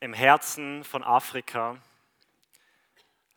Im 0.00 0.12
Herzen 0.12 0.82
von 0.82 1.04
Afrika 1.04 1.78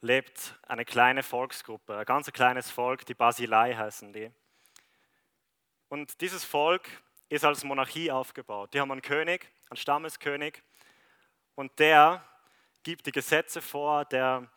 lebt 0.02 0.56
eine 0.64 0.86
kleine 0.86 1.22
Volksgruppe, 1.22 1.98
ein 1.98 2.06
ganz 2.06 2.32
kleines 2.32 2.72
Volk, 2.72 3.06
die 3.06 3.14
Basilei 3.14 3.76
heißen 3.76 4.12
die. 4.12 4.32
Und 5.88 6.20
dieses 6.20 6.44
Volk 6.44 6.90
ist 7.30 7.46
als 7.46 7.64
Monarchie 7.64 8.12
aufgebaut. 8.12 8.74
Die 8.74 8.80
haben 8.80 8.92
einen 8.92 9.04
König, 9.04 9.48
einen 9.70 9.78
Stammeskönig, 9.78 10.64
und 11.54 11.78
der 11.80 12.24
gibt 12.84 13.06
die 13.06 13.12
Gesetze 13.12 13.62
vor, 13.62 14.06
der 14.06 14.48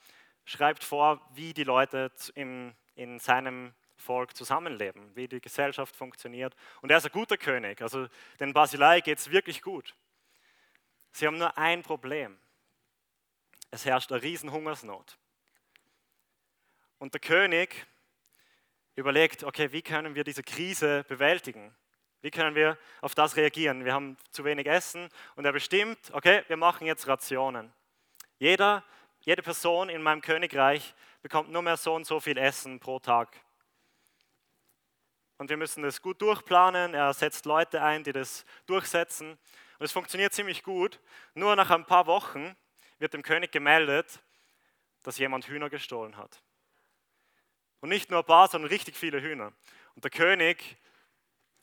schreibt 0.45 0.85
vor, 0.85 1.21
wie 1.35 1.53
die 1.53 1.65
Leute 1.65 2.11
in, 2.35 2.75
in 2.95 3.19
seinem 3.19 3.75
Volk 3.97 4.35
zusammenleben, 4.35 5.15
wie 5.15 5.29
die 5.29 5.41
Gesellschaft 5.41 5.95
funktioniert. 5.95 6.57
Und 6.81 6.91
er 6.91 6.97
ist 6.97 7.07
ein 7.07 7.13
guter 7.13 7.37
König, 7.37 7.83
also 7.83 8.09
den 8.39 8.55
Basilei 8.55 9.01
geht 9.01 9.19
es 9.19 9.31
wirklich 9.31 9.61
gut. 9.61 9.95
Sie 11.13 11.27
haben 11.27 11.39
nur 11.39 11.57
ein 11.59 11.83
Problem. 11.83 12.39
Es 13.71 13.85
herrscht 13.85 14.11
eine 14.13 14.23
Riesenhungersnot. 14.23 15.19
Und 16.99 17.15
der 17.15 17.21
König 17.21 17.87
überlegt, 18.95 19.45
okay, 19.45 19.73
wie 19.73 19.83
können 19.83 20.15
wir 20.15 20.25
diese 20.25 20.43
Krise 20.43 21.05
bewältigen? 21.09 21.75
Wie 22.21 22.31
können 22.31 22.55
wir 22.55 22.77
auf 23.01 23.15
das 23.15 23.37
reagieren? 23.37 23.85
Wir 23.85 23.95
haben 23.95 24.19
zu 24.31 24.45
wenig 24.45 24.67
Essen 24.67 25.09
und 25.37 25.45
er 25.45 25.53
bestimmt, 25.53 25.99
okay, 26.13 26.45
wir 26.49 26.57
machen 26.57 26.87
jetzt 26.87 27.09
Rationen. 27.09 27.73
Jeder, 28.39 28.85
jede 29.21 29.43
Person 29.43 29.89
in 29.89 30.03
meinem 30.03 30.21
Königreich 30.21 30.95
bekommt 31.23 31.51
nur 31.51 31.63
mehr 31.63 31.77
so 31.77 31.95
und 31.95 32.07
so 32.07 32.21
viel 32.21 32.37
Essen 32.37 32.79
pro 32.79 32.99
Tag. 32.99 33.41
Und 35.39 35.49
wir 35.49 35.57
müssen 35.57 35.83
das 35.83 36.03
gut 36.03 36.21
durchplanen. 36.21 36.93
Er 36.93 37.15
setzt 37.15 37.47
Leute 37.47 37.83
ein, 37.83 38.05
die 38.05 38.13
das 38.13 38.45
durchsetzen. 38.67 39.39
Und 39.81 39.87
es 39.87 39.93
funktioniert 39.93 40.35
ziemlich 40.35 40.63
gut. 40.63 41.01
Nur 41.33 41.57
nach 41.57 41.71
ein 41.71 41.87
paar 41.87 42.07
Wochen 42.07 42.55
wird 42.99 43.15
dem 43.15 43.23
König 43.23 43.51
gemeldet, 43.51 44.21
dass 45.03 45.17
jemand 45.17 45.49
Hühner 45.49 45.71
gestohlen 45.71 46.19
hat. 46.19 46.43
Und 47.81 47.89
nicht 47.89 48.11
nur 48.11 48.19
ein 48.19 48.27
paar, 48.27 48.47
sondern 48.47 48.69
richtig 48.69 48.95
viele 48.95 49.23
Hühner. 49.23 49.55
Und 49.95 50.05
der 50.05 50.11
König 50.11 50.77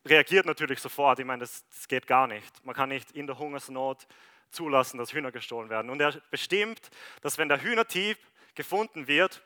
reagiert 0.04 0.48
natürlich 0.48 0.80
sofort. 0.80 1.20
Ich 1.20 1.28
meine, 1.28 1.42
das, 1.42 1.64
das 1.70 1.88
geht 1.88 2.08
gar 2.08 2.26
nicht. 2.26 2.66
Man 2.66 2.74
kann 2.74 2.90
nicht 2.90 3.12
in 3.12 3.28
der 3.28 3.38
Hungersnot 3.38 4.08
zulassen, 4.50 4.98
dass 4.98 5.14
Hühner 5.14 5.32
gestohlen 5.32 5.70
werden. 5.70 5.92
Und 5.92 6.02
er 6.02 6.20
bestimmt, 6.32 6.90
dass 7.22 7.38
wenn 7.38 7.50
der 7.50 7.62
Hühnertieb 7.62 8.18
gefunden 8.56 9.06
wird, 9.06 9.44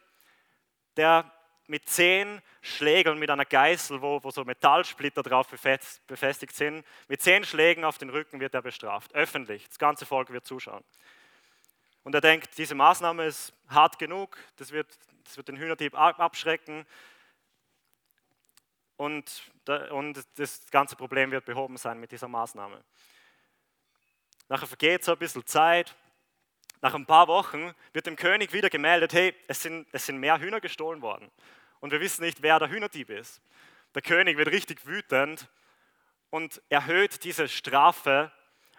der 0.95 1.29
mit 1.67 1.87
zehn 1.87 2.41
Schlägen 2.61 3.17
mit 3.17 3.29
einer 3.29 3.45
Geißel, 3.45 4.01
wo, 4.01 4.23
wo 4.23 4.31
so 4.31 4.43
Metallsplitter 4.43 5.23
drauf 5.23 5.47
befestigt 5.47 6.55
sind, 6.55 6.85
mit 7.07 7.21
zehn 7.21 7.43
Schlägen 7.43 7.85
auf 7.85 7.97
den 7.97 8.09
Rücken 8.09 8.39
wird 8.39 8.53
er 8.53 8.61
bestraft, 8.61 9.13
öffentlich. 9.13 9.67
Das 9.67 9.79
ganze 9.79 10.05
Volk 10.05 10.31
wird 10.31 10.45
zuschauen. 10.45 10.83
Und 12.03 12.15
er 12.15 12.21
denkt, 12.21 12.57
diese 12.57 12.75
Maßnahme 12.75 13.25
ist 13.25 13.53
hart 13.67 13.99
genug, 13.99 14.37
das 14.57 14.71
wird, 14.71 14.87
das 15.23 15.37
wird 15.37 15.47
den 15.47 15.57
Hühnerdieb 15.57 15.95
abschrecken 15.95 16.85
und, 18.97 19.51
und 19.91 20.23
das 20.35 20.69
ganze 20.69 20.95
Problem 20.95 21.31
wird 21.31 21.45
behoben 21.45 21.77
sein 21.77 21.99
mit 21.99 22.11
dieser 22.11 22.27
Maßnahme. 22.27 22.83
Nachher 24.49 24.67
vergeht 24.67 25.03
so 25.03 25.13
ein 25.13 25.17
bisschen 25.17 25.45
Zeit. 25.45 25.95
Nach 26.81 26.95
ein 26.95 27.05
paar 27.05 27.27
Wochen 27.27 27.73
wird 27.93 28.07
dem 28.07 28.15
König 28.15 28.53
wieder 28.53 28.69
gemeldet, 28.69 29.13
hey, 29.13 29.35
es 29.47 29.61
sind, 29.61 29.87
es 29.91 30.07
sind 30.07 30.17
mehr 30.17 30.39
Hühner 30.39 30.59
gestohlen 30.59 31.01
worden 31.01 31.29
und 31.79 31.91
wir 31.91 31.99
wissen 31.99 32.23
nicht, 32.23 32.41
wer 32.41 32.59
der 32.59 32.69
Hühnerdieb 32.69 33.09
ist. 33.09 33.41
Der 33.93 34.01
König 34.01 34.37
wird 34.37 34.49
richtig 34.49 34.85
wütend 34.85 35.47
und 36.29 36.61
erhöht 36.69 37.23
diese 37.23 37.47
Strafe 37.47 38.31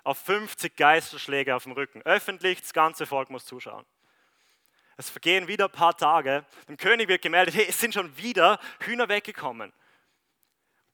auf 0.04 0.18
50 0.18 0.76
Geisterschläge 0.76 1.54
auf 1.54 1.64
dem 1.64 1.72
Rücken. 1.72 2.02
Öffentlich, 2.02 2.60
das 2.60 2.72
ganze 2.72 3.06
Volk 3.06 3.30
muss 3.30 3.44
zuschauen. 3.44 3.84
Es 4.96 5.08
vergehen 5.08 5.48
wieder 5.48 5.66
ein 5.66 5.72
paar 5.72 5.96
Tage. 5.96 6.44
Dem 6.68 6.76
König 6.76 7.08
wird 7.08 7.22
gemeldet, 7.22 7.54
hey, 7.54 7.66
es 7.68 7.80
sind 7.80 7.94
schon 7.94 8.16
wieder 8.16 8.58
Hühner 8.80 9.08
weggekommen. 9.08 9.72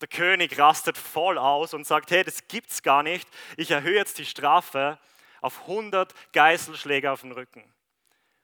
Der 0.00 0.08
König 0.08 0.58
rastet 0.58 0.96
voll 0.96 1.38
aus 1.38 1.74
und 1.74 1.86
sagt, 1.86 2.10
hey, 2.10 2.22
das 2.22 2.46
gibt's 2.48 2.82
gar 2.82 3.02
nicht. 3.02 3.28
Ich 3.56 3.70
erhöhe 3.70 3.96
jetzt 3.96 4.18
die 4.18 4.26
Strafe 4.26 4.98
auf 5.40 5.62
100 5.62 6.14
Geißelschläge 6.32 7.10
auf 7.10 7.22
den 7.22 7.32
Rücken. 7.32 7.64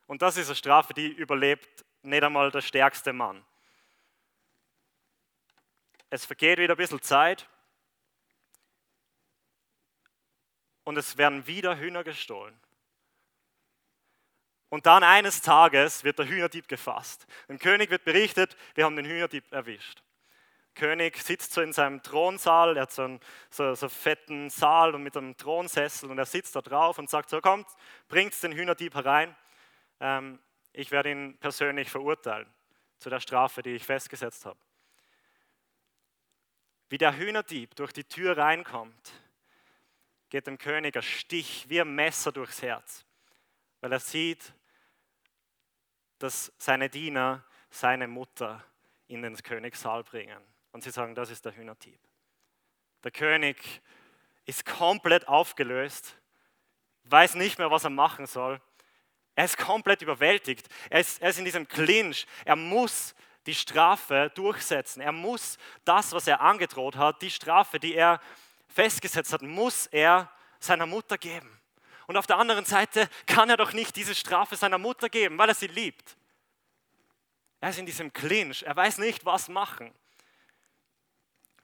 Und 0.06 0.22
das 0.22 0.36
ist 0.36 0.48
eine 0.48 0.56
Strafe, 0.56 0.94
die 0.94 1.08
überlebt 1.08 1.84
nicht 2.02 2.22
einmal 2.22 2.50
der 2.50 2.60
stärkste 2.60 3.12
Mann. 3.12 3.44
Es 6.10 6.24
vergeht 6.24 6.58
wieder 6.58 6.74
ein 6.74 6.76
bisschen 6.78 7.02
Zeit 7.02 7.48
und 10.84 10.96
es 10.96 11.16
werden 11.16 11.46
wieder 11.46 11.78
Hühner 11.78 12.04
gestohlen. 12.04 12.58
Und 14.68 14.86
dann 14.86 15.02
eines 15.02 15.40
Tages 15.40 16.04
wird 16.04 16.18
der 16.18 16.26
Hühnerdieb 16.26 16.68
gefasst. 16.68 17.26
Dem 17.48 17.58
König 17.58 17.90
wird 17.90 18.04
berichtet, 18.04 18.56
wir 18.74 18.84
haben 18.84 18.96
den 18.96 19.06
Hühnerdieb 19.06 19.50
erwischt. 19.52 20.02
König 20.74 21.16
sitzt 21.18 21.52
so 21.52 21.60
in 21.60 21.72
seinem 21.72 22.02
Thronsaal, 22.02 22.76
er 22.76 22.82
hat 22.82 22.92
so 22.92 23.02
einen 23.02 23.20
so, 23.50 23.74
so 23.74 23.88
fetten 23.88 24.50
Saal 24.50 24.94
und 24.94 25.02
mit 25.02 25.16
einem 25.16 25.36
Thronsessel 25.36 26.10
und 26.10 26.18
er 26.18 26.26
sitzt 26.26 26.56
da 26.56 26.62
drauf 26.62 26.98
und 26.98 27.08
sagt 27.08 27.30
so, 27.30 27.40
kommt, 27.40 27.66
bringt 28.08 28.40
den 28.42 28.52
Hühnerdieb 28.52 28.94
herein, 28.94 29.34
ähm, 30.00 30.38
ich 30.72 30.90
werde 30.90 31.10
ihn 31.10 31.38
persönlich 31.38 31.90
verurteilen 31.90 32.52
zu 32.98 33.10
der 33.10 33.20
Strafe, 33.20 33.62
die 33.62 33.76
ich 33.76 33.84
festgesetzt 33.84 34.44
habe 34.46 34.58
wie 36.94 36.98
der 36.98 37.16
Hühnerdieb 37.16 37.74
durch 37.74 37.92
die 37.92 38.04
Tür 38.04 38.36
reinkommt, 38.38 39.12
geht 40.28 40.46
dem 40.46 40.58
König 40.58 40.96
ein 40.96 41.02
Stich 41.02 41.68
wie 41.68 41.80
ein 41.80 41.92
Messer 41.92 42.30
durchs 42.30 42.62
Herz, 42.62 43.04
weil 43.80 43.90
er 43.90 43.98
sieht, 43.98 44.54
dass 46.20 46.52
seine 46.56 46.88
Diener 46.88 47.44
seine 47.70 48.06
Mutter 48.06 48.64
in 49.08 49.22
den 49.22 49.36
Königssaal 49.36 50.04
bringen. 50.04 50.40
Und 50.74 50.82
sie 50.82 50.90
sagen, 50.90 51.14
das 51.14 51.30
ist 51.30 51.44
der 51.44 51.54
Hühnerdieb. 51.54 52.00
Der 53.04 53.12
König 53.12 53.80
ist 54.44 54.66
komplett 54.66 55.28
aufgelöst, 55.28 56.16
weiß 57.04 57.36
nicht 57.36 57.60
mehr, 57.60 57.70
was 57.70 57.84
er 57.84 57.90
machen 57.90 58.26
soll. 58.26 58.60
Er 59.36 59.44
ist 59.44 59.56
komplett 59.56 60.02
überwältigt. 60.02 60.66
Er 60.90 60.98
ist, 60.98 61.22
er 61.22 61.30
ist 61.30 61.38
in 61.38 61.44
diesem 61.44 61.68
Clinch. 61.68 62.26
Er 62.44 62.56
muss 62.56 63.14
die 63.46 63.54
Strafe 63.54 64.32
durchsetzen. 64.34 65.00
Er 65.00 65.12
muss 65.12 65.58
das, 65.84 66.10
was 66.10 66.26
er 66.26 66.40
angedroht 66.40 66.96
hat, 66.96 67.22
die 67.22 67.30
Strafe, 67.30 67.78
die 67.78 67.94
er 67.94 68.20
festgesetzt 68.66 69.32
hat, 69.32 69.42
muss 69.42 69.86
er 69.86 70.28
seiner 70.58 70.86
Mutter 70.86 71.18
geben. 71.18 71.56
Und 72.08 72.16
auf 72.16 72.26
der 72.26 72.38
anderen 72.38 72.64
Seite 72.64 73.08
kann 73.26 73.48
er 73.48 73.56
doch 73.56 73.74
nicht 73.74 73.94
diese 73.94 74.16
Strafe 74.16 74.56
seiner 74.56 74.78
Mutter 74.78 75.08
geben, 75.08 75.38
weil 75.38 75.50
er 75.50 75.54
sie 75.54 75.68
liebt. 75.68 76.16
Er 77.60 77.70
ist 77.70 77.78
in 77.78 77.86
diesem 77.86 78.12
Clinch, 78.12 78.64
er 78.64 78.74
weiß 78.74 78.98
nicht, 78.98 79.24
was 79.24 79.48
machen. 79.48 79.94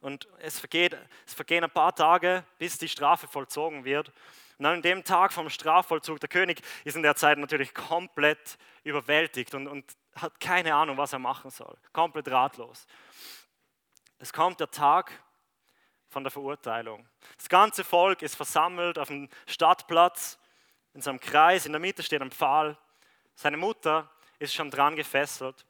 Und 0.01 0.29
es, 0.39 0.59
vergeht, 0.59 0.97
es 1.27 1.35
vergehen 1.35 1.65
ein 1.65 1.71
paar 1.71 1.95
Tage, 1.95 2.45
bis 2.59 2.79
die 2.79 2.89
Strafe 2.89 3.27
vollzogen 3.27 3.85
wird. 3.85 4.13
Und 4.59 4.67
an 4.67 4.83
dem 4.83 5.05
Tag 5.05 5.33
vom 5.33 5.49
Strafvollzug, 5.51 6.21
der 6.21 6.29
König 6.29 6.63
ist 6.85 6.97
in 6.97 7.03
der 7.03 7.17
Zeit 7.17 7.39
natürlich 7.39 7.75
komplett 7.75 8.59
überwältigt 8.83 9.55
und, 9.55 9.69
und 9.69 9.85
hat 10.15 10.41
keine 10.41 10.75
Ahnung, 10.75 10.97
was 10.97 11.13
er 11.13 11.19
machen 11.19 11.51
soll. 11.51 11.77
Komplett 11.93 12.29
ratlos. 12.29 12.87
Es 14.19 14.33
kommt 14.33 14.61
der 14.61 14.71
Tag 14.71 15.13
von 16.09 16.25
der 16.25 16.31
Verurteilung. 16.31 17.09
Das 17.37 17.49
ganze 17.49 17.85
Volk 17.85 18.23
ist 18.23 18.35
versammelt 18.35 18.99
auf 18.99 19.09
dem 19.09 19.29
Stadtplatz, 19.47 20.39
in 20.93 21.01
seinem 21.01 21.21
Kreis, 21.21 21.67
in 21.67 21.73
der 21.73 21.81
Mitte 21.81 22.03
steht 22.03 22.21
ein 22.21 22.33
Pfahl. 22.33 22.77
Seine 23.35 23.57
Mutter 23.57 24.11
ist 24.39 24.55
schon 24.55 24.71
dran 24.71 24.97
gefesselt. 24.97 25.65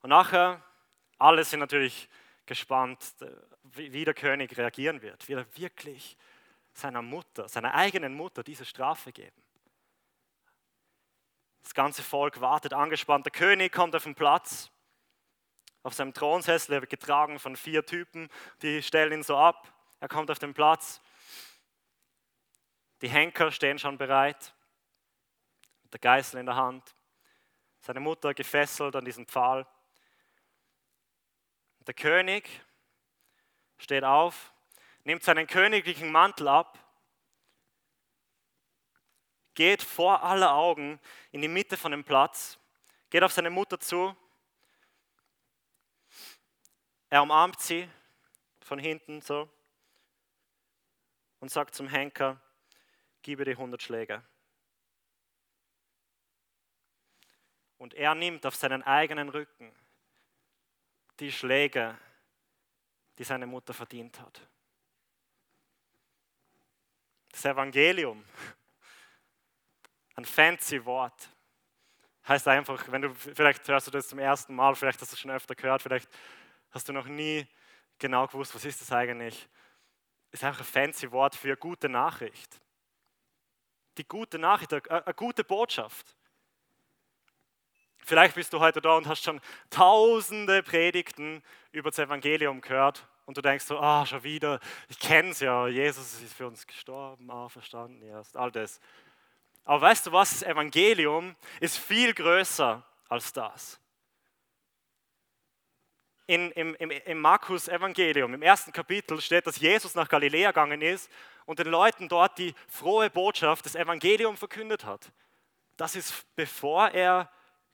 Und 0.00 0.10
nachher, 0.10 0.62
alle 1.18 1.44
sind 1.44 1.60
natürlich 1.60 2.08
gespannt, 2.46 3.14
wie 3.62 4.04
der 4.04 4.14
König 4.14 4.56
reagieren 4.56 5.02
wird. 5.02 5.28
Wird 5.28 5.40
er 5.40 5.58
wirklich 5.58 6.16
seiner 6.72 7.02
Mutter, 7.02 7.48
seiner 7.48 7.74
eigenen 7.74 8.14
Mutter 8.14 8.42
diese 8.42 8.64
Strafe 8.64 9.12
geben? 9.12 9.42
Das 11.62 11.74
ganze 11.74 12.02
Volk 12.02 12.40
wartet 12.40 12.72
angespannt. 12.72 13.26
Der 13.26 13.32
König 13.32 13.72
kommt 13.72 13.96
auf 13.96 14.04
den 14.04 14.14
Platz. 14.14 14.70
Auf 15.82 15.94
seinem 15.94 16.14
Thronsessel, 16.14 16.74
er 16.74 16.80
wird 16.80 16.90
getragen 16.90 17.38
von 17.38 17.56
vier 17.56 17.84
Typen, 17.86 18.28
die 18.62 18.82
stellen 18.82 19.12
ihn 19.12 19.22
so 19.22 19.36
ab. 19.36 19.72
Er 20.00 20.08
kommt 20.08 20.30
auf 20.30 20.38
den 20.38 20.52
Platz. 20.52 21.00
Die 23.02 23.08
Henker 23.08 23.52
stehen 23.52 23.78
schon 23.78 23.98
bereit, 23.98 24.54
mit 25.82 25.92
der 25.92 26.00
Geißel 26.00 26.40
in 26.40 26.46
der 26.46 26.56
Hand. 26.56 26.94
Seine 27.80 28.00
Mutter 28.00 28.34
gefesselt 28.34 28.96
an 28.96 29.04
diesem 29.04 29.26
Pfahl. 29.26 29.66
Der 31.86 31.94
König 31.94 32.48
steht 33.78 34.04
auf, 34.04 34.52
nimmt 35.04 35.22
seinen 35.22 35.46
königlichen 35.46 36.10
Mantel 36.10 36.48
ab 36.48 36.86
geht 39.56 39.82
vor 39.82 40.22
aller 40.22 40.54
Augen 40.54 41.00
in 41.32 41.42
die 41.42 41.48
Mitte 41.48 41.76
von 41.76 41.90
dem 41.90 42.04
Platz, 42.04 42.58
geht 43.10 43.24
auf 43.24 43.32
seine 43.32 43.50
Mutter 43.50 43.80
zu, 43.80 44.14
er 47.08 47.22
umarmt 47.22 47.58
sie 47.60 47.88
von 48.60 48.78
hinten 48.78 49.20
so 49.22 49.48
und 51.40 51.50
sagt 51.50 51.74
zum 51.74 51.88
Henker, 51.88 52.40
gebe 53.22 53.44
dir 53.44 53.52
100 53.52 53.82
Schläge. 53.82 54.22
Und 57.78 57.94
er 57.94 58.14
nimmt 58.14 58.44
auf 58.44 58.56
seinen 58.56 58.82
eigenen 58.82 59.28
Rücken 59.28 59.72
die 61.18 61.32
Schläge, 61.32 61.96
die 63.18 63.24
seine 63.24 63.46
Mutter 63.46 63.72
verdient 63.72 64.20
hat. 64.20 64.40
Das 67.30 67.44
Evangelium, 67.44 68.24
ein 70.14 70.24
fancy 70.24 70.84
Wort, 70.84 71.28
heißt 72.26 72.48
einfach, 72.48 72.90
wenn 72.90 73.02
du, 73.02 73.14
vielleicht 73.14 73.66
hörst 73.68 73.86
du 73.86 73.90
das 73.90 74.08
zum 74.08 74.18
ersten 74.18 74.54
Mal, 74.54 74.74
vielleicht 74.74 75.00
hast 75.00 75.12
du 75.12 75.14
es 75.14 75.20
schon 75.20 75.30
öfter 75.30 75.54
gehört, 75.54 75.82
vielleicht 75.82 76.08
hast 76.70 76.88
du 76.88 76.92
noch 76.92 77.06
nie 77.06 77.46
genau 77.98 78.26
gewusst, 78.26 78.54
was 78.54 78.64
ist 78.64 78.80
das 78.80 78.92
eigentlich. 78.92 79.48
Ist 80.30 80.44
einfach 80.44 80.60
ein 80.60 80.66
fancy 80.66 81.10
Wort 81.12 81.34
für 81.34 81.56
gute 81.56 81.88
Nachricht. 81.88 82.60
Die 83.96 84.06
gute 84.06 84.38
Nachricht, 84.38 84.72
eine 84.90 85.14
gute 85.14 85.44
Botschaft. 85.44 86.15
Vielleicht 88.08 88.36
bist 88.36 88.52
du 88.52 88.60
heute 88.60 88.80
da 88.80 88.96
und 88.96 89.08
hast 89.08 89.24
schon 89.24 89.40
tausende 89.68 90.62
Predigten 90.62 91.42
über 91.72 91.90
das 91.90 91.98
Evangelium 91.98 92.60
gehört 92.60 93.04
und 93.24 93.36
du 93.36 93.42
denkst 93.42 93.64
so, 93.64 93.80
ah, 93.80 94.06
schon 94.06 94.22
wieder, 94.22 94.60
ich 94.88 95.00
kenne 95.00 95.30
es 95.30 95.40
ja, 95.40 95.66
Jesus 95.66 96.22
ist 96.22 96.32
für 96.32 96.46
uns 96.46 96.64
gestorben, 96.68 97.28
auferstanden, 97.28 98.00
erst, 98.02 98.36
all 98.36 98.52
das. 98.52 98.78
Aber 99.64 99.80
weißt 99.80 100.06
du 100.06 100.12
was, 100.12 100.38
das 100.38 100.42
Evangelium 100.44 101.34
ist 101.58 101.78
viel 101.78 102.14
größer 102.14 102.80
als 103.08 103.32
das. 103.32 103.80
In, 106.28 106.52
im, 106.52 106.76
im, 106.76 106.92
Im 106.92 107.18
Markus 107.20 107.66
Evangelium, 107.66 108.34
im 108.34 108.42
ersten 108.42 108.72
Kapitel 108.72 109.20
steht, 109.20 109.48
dass 109.48 109.58
Jesus 109.58 109.96
nach 109.96 110.08
Galiläa 110.08 110.50
gegangen 110.50 110.80
ist 110.80 111.10
und 111.44 111.58
den 111.58 111.66
Leuten 111.66 112.08
dort 112.08 112.38
die 112.38 112.54
frohe 112.68 113.10
Botschaft 113.10 113.64
des 113.64 113.74
Evangeliums 113.74 114.38
verkündet 114.38 114.84
hat. 114.84 115.10
Das 115.76 115.96
ist 115.96 116.24
bevor 116.36 116.90
er 116.90 117.28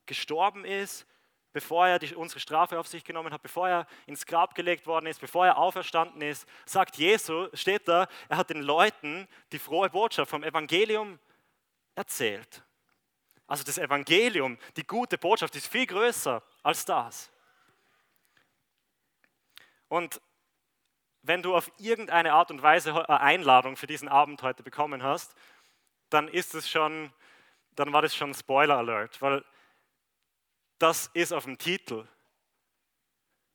gestorben 0.05 0.65
ist, 0.65 1.05
bevor 1.53 1.87
er 1.87 1.99
die, 1.99 2.13
unsere 2.15 2.39
Strafe 2.39 2.79
auf 2.79 2.87
sich 2.87 3.03
genommen 3.03 3.31
hat, 3.31 3.41
bevor 3.41 3.69
er 3.69 3.87
ins 4.07 4.25
Grab 4.25 4.55
gelegt 4.55 4.87
worden 4.87 5.05
ist, 5.05 5.21
bevor 5.21 5.45
er 5.45 5.57
auferstanden 5.57 6.21
ist, 6.21 6.47
sagt 6.65 6.97
Jesus, 6.97 7.49
steht 7.53 7.87
da, 7.87 8.07
er 8.27 8.37
hat 8.37 8.49
den 8.49 8.61
Leuten 8.61 9.27
die 9.51 9.59
frohe 9.59 9.89
Botschaft 9.89 10.31
vom 10.31 10.43
Evangelium 10.43 11.19
erzählt. 11.95 12.63
Also 13.45 13.63
das 13.63 13.77
Evangelium, 13.77 14.57
die 14.77 14.85
gute 14.85 15.17
Botschaft 15.17 15.55
ist 15.55 15.67
viel 15.67 15.85
größer 15.85 16.41
als 16.63 16.85
das. 16.85 17.31
Und 19.89 20.19
wenn 21.21 21.43
du 21.43 21.55
auf 21.55 21.71
irgendeine 21.77 22.33
Art 22.33 22.49
und 22.51 22.61
Weise 22.61 23.07
eine 23.07 23.21
Einladung 23.21 23.77
für 23.77 23.87
diesen 23.87 24.07
Abend 24.07 24.41
heute 24.41 24.63
bekommen 24.63 25.03
hast, 25.03 25.35
dann 26.09 26.27
ist 26.27 26.55
es 26.55 26.69
schon, 26.69 27.13
dann 27.75 27.93
war 27.93 28.01
das 28.01 28.15
schon 28.15 28.33
Spoiler 28.33 28.77
Alert, 28.77 29.21
weil 29.21 29.43
das 30.83 31.09
ist 31.13 31.31
auf 31.31 31.45
dem 31.45 31.57
Titel. 31.57 32.05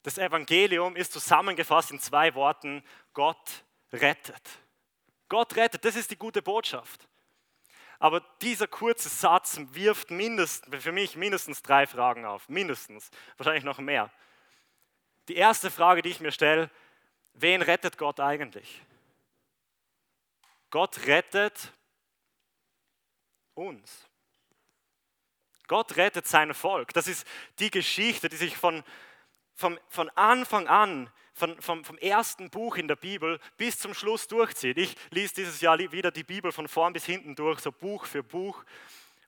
Das 0.02 0.16
Evangelium 0.16 0.96
ist 0.96 1.12
zusammengefasst 1.12 1.90
in 1.90 2.00
zwei 2.00 2.34
Worten, 2.34 2.82
Gott 3.12 3.64
rettet. 3.92 4.48
Gott 5.28 5.54
rettet, 5.56 5.84
das 5.84 5.94
ist 5.94 6.10
die 6.10 6.16
gute 6.16 6.40
Botschaft. 6.40 7.06
Aber 7.98 8.20
dieser 8.40 8.66
kurze 8.66 9.10
Satz 9.10 9.60
wirft 9.72 10.10
mindestens, 10.10 10.82
für 10.82 10.92
mich 10.92 11.16
mindestens 11.16 11.60
drei 11.60 11.86
Fragen 11.86 12.24
auf. 12.24 12.48
Mindestens. 12.48 13.10
Wahrscheinlich 13.36 13.64
noch 13.64 13.78
mehr. 13.78 14.10
Die 15.28 15.36
erste 15.36 15.70
Frage, 15.70 16.00
die 16.00 16.08
ich 16.08 16.20
mir 16.20 16.32
stelle, 16.32 16.70
wen 17.34 17.60
rettet 17.60 17.98
Gott 17.98 18.20
eigentlich? 18.20 18.80
Gott 20.70 21.06
rettet 21.06 21.74
uns. 23.52 24.07
Gott 25.68 25.96
rettet 25.96 26.26
sein 26.26 26.52
Volk. 26.54 26.92
Das 26.94 27.06
ist 27.06 27.26
die 27.58 27.70
Geschichte, 27.70 28.28
die 28.28 28.36
sich 28.36 28.56
von, 28.56 28.82
von, 29.54 29.78
von 29.88 30.10
Anfang 30.10 30.66
an, 30.66 31.10
von, 31.34 31.60
vom, 31.60 31.84
vom 31.84 31.98
ersten 31.98 32.50
Buch 32.50 32.76
in 32.76 32.88
der 32.88 32.96
Bibel 32.96 33.38
bis 33.56 33.78
zum 33.78 33.94
Schluss 33.94 34.26
durchzieht. 34.26 34.76
Ich 34.76 34.96
lese 35.10 35.34
dieses 35.36 35.60
Jahr 35.60 35.78
wieder 35.78 36.10
die 36.10 36.24
Bibel 36.24 36.50
von 36.50 36.66
vorn 36.66 36.92
bis 36.92 37.04
hinten 37.04 37.36
durch, 37.36 37.60
so 37.60 37.70
Buch 37.70 38.06
für 38.06 38.24
Buch. 38.24 38.64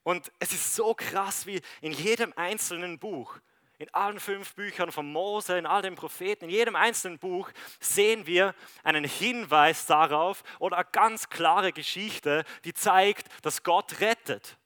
Und 0.03 0.31
es 0.39 0.51
ist 0.51 0.75
so 0.75 0.93
krass, 0.93 1.45
wie 1.45 1.61
in 1.79 1.93
jedem 1.93 2.33
einzelnen 2.35 2.99
Buch, 2.99 3.37
in 3.77 3.91
allen 3.93 4.19
fünf 4.19 4.53
Büchern 4.55 4.91
von 4.91 5.11
Mose, 5.11 5.57
in 5.57 5.65
all 5.65 5.81
den 5.81 5.95
Propheten, 5.95 6.45
in 6.45 6.51
jedem 6.51 6.75
einzelnen 6.75 7.17
Buch 7.17 7.49
sehen 7.79 8.27
wir 8.27 8.53
einen 8.83 9.05
Hinweis 9.05 9.85
darauf 9.85 10.43
oder 10.59 10.77
eine 10.77 10.87
ganz 10.91 11.29
klare 11.29 11.71
Geschichte, 11.71 12.43
die 12.63 12.73
zeigt, 12.73 13.27
dass 13.43 13.63
Gott 13.63 13.99
rettet. 13.99 14.57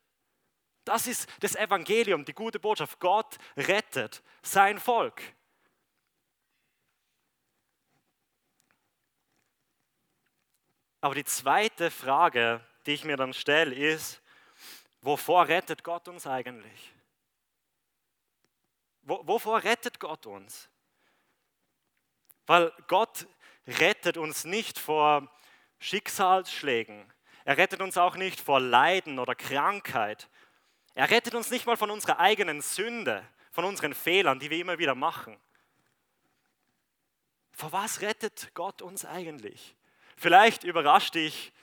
Das 0.86 1.08
ist 1.08 1.28
das 1.42 1.56
Evangelium, 1.56 2.24
die 2.24 2.34
gute 2.34 2.60
Botschaft. 2.60 3.00
Gott 3.00 3.38
rettet 3.58 4.24
sein 4.44 4.80
Volk. 4.80 5.22
Aber 11.02 11.16
die 11.16 11.26
zweite 11.26 11.92
Frage, 11.92 12.66
die 12.86 12.94
ich 12.94 13.04
mir 13.04 13.18
dann 13.18 13.34
stelle, 13.34 13.76
ist, 13.76 14.22
wovor 15.02 15.48
rettet 15.48 15.84
Gott 15.84 16.08
uns 16.08 16.26
eigentlich? 16.26 16.94
Wovor 19.04 19.64
rettet 19.64 20.00
Gott 20.00 20.26
uns? 20.26 20.68
Weil 22.48 22.72
Gott 22.88 23.28
rettet 23.68 24.18
uns 24.18 24.46
nicht 24.46 24.80
vor 24.80 25.32
Schicksalsschlägen. 25.78 27.12
Er 27.44 27.58
rettet 27.58 27.82
uns 27.82 27.98
auch 27.98 28.16
nicht 28.16 28.40
vor 28.40 28.60
Leiden 28.60 29.20
oder 29.20 29.36
Krankheit. 29.36 30.28
Er 30.96 31.10
rettet 31.10 31.36
uns 31.36 31.52
nicht 31.52 31.66
mal 31.66 31.78
von 31.78 31.92
unserer 31.92 32.20
eigenen 32.20 32.62
Sünde, 32.62 33.28
von 33.52 33.66
unseren 33.66 33.94
Fehlern, 33.94 34.40
die 34.40 34.50
wir 34.50 34.58
immer 34.58 34.78
wieder 34.78 34.96
machen. 34.96 35.38
Vor 37.52 37.72
was 37.72 38.02
rettet 38.02 38.52
Gott 38.54 38.82
uns 38.82 39.06
eigentlich? 39.06 39.76
Vielleicht 40.18 40.64
überrascht 40.64 41.16
dich 41.16 41.54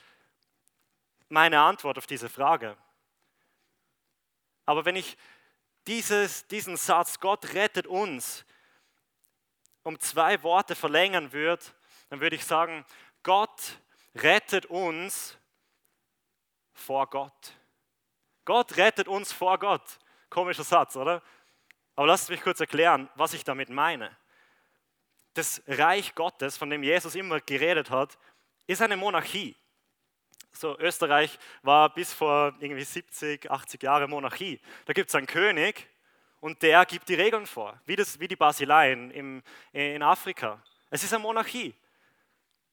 meine 1.28 1.60
Antwort 1.60 1.96
auf 1.96 2.06
diese 2.06 2.28
Frage. 2.28 2.76
Aber 4.66 4.84
wenn 4.84 4.96
ich 4.96 5.16
dieses, 5.86 6.46
diesen 6.46 6.76
Satz, 6.76 7.18
Gott 7.18 7.54
rettet 7.54 7.86
uns, 7.86 8.44
um 9.82 9.98
zwei 9.98 10.42
Worte 10.42 10.74
verlängern 10.74 11.32
würde, 11.32 11.64
dann 12.10 12.20
würde 12.20 12.36
ich 12.36 12.44
sagen, 12.44 12.84
Gott 13.22 13.78
rettet 14.14 14.66
uns 14.66 15.38
vor 16.74 17.08
Gott. 17.08 17.54
Gott 18.44 18.76
rettet 18.76 19.08
uns 19.08 19.32
vor 19.32 19.58
Gott. 19.58 19.98
Komischer 20.30 20.64
Satz, 20.64 20.96
oder? 20.96 21.22
Aber 21.94 22.06
lasst 22.06 22.30
mich 22.30 22.40
kurz 22.40 22.60
erklären, 22.60 23.08
was 23.14 23.34
ich 23.34 23.44
damit 23.44 23.68
meine. 23.68 24.16
Das 25.34 25.62
Reich 25.66 26.14
Gottes, 26.14 26.56
von 26.56 26.70
dem 26.70 26.82
Jesus 26.82 27.14
immer 27.14 27.40
geredet 27.40 27.90
hat, 27.90 28.18
ist 28.66 28.82
eine 28.82 28.96
Monarchie. 28.96 29.56
So, 30.52 30.78
Österreich 30.78 31.38
war 31.62 31.92
bis 31.94 32.12
vor 32.12 32.54
irgendwie 32.60 32.84
70, 32.84 33.50
80 33.50 33.82
Jahre 33.82 34.08
Monarchie. 34.08 34.60
Da 34.84 34.92
gibt 34.92 35.08
es 35.08 35.14
einen 35.14 35.26
König 35.26 35.88
und 36.40 36.62
der 36.62 36.84
gibt 36.84 37.08
die 37.08 37.14
Regeln 37.14 37.46
vor, 37.46 37.80
wie, 37.86 37.96
das, 37.96 38.20
wie 38.20 38.28
die 38.28 38.36
Basileien 38.36 39.10
im, 39.10 39.42
in 39.72 40.02
Afrika. 40.02 40.62
Es 40.90 41.04
ist 41.04 41.14
eine 41.14 41.22
Monarchie. 41.22 41.74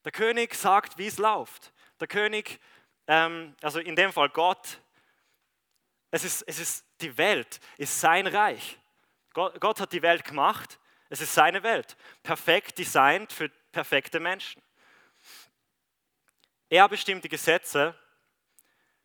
Der 0.04 0.12
König 0.12 0.56
sagt, 0.56 0.98
wie 0.98 1.08
es 1.08 1.18
läuft. 1.18 1.72
Der 2.00 2.08
König, 2.08 2.60
ähm, 3.08 3.56
also 3.62 3.80
in 3.80 3.96
dem 3.96 4.12
Fall 4.12 4.30
Gott, 4.30 4.82
es 6.12 6.24
ist, 6.24 6.42
es 6.48 6.60
ist 6.60 6.86
die 7.01 7.18
Welt, 7.18 7.60
ist 7.78 8.00
sein 8.00 8.28
Reich. 8.28 8.80
Gott, 9.34 9.60
Gott 9.62 9.80
hat 9.80 9.94
die 9.94 10.01
Welt 10.01 10.24
gemacht, 10.24 10.80
es 11.10 11.22
ist 11.22 11.34
seine 11.34 11.63
Welt. 11.63 11.98
Perfekt 12.24 12.78
designt 12.78 13.32
für 13.32 13.50
perfekte 13.72 14.20
Menschen. 14.20 14.62
Er 16.70 16.88
bestimmt 16.88 17.24
die 17.24 17.30
Gesetze 17.30 17.96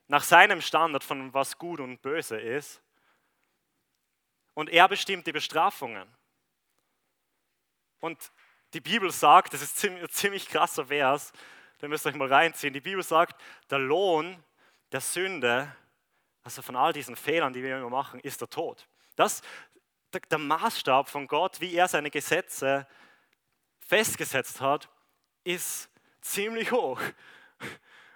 nach 0.06 0.22
seinem 0.22 0.60
Standard 0.60 1.02
von 1.02 1.32
was 1.32 1.58
gut 1.58 1.80
und 1.80 2.02
böse 2.02 2.38
ist. 2.38 2.82
Und 4.52 4.70
er 4.70 4.86
bestimmt 4.88 5.26
die 5.26 5.32
Bestrafungen. 5.32 6.08
Und 8.00 8.32
die 8.74 8.80
Bibel 8.80 9.10
sagt, 9.10 9.54
das 9.54 9.62
ist 9.62 9.82
ein 9.84 10.08
ziemlich 10.10 10.48
krasser 10.48 10.86
Vers, 10.86 11.32
den 11.80 11.90
müsst 11.90 12.06
ihr 12.06 12.10
euch 12.10 12.16
mal 12.16 12.32
reinziehen. 12.32 12.74
Die 12.74 12.80
Bibel 12.80 13.02
sagt, 13.02 13.40
der 13.70 13.78
Lohn 13.78 14.42
der 14.92 15.00
Sünde 15.00 15.74
also 16.44 16.60
von 16.60 16.76
all 16.76 16.92
diesen 16.92 17.16
Fehlern, 17.16 17.52
die 17.52 17.62
wir 17.62 17.78
immer 17.78 17.90
machen, 17.90 18.20
ist 18.20 18.40
der 18.40 18.50
Tod. 18.50 18.86
Das, 19.16 19.42
der, 20.30 20.38
Maßstab 20.38 21.08
von 21.08 21.26
Gott, 21.26 21.60
wie 21.60 21.74
er 21.74 21.88
seine 21.88 22.10
Gesetze 22.10 22.86
festgesetzt 23.80 24.60
hat, 24.60 24.88
ist 25.42 25.88
ziemlich 26.20 26.70
hoch. 26.70 27.00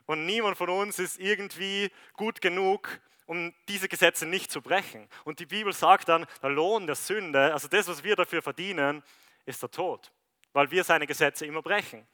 Und 0.06 0.26
niemand 0.26 0.56
von 0.56 0.68
uns 0.70 0.98
ist 0.98 1.18
irgendwie 1.18 1.90
gut 2.14 2.40
genug, 2.40 3.00
um 3.26 3.54
diese 3.68 3.88
Gesetze 3.88 4.26
nicht 4.26 4.50
zu 4.50 4.62
brechen. 4.62 5.08
Und 5.24 5.38
die 5.38 5.46
Bibel 5.46 5.72
sagt 5.72 6.08
dann, 6.08 6.26
der 6.42 6.50
Lohn 6.50 6.86
der 6.86 6.96
Sünde, 6.96 7.52
also 7.52 7.68
das, 7.68 7.88
was 7.88 8.04
wir 8.04 8.16
dafür 8.16 8.42
verdienen, 8.42 9.02
ist 9.44 9.62
der 9.62 9.70
Tod, 9.70 10.12
weil 10.52 10.70
wir 10.70 10.84
seine 10.84 11.06
Gesetze 11.06 11.46
immer 11.46 11.62
brechen. 11.62 12.06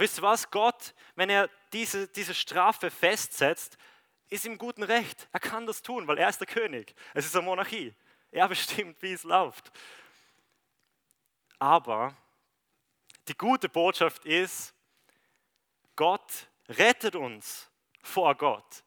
Und 0.00 0.04
wisst 0.04 0.18
ihr 0.20 0.22
was? 0.22 0.50
Gott, 0.50 0.94
wenn 1.14 1.28
er 1.28 1.50
diese, 1.74 2.08
diese 2.08 2.32
Strafe 2.32 2.90
festsetzt, 2.90 3.76
ist 4.30 4.46
im 4.46 4.56
guten 4.56 4.82
Recht. 4.82 5.28
Er 5.30 5.40
kann 5.40 5.66
das 5.66 5.82
tun, 5.82 6.08
weil 6.08 6.16
er 6.16 6.30
ist 6.30 6.40
der 6.40 6.46
König. 6.46 6.94
Es 7.12 7.26
ist 7.26 7.36
eine 7.36 7.44
Monarchie. 7.44 7.94
Er 8.30 8.48
bestimmt, 8.48 8.96
wie 9.02 9.12
es 9.12 9.24
läuft. 9.24 9.70
Aber 11.58 12.16
die 13.28 13.36
gute 13.36 13.68
Botschaft 13.68 14.24
ist, 14.24 14.72
Gott 15.96 16.48
rettet 16.70 17.14
uns 17.14 17.70
vor 18.02 18.34
Gott. 18.36 18.82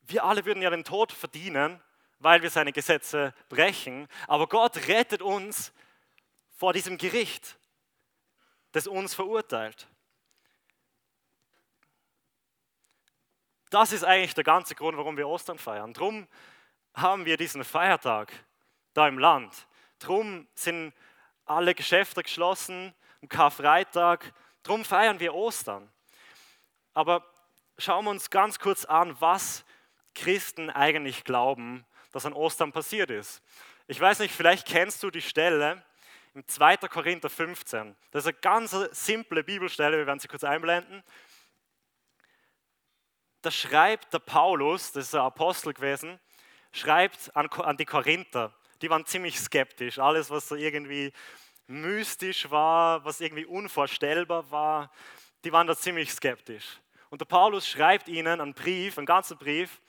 Wir 0.00 0.24
alle 0.24 0.46
würden 0.46 0.62
ja 0.62 0.70
den 0.70 0.84
Tod 0.84 1.12
verdienen, 1.12 1.78
weil 2.20 2.40
wir 2.40 2.48
seine 2.48 2.72
Gesetze 2.72 3.34
brechen, 3.50 4.08
aber 4.28 4.46
Gott 4.46 4.88
rettet 4.88 5.20
uns 5.20 5.74
vor 6.56 6.72
diesem 6.72 6.96
Gericht, 6.96 7.58
das 8.72 8.86
uns 8.86 9.14
verurteilt. 9.14 9.88
Das 13.70 13.92
ist 13.92 14.04
eigentlich 14.04 14.34
der 14.34 14.44
ganze 14.44 14.74
Grund, 14.74 14.96
warum 14.96 15.16
wir 15.16 15.28
Ostern 15.28 15.58
feiern. 15.58 15.92
Drum 15.92 16.26
haben 16.94 17.24
wir 17.26 17.36
diesen 17.36 17.64
Feiertag 17.64 18.32
da 18.94 19.06
im 19.06 19.18
Land. 19.18 19.66
Drum 19.98 20.48
sind 20.54 20.94
alle 21.44 21.74
Geschäfte 21.74 22.22
geschlossen, 22.22 22.94
am 23.22 23.28
Karfreitag. 23.28 24.32
Drum 24.62 24.84
feiern 24.84 25.20
wir 25.20 25.34
Ostern. 25.34 25.90
Aber 26.94 27.24
schauen 27.76 28.04
wir 28.04 28.10
uns 28.10 28.30
ganz 28.30 28.58
kurz 28.58 28.84
an, 28.84 29.20
was 29.20 29.64
Christen 30.14 30.70
eigentlich 30.70 31.24
glauben, 31.24 31.84
dass 32.12 32.26
an 32.26 32.32
Ostern 32.32 32.72
passiert 32.72 33.10
ist. 33.10 33.42
Ich 33.86 34.00
weiß 34.00 34.18
nicht, 34.20 34.34
vielleicht 34.34 34.66
kennst 34.66 35.02
du 35.02 35.10
die 35.10 35.22
Stelle 35.22 35.82
im 36.38 36.46
2. 36.46 36.76
Korinther 36.76 37.28
15. 37.28 37.96
Das 38.12 38.24
ist 38.24 38.28
eine 38.28 38.38
ganz 38.40 38.70
simple 38.92 39.42
Bibelstelle, 39.42 39.98
wir 39.98 40.06
werden 40.06 40.20
sie 40.20 40.28
kurz 40.28 40.44
einblenden. 40.44 41.02
Da 43.42 43.50
schreibt 43.50 44.12
der 44.14 44.20
Paulus, 44.20 44.92
das 44.92 45.06
ist 45.06 45.14
ein 45.16 45.22
Apostel 45.22 45.74
gewesen, 45.74 46.20
schreibt 46.70 47.34
an, 47.34 47.48
an 47.48 47.76
die 47.76 47.84
Korinther. 47.84 48.54
Die 48.80 48.88
waren 48.88 49.04
ziemlich 49.04 49.36
skeptisch. 49.36 49.98
Alles, 49.98 50.30
was 50.30 50.46
so 50.46 50.54
irgendwie 50.54 51.12
mystisch 51.66 52.48
war, 52.48 53.04
was 53.04 53.20
irgendwie 53.20 53.44
unvorstellbar 53.44 54.48
war, 54.52 54.92
die 55.42 55.50
waren 55.50 55.66
da 55.66 55.74
ziemlich 55.74 56.12
skeptisch. 56.12 56.80
Und 57.10 57.20
der 57.20 57.26
Paulus 57.26 57.66
schreibt 57.66 58.06
ihnen 58.06 58.40
einen 58.40 58.54
Brief, 58.54 58.96
einen 58.96 59.06
ganzen 59.06 59.38
Brief, 59.38 59.80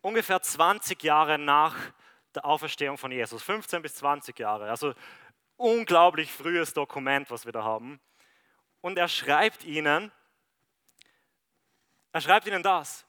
ungefähr 0.00 0.40
20 0.40 1.02
Jahre 1.02 1.38
nach 1.40 1.74
der 2.36 2.44
Auferstehung 2.44 2.96
von 2.96 3.10
Jesus, 3.10 3.42
15 3.42 3.82
bis 3.82 3.96
20 3.96 4.38
Jahre. 4.38 4.70
Also 4.70 4.94
unglaublich 5.60 6.32
frühes 6.32 6.72
Dokument, 6.72 7.30
was 7.30 7.44
wir 7.44 7.52
da 7.52 7.62
haben. 7.62 8.00
Und 8.80 8.98
er 8.98 9.08
schreibt 9.08 9.64
ihnen, 9.64 10.10
er 12.12 12.20
schreibt 12.20 12.46
ihnen 12.46 12.62
das. 12.62 13.04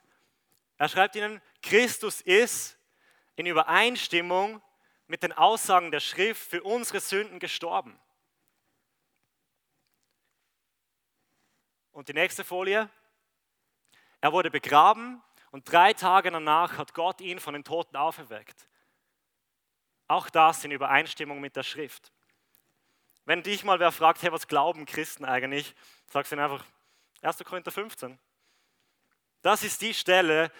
Er 0.78 0.90
schreibt 0.90 1.16
ihnen, 1.16 1.42
Christus 1.62 2.22
ist 2.22 2.78
in 3.36 3.46
Übereinstimmung 3.46 4.62
mit 5.08 5.24
den 5.24 5.32
Aussagen 5.34 5.92
der 5.92 6.00
Schrift 6.00 6.50
für 6.50 6.62
unsere 6.64 7.00
Sünden 7.00 7.40
gestorben. 7.40 8.00
Und 11.92 12.10
die 12.10 12.14
nächste 12.14 12.44
Folie. 12.44 12.90
Er 14.22 14.32
wurde 14.32 14.52
begraben 14.52 15.22
und 15.52 15.72
drei 15.72 15.94
Tage 15.94 16.32
danach 16.32 16.78
hat 16.78 16.94
Gott 16.94 17.22
ihn 17.22 17.40
von 17.40 17.54
den 17.54 17.64
Toten 17.64 17.96
auferweckt. 17.96 18.68
Auch 20.08 20.30
das 20.30 20.64
in 20.64 20.72
Übereinstimmung 20.72 21.40
mit 21.40 21.56
der 21.56 21.64
Schrift. 21.64 22.12
Wenn 23.32 23.44
dich 23.44 23.64
mal 23.64 23.80
wer 23.80 23.94
fragt, 23.94 24.22
hey, 24.24 24.32
was 24.34 24.46
glauben 24.46 24.86
Christen 24.86 25.24
eigentlich, 25.24 25.74
sagst 26.08 26.34
du 26.34 26.36
ihnen 26.36 26.44
einfach 26.44 26.66
1. 27.22 27.38
Korinther 27.46 27.72
15. 27.72 28.20
Das 29.42 29.64
ist 29.64 29.82
die 29.82 29.94
Stelle, 29.94 30.52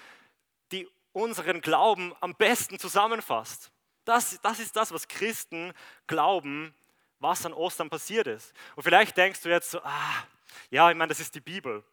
die 0.72 0.88
unseren 1.12 1.60
Glauben 1.60 2.16
am 2.22 2.34
besten 2.34 2.80
zusammenfasst. 2.80 3.74
Das, 4.06 4.40
das 4.42 4.62
ist 4.62 4.74
das, 4.78 4.94
was 4.94 5.10
Christen 5.10 5.74
glauben, 6.08 6.74
was 7.20 7.46
an 7.46 7.52
Ostern 7.52 7.90
passiert 7.90 8.28
ist. 8.28 8.54
Und 8.78 8.84
vielleicht 8.84 9.18
denkst 9.18 9.42
du 9.42 9.50
jetzt 9.50 9.72
so, 9.72 9.82
ah, 9.84 10.24
ja, 10.70 10.90
ich 10.90 10.96
meine, 10.96 11.10
das 11.10 11.20
ist 11.20 11.36
die 11.36 11.42
Bibel. 11.42 11.84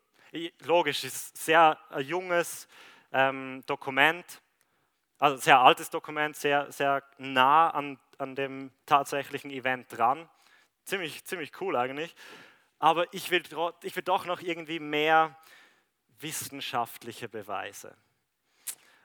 Logisch, 0.61 1.03
ist 1.03 1.37
sehr 1.37 1.77
ein 1.91 2.07
junges 2.07 2.69
ähm, 3.11 3.65
Dokument, 3.67 4.41
also 5.19 5.39
sehr 5.39 5.59
altes 5.59 5.91
Dokument, 5.91 6.37
sehr, 6.37 6.71
sehr 6.71 7.03
nah 7.17 7.69
an, 7.71 7.99
an 8.19 8.37
dem 8.37 8.71
tatsächlichen 8.87 9.51
Event 9.51 9.89
dran. 9.91 10.29
Ziemlich, 10.89 11.23
ziemlich 11.27 11.53
cool 11.61 11.77
eigentlich. 11.77 12.15
Aber 12.79 13.13
ich 13.13 13.31
will, 13.31 13.43
ich 13.83 13.95
will 13.95 14.03
doch 14.03 14.25
noch 14.25 14.41
irgendwie 14.41 14.81
mehr 14.81 15.39
wissenschaftliche 16.19 17.29
Beweise. 17.29 17.95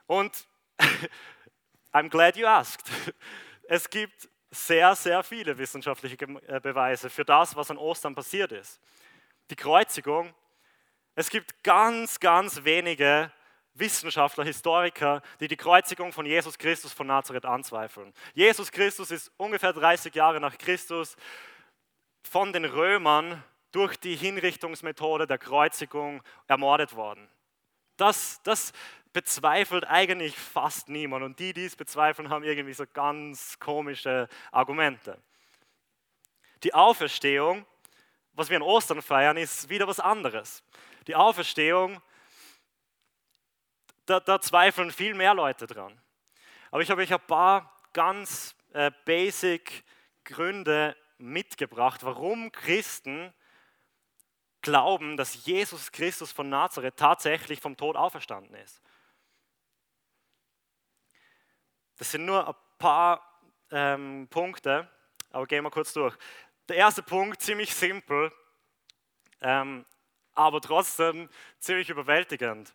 Und 0.07 0.47
I'm 1.91 2.07
glad 2.07 2.37
you 2.37 2.47
asked. 2.47 2.89
Es 3.65 3.89
gibt 3.89 4.29
sehr, 4.51 4.93
sehr 4.95 5.23
viele 5.23 5.57
wissenschaftliche 5.57 6.17
äh, 6.47 6.59
Beweise 6.59 7.09
für 7.09 7.23
das, 7.23 7.55
was 7.55 7.71
an 7.71 7.77
Ostern 7.77 8.13
passiert 8.13 8.51
ist. 8.51 8.79
Die 9.49 9.55
Kreuzigung. 9.55 10.33
Es 11.15 11.29
gibt 11.29 11.63
ganz, 11.63 12.19
ganz 12.19 12.63
wenige 12.63 13.31
Wissenschaftler, 13.73 14.43
Historiker, 14.43 15.21
die 15.39 15.47
die 15.47 15.57
Kreuzigung 15.57 16.11
von 16.13 16.25
Jesus 16.25 16.57
Christus 16.57 16.93
von 16.93 17.07
Nazareth 17.07 17.45
anzweifeln. 17.45 18.13
Jesus 18.33 18.71
Christus 18.71 19.11
ist 19.11 19.31
ungefähr 19.37 19.73
30 19.73 20.13
Jahre 20.13 20.39
nach 20.39 20.57
Christus 20.57 21.15
von 22.23 22.53
den 22.53 22.65
Römern 22.65 23.43
durch 23.71 23.97
die 23.97 24.15
Hinrichtungsmethode 24.15 25.27
der 25.27 25.37
Kreuzigung 25.37 26.21
ermordet 26.47 26.95
worden. 26.95 27.27
Das, 27.97 28.41
das 28.43 28.73
bezweifelt 29.13 29.85
eigentlich 29.85 30.37
fast 30.37 30.89
niemand. 30.89 31.23
Und 31.23 31.39
die, 31.39 31.53
die 31.53 31.65
es 31.65 31.75
bezweifeln, 31.75 32.29
haben 32.29 32.43
irgendwie 32.43 32.73
so 32.73 32.85
ganz 32.91 33.59
komische 33.59 34.27
Argumente. 34.51 35.21
Die 36.63 36.73
Auferstehung, 36.73 37.65
was 38.33 38.49
wir 38.49 38.57
an 38.57 38.63
Ostern 38.63 39.01
feiern, 39.01 39.37
ist 39.37 39.69
wieder 39.69 39.87
was 39.87 39.99
anderes. 39.99 40.63
Die 41.07 41.15
Auferstehung, 41.15 42.01
da, 44.05 44.19
da 44.19 44.41
zweifeln 44.41 44.91
viel 44.91 45.13
mehr 45.13 45.33
Leute 45.33 45.67
dran. 45.67 45.99
Aber 46.71 46.81
ich 46.81 46.89
habe 46.89 47.01
euch 47.01 47.13
ein 47.13 47.27
paar 47.27 47.79
ganz 47.93 48.55
äh, 48.73 48.91
basic 49.05 49.83
Gründe 50.23 50.95
mitgebracht, 51.23 52.03
warum 52.03 52.51
Christen 52.51 53.33
glauben, 54.61 55.17
dass 55.17 55.45
Jesus 55.45 55.91
Christus 55.91 56.31
von 56.31 56.49
Nazareth 56.49 56.97
tatsächlich 56.97 57.59
vom 57.59 57.77
Tod 57.77 57.95
auferstanden 57.95 58.55
ist. 58.55 58.81
Das 61.97 62.11
sind 62.11 62.25
nur 62.25 62.47
ein 62.47 62.55
paar 62.77 63.41
ähm, 63.71 64.27
Punkte, 64.29 64.89
aber 65.31 65.45
gehen 65.47 65.63
wir 65.63 65.71
kurz 65.71 65.93
durch. 65.93 66.15
Der 66.67 66.77
erste 66.77 67.03
Punkt, 67.03 67.41
ziemlich 67.41 67.73
simpel, 67.73 68.31
ähm, 69.41 69.85
aber 70.33 70.61
trotzdem 70.61 71.29
ziemlich 71.59 71.89
überwältigend, 71.89 72.73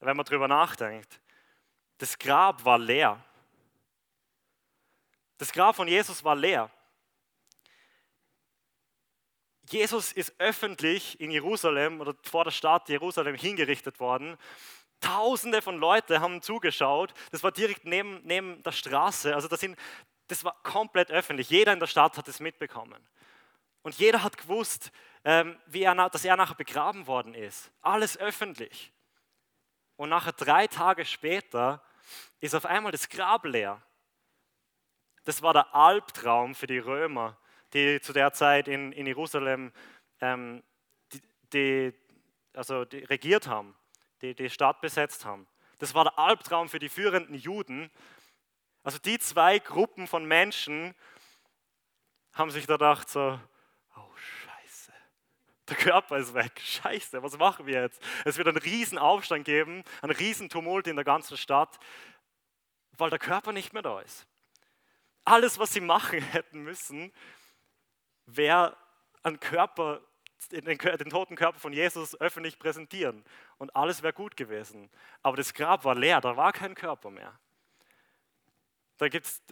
wenn 0.00 0.16
man 0.16 0.24
darüber 0.24 0.46
nachdenkt. 0.46 1.20
Das 1.98 2.18
Grab 2.18 2.64
war 2.64 2.78
leer. 2.78 3.22
Das 5.38 5.52
Grab 5.52 5.76
von 5.76 5.88
Jesus 5.88 6.22
war 6.22 6.36
leer. 6.36 6.70
Jesus 9.72 10.12
ist 10.12 10.34
öffentlich 10.38 11.20
in 11.20 11.30
Jerusalem 11.30 12.00
oder 12.00 12.14
vor 12.22 12.44
der 12.44 12.50
Stadt 12.50 12.88
Jerusalem 12.88 13.34
hingerichtet 13.34 14.00
worden 14.00 14.36
Tausende 15.00 15.62
von 15.62 15.78
Leuten 15.78 16.20
haben 16.20 16.42
zugeschaut. 16.42 17.14
Das 17.30 17.42
war 17.42 17.52
direkt 17.52 17.86
neben, 17.86 18.20
neben 18.24 18.62
der 18.62 18.72
Straße. 18.72 19.34
Also 19.34 19.48
das, 19.48 19.60
sind, 19.60 19.78
das 20.28 20.44
war 20.44 20.54
komplett 20.62 21.10
öffentlich. 21.10 21.48
Jeder 21.48 21.72
in 21.72 21.80
der 21.80 21.86
Stadt 21.86 22.18
hat 22.18 22.28
es 22.28 22.38
mitbekommen. 22.38 23.02
Und 23.82 23.98
jeder 23.98 24.22
hat 24.22 24.36
gewusst, 24.36 24.92
ähm, 25.24 25.58
wie 25.66 25.84
er, 25.84 25.94
dass 26.10 26.24
er 26.24 26.36
nachher 26.36 26.54
begraben 26.54 27.06
worden 27.06 27.34
ist. 27.34 27.72
Alles 27.80 28.18
öffentlich. 28.18 28.92
Und 29.96 30.10
nachher 30.10 30.32
drei 30.32 30.66
Tage 30.66 31.06
später 31.06 31.82
ist 32.40 32.54
auf 32.54 32.66
einmal 32.66 32.92
das 32.92 33.08
Grab 33.08 33.46
leer. 33.46 33.80
Das 35.24 35.40
war 35.40 35.54
der 35.54 35.74
Albtraum 35.74 36.54
für 36.54 36.66
die 36.66 36.78
Römer, 36.78 37.38
die 37.72 38.00
zu 38.00 38.12
der 38.12 38.32
Zeit 38.32 38.68
in, 38.68 38.92
in 38.92 39.06
Jerusalem 39.06 39.72
ähm, 40.20 40.62
die, 41.12 41.22
die, 41.52 41.94
also 42.54 42.84
die 42.84 43.04
regiert 43.04 43.46
haben 43.46 43.74
die 44.22 44.34
die 44.34 44.50
Stadt 44.50 44.80
besetzt 44.80 45.24
haben. 45.24 45.46
Das 45.78 45.94
war 45.94 46.04
der 46.04 46.18
Albtraum 46.18 46.68
für 46.68 46.78
die 46.78 46.88
führenden 46.88 47.34
Juden. 47.34 47.90
Also 48.82 48.98
die 48.98 49.18
zwei 49.18 49.58
Gruppen 49.58 50.06
von 50.06 50.24
Menschen 50.24 50.94
haben 52.32 52.50
sich 52.50 52.66
da 52.66 52.74
gedacht 52.74 53.08
so, 53.08 53.38
oh 53.96 54.16
Scheiße, 54.16 54.92
der 55.68 55.76
Körper 55.76 56.18
ist 56.18 56.34
weg, 56.34 56.60
Scheiße, 56.62 57.22
was 57.22 57.38
machen 57.38 57.66
wir 57.66 57.82
jetzt? 57.82 58.02
Es 58.24 58.36
wird 58.36 58.48
einen 58.48 58.58
riesen 58.58 58.98
Aufstand 58.98 59.44
geben, 59.44 59.84
einen 60.02 60.12
riesen 60.12 60.48
Tumult 60.48 60.86
in 60.86 60.96
der 60.96 61.04
ganzen 61.04 61.36
Stadt, 61.36 61.78
weil 62.92 63.10
der 63.10 63.18
Körper 63.18 63.52
nicht 63.52 63.72
mehr 63.72 63.82
da 63.82 64.00
ist. 64.00 64.26
Alles, 65.24 65.58
was 65.58 65.72
sie 65.72 65.80
machen 65.80 66.20
hätten 66.32 66.62
müssen, 66.62 67.12
wäre 68.36 68.76
einen 69.22 69.40
Körper, 69.40 70.00
den, 70.50 70.64
den 70.64 71.10
toten 71.10 71.36
Körper 71.36 71.58
von 71.58 71.72
Jesus 71.72 72.18
öffentlich 72.20 72.58
präsentieren 72.58 73.24
und 73.58 73.74
alles 73.76 74.02
wäre 74.02 74.12
gut 74.12 74.36
gewesen. 74.36 74.90
Aber 75.22 75.36
das 75.36 75.54
Grab 75.54 75.84
war 75.84 75.94
leer, 75.94 76.20
da 76.20 76.36
war 76.36 76.52
kein 76.52 76.74
Körper 76.74 77.10
mehr. 77.10 77.38
Da 78.98 79.08
gibt 79.08 79.26
es 79.26 79.42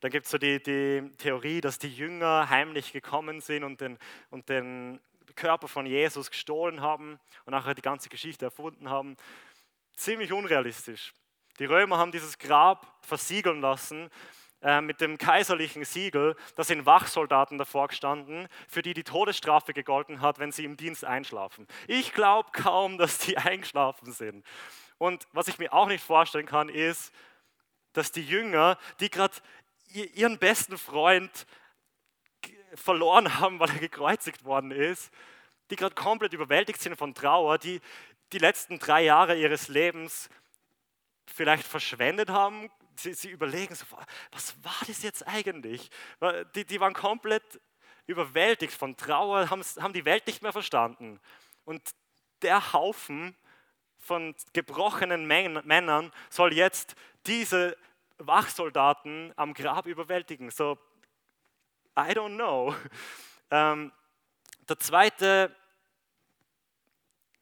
da 0.00 0.08
gibt's 0.08 0.30
so 0.30 0.36
die, 0.36 0.62
die 0.62 1.10
Theorie, 1.16 1.62
dass 1.62 1.78
die 1.78 1.94
Jünger 1.94 2.50
heimlich 2.50 2.92
gekommen 2.92 3.40
sind 3.40 3.64
und 3.64 3.80
den, 3.80 3.98
und 4.28 4.48
den 4.50 5.00
Körper 5.36 5.68
von 5.68 5.86
Jesus 5.86 6.30
gestohlen 6.30 6.82
haben 6.82 7.18
und 7.46 7.52
nachher 7.52 7.74
die 7.74 7.82
ganze 7.82 8.10
Geschichte 8.10 8.44
erfunden 8.46 8.90
haben. 8.90 9.16
Ziemlich 9.94 10.32
unrealistisch. 10.32 11.14
Die 11.58 11.64
Römer 11.64 11.98
haben 11.98 12.12
dieses 12.12 12.38
Grab 12.38 12.86
versiegeln 13.00 13.60
lassen 13.60 14.10
äh, 14.62 14.80
mit 14.80 15.00
dem 15.00 15.18
kaiserlichen 15.18 15.84
Siegel. 15.84 16.36
Da 16.56 16.64
sind 16.64 16.86
Wachsoldaten 16.86 17.58
davor 17.58 17.88
gestanden, 17.88 18.48
für 18.68 18.82
die 18.82 18.94
die 18.94 19.04
Todesstrafe 19.04 19.72
gegolten 19.72 20.20
hat, 20.20 20.38
wenn 20.38 20.52
sie 20.52 20.64
im 20.64 20.76
Dienst 20.76 21.04
einschlafen. 21.04 21.66
Ich 21.86 22.12
glaube 22.12 22.50
kaum, 22.52 22.98
dass 22.98 23.18
die 23.18 23.36
eingeschlafen 23.38 24.12
sind. 24.12 24.44
Und 24.98 25.26
was 25.32 25.48
ich 25.48 25.58
mir 25.58 25.72
auch 25.72 25.88
nicht 25.88 26.04
vorstellen 26.04 26.46
kann, 26.46 26.68
ist, 26.68 27.12
dass 27.94 28.12
die 28.12 28.24
Jünger, 28.24 28.76
die 29.00 29.10
gerade 29.10 29.34
ihren 29.92 30.38
besten 30.38 30.78
Freund 30.78 31.46
verloren 32.74 33.40
haben, 33.40 33.58
weil 33.58 33.70
er 33.70 33.78
gekreuzigt 33.78 34.44
worden 34.44 34.70
ist, 34.70 35.10
die 35.70 35.76
gerade 35.76 35.94
komplett 35.94 36.32
überwältigt 36.32 36.80
sind 36.80 36.96
von 36.96 37.14
Trauer, 37.14 37.58
die 37.58 37.80
die 38.32 38.38
letzten 38.38 38.78
drei 38.78 39.02
Jahre 39.02 39.36
ihres 39.36 39.68
Lebens 39.68 40.28
vielleicht 41.26 41.66
verschwendet 41.66 42.30
haben. 42.30 42.70
Sie, 43.02 43.14
sie 43.14 43.30
überlegen 43.30 43.74
so, 43.74 43.84
was 44.32 44.54
war 44.62 44.76
das 44.86 45.02
jetzt 45.02 45.26
eigentlich? 45.26 45.90
Die, 46.54 46.64
die 46.64 46.80
waren 46.80 46.94
komplett 46.94 47.60
überwältigt 48.06 48.72
von 48.74 48.96
Trauer, 48.96 49.50
haben, 49.50 49.92
die 49.92 50.04
Welt 50.04 50.26
nicht 50.26 50.42
mehr 50.42 50.52
verstanden. 50.52 51.20
Und 51.64 51.82
der 52.42 52.72
Haufen 52.72 53.36
von 53.98 54.34
gebrochenen 54.52 55.26
Männern 55.26 56.12
soll 56.28 56.52
jetzt 56.54 56.94
diese 57.26 57.76
Wachsoldaten 58.18 59.32
am 59.36 59.54
Grab 59.54 59.86
überwältigen. 59.86 60.50
So, 60.50 60.78
I 61.96 62.12
don't 62.12 62.34
know. 62.34 62.74
Ähm, 63.52 63.90
der 64.68 64.78
zweite 64.78 65.52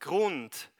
Grund 0.00 0.70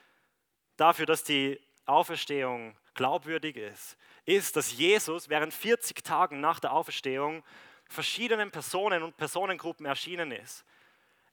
dafür, 0.78 1.04
dass 1.04 1.22
die 1.22 1.60
Auferstehung 1.84 2.74
glaubwürdig 2.94 3.56
ist, 3.56 3.98
ist, 4.28 4.56
dass 4.56 4.72
Jesus 4.72 5.30
während 5.30 5.54
40 5.54 6.04
Tagen 6.04 6.40
nach 6.40 6.60
der 6.60 6.72
Auferstehung 6.72 7.42
verschiedenen 7.86 8.50
Personen 8.50 9.02
und 9.02 9.16
Personengruppen 9.16 9.86
erschienen 9.86 10.32
ist. 10.32 10.66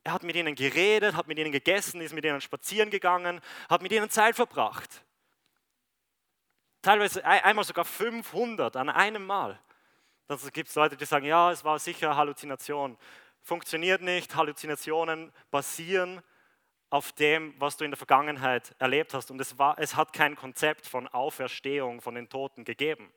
Er 0.06 0.14
hat 0.14 0.24
mit 0.24 0.38
ihnen 0.38 0.56
geredet, 0.56 1.14
hat 1.16 1.28
mit 1.28 1.38
ihnen 1.38 1.52
gegessen, 1.52 2.00
ist 2.00 2.14
mit 2.14 2.24
ihnen 2.24 2.40
spazieren 2.40 2.90
gegangen, 2.90 3.42
hat 3.68 3.82
mit 3.82 3.92
ihnen 3.92 4.10
Zeit 4.10 4.38
verbracht. 4.38 5.04
Teilweise 6.82 7.26
einmal 7.26 7.66
sogar 7.66 7.84
500 7.84 8.78
an 8.78 8.90
einem 8.90 9.26
Mal. 9.26 9.60
Dann 10.28 10.40
gibt 10.54 10.70
es 10.70 10.76
Leute, 10.76 10.96
die 10.96 11.06
sagen, 11.06 11.26
ja, 11.26 11.52
es 11.52 11.66
war 11.66 11.78
sicher 11.80 12.16
Halluzination. 12.16 12.98
Funktioniert 13.42 14.02
nicht, 14.02 14.36
Halluzinationen 14.36 15.34
basieren 15.52 16.22
auf 16.96 17.12
dem, 17.12 17.54
was 17.60 17.76
du 17.76 17.84
in 17.84 17.92
der 17.92 17.98
Vergangenheit 17.98 18.74
erlebt 18.80 19.14
hast. 19.14 19.30
Und 19.30 19.42
es, 19.42 19.60
war, 19.60 19.78
es 19.78 19.98
hat 19.98 20.14
kein 20.14 20.38
Konzept 20.38 20.88
von 20.88 21.10
Auferstehung 21.10 22.00
von 22.00 22.16
den 22.16 22.30
Toten 22.30 22.64
gegeben. 22.64 23.12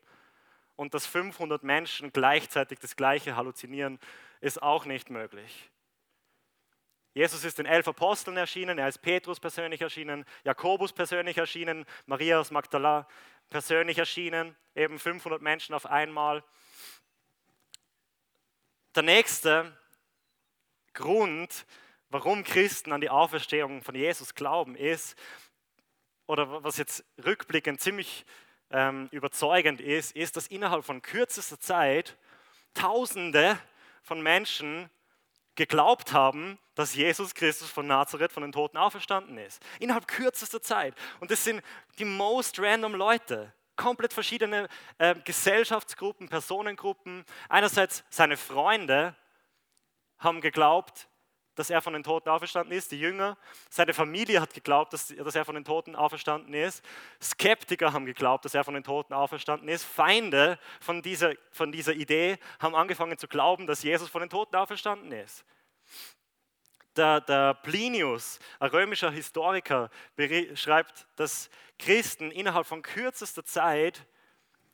Und 0.75 0.93
dass 0.93 1.05
500 1.05 1.63
Menschen 1.63 2.11
gleichzeitig 2.11 2.79
das 2.79 2.97
Gleiche 2.97 3.37
halluzinieren, 3.37 3.97
ist 4.41 4.61
auch 4.61 4.83
nicht 4.83 5.09
möglich. 5.09 5.69
Jesus 7.13 7.45
ist 7.45 7.57
den 7.57 7.65
elf 7.65 7.87
Aposteln 7.87 8.35
erschienen, 8.35 8.77
er 8.79 8.89
ist 8.89 9.01
Petrus 9.01 9.39
persönlich 9.39 9.79
erschienen, 9.79 10.25
Jakobus 10.43 10.91
persönlich 10.91 11.37
erschienen, 11.37 11.85
Maria 12.05 12.41
aus 12.41 12.51
Magdala 12.51 13.07
persönlich 13.49 13.97
erschienen, 13.97 14.57
eben 14.75 14.99
500 14.99 15.41
Menschen 15.41 15.73
auf 15.73 15.85
einmal. 15.85 16.43
Der 18.93 19.03
nächste 19.03 19.73
Grund, 20.93 21.65
warum 22.09 22.43
Christen 22.43 22.91
an 22.91 23.01
die 23.01 23.09
Auferstehung 23.09 23.81
von 23.81 23.95
Jesus 23.95 24.35
glauben, 24.35 24.75
ist, 24.75 25.15
oder 26.27 26.63
was 26.63 26.77
jetzt 26.77 27.03
rückblickend 27.25 27.81
ziemlich 27.81 28.25
ähm, 28.71 29.09
überzeugend 29.11 29.81
ist, 29.81 30.15
ist, 30.15 30.37
dass 30.37 30.47
innerhalb 30.47 30.85
von 30.85 31.01
kürzester 31.01 31.59
Zeit 31.59 32.17
Tausende 32.75 33.57
von 34.03 34.21
Menschen 34.21 34.89
geglaubt 35.55 36.13
haben, 36.13 36.59
dass 36.75 36.95
Jesus 36.95 37.33
Christus 37.33 37.69
von 37.69 37.87
Nazareth 37.87 38.31
von 38.31 38.43
den 38.43 38.51
Toten 38.51 38.77
auferstanden 38.77 39.37
ist. 39.37 39.61
Innerhalb 39.79 40.07
kürzester 40.07 40.61
Zeit. 40.61 40.95
Und 41.19 41.31
das 41.31 41.43
sind 41.43 41.61
die 41.97 42.05
most 42.05 42.59
random 42.59 42.93
Leute. 42.93 43.51
Komplett 43.75 44.13
verschiedene 44.13 44.69
äh, 44.99 45.15
Gesellschaftsgruppen, 45.25 46.29
Personengruppen. 46.29 47.25
Einerseits 47.49 48.03
seine 48.09 48.37
Freunde 48.37 49.15
haben 50.19 50.41
geglaubt, 50.41 51.09
dass 51.59 51.69
er 51.69 51.81
von 51.81 51.91
den 51.91 52.03
Toten 52.03 52.29
auferstanden 52.29 52.71
ist, 52.71 52.89
die 52.89 52.99
Jünger. 53.01 53.37
Seine 53.69 53.93
Familie 53.93 54.39
hat 54.39 54.53
geglaubt, 54.53 54.93
dass, 54.93 55.07
dass 55.07 55.35
er 55.35 55.43
von 55.43 55.55
den 55.55 55.65
Toten 55.65 55.93
auferstanden 55.93 56.53
ist. 56.53 56.81
Skeptiker 57.21 57.91
haben 57.91 58.05
geglaubt, 58.05 58.45
dass 58.45 58.53
er 58.53 58.63
von 58.63 58.75
den 58.75 58.83
Toten 58.85 59.11
auferstanden 59.11 59.67
ist. 59.67 59.83
Feinde 59.83 60.57
von 60.79 61.01
dieser, 61.01 61.33
von 61.51 61.73
dieser 61.73 61.93
Idee 61.93 62.37
haben 62.61 62.75
angefangen 62.75 63.17
zu 63.17 63.27
glauben, 63.27 63.67
dass 63.67 63.83
Jesus 63.83 64.07
von 64.07 64.21
den 64.21 64.29
Toten 64.29 64.55
auferstanden 64.55 65.11
ist. 65.11 65.43
Der, 66.95 67.19
der 67.19 67.55
Plinius, 67.55 68.39
ein 68.61 68.69
römischer 68.69 69.11
Historiker, 69.11 69.89
schreibt, 70.53 71.07
dass 71.17 71.49
Christen 71.77 72.31
innerhalb 72.31 72.67
von 72.67 72.81
kürzester 72.81 73.43
Zeit 73.43 74.05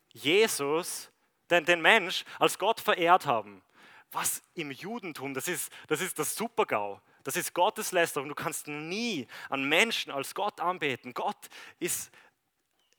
Jesus, 0.09 1.09
den, 1.49 1.65
den 1.65 1.81
Mensch, 1.81 2.25
als 2.37 2.59
Gott 2.59 2.79
verehrt 2.79 3.25
haben 3.25 3.63
was 4.11 4.41
im 4.53 4.71
Judentum, 4.71 5.33
das 5.33 5.47
ist, 5.47 5.71
das 5.87 6.01
ist 6.01 6.17
das 6.17 6.35
Supergau. 6.35 7.01
Das 7.25 7.35
ist 7.35 7.53
Gotteslästerung. 7.53 8.29
Du 8.29 8.35
kannst 8.35 8.67
nie 8.67 9.27
an 9.49 9.67
Menschen 9.67 10.11
als 10.11 10.35
Gott 10.35 10.61
anbeten. 10.61 11.13
Gott 11.13 11.49
ist, 11.79 12.11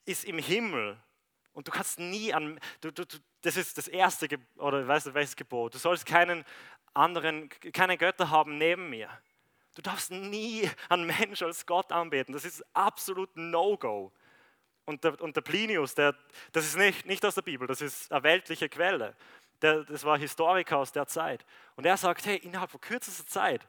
ist 0.05 0.25
im 0.25 0.38
Himmel. 0.38 1.01
Und 1.53 1.69
du 1.69 1.73
kannst 1.73 2.01
nie 2.01 2.35
an, 2.35 2.61
du, 2.81 2.90
du, 2.90 3.05
das 3.42 3.57
ist 3.57 3.79
das 3.79 3.88
erste, 3.88 4.29
oder 4.57 4.87
weißt 4.87 5.07
du, 5.07 5.14
welches 5.14 5.37
Gebot? 5.37 5.75
Du 5.75 5.79
sollst 5.79 6.05
keinen 6.05 6.45
anderen, 6.92 7.49
keine 7.73 7.97
Götter 7.97 8.29
haben 8.29 8.59
neben 8.59 8.90
mir. 8.90 9.09
Du 9.77 9.83
darfst 9.83 10.11
nie 10.11 10.69
einen 10.88 11.07
Mensch 11.07 11.42
als 11.42 11.64
Gott 11.64 11.92
anbeten. 11.92 12.33
Das 12.33 12.45
ist 12.45 12.64
absolut 12.75 13.37
No-Go. 13.37 14.12
Und 14.87 15.05
der, 15.05 15.21
und 15.21 15.37
der 15.37 15.42
Plinius, 15.42 15.95
der, 15.95 16.16
das 16.53 16.66
ist 16.66 16.77
nicht, 16.77 17.07
nicht 17.07 17.25
aus 17.25 17.37
der 17.37 17.42
Bibel, 17.42 17.66
das 17.66 17.81
ist 17.81 18.12
eine 18.12 18.23
weltliche 18.25 18.69
Quelle 18.69 19.16
der, 19.62 19.85
das 19.85 20.05
war 20.05 20.19
Historiker 20.19 20.79
aus 20.79 20.92
der 20.92 21.07
Zeit. 21.07 21.45
Und 21.77 21.87
er 21.87 21.97
sagt, 21.97 22.27
hey, 22.27 22.37
innerhalb 22.37 22.71
von 22.71 22.81
kürzester 22.81 23.27
Zeit 23.27 23.66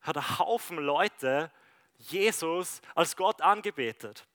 hat 0.00 0.16
ein 0.16 0.38
Haufen 0.38 0.78
Leute 0.78 1.50
Jesus 1.98 2.80
als 2.94 3.16
Gott 3.16 3.40
angebetet. 3.42 4.26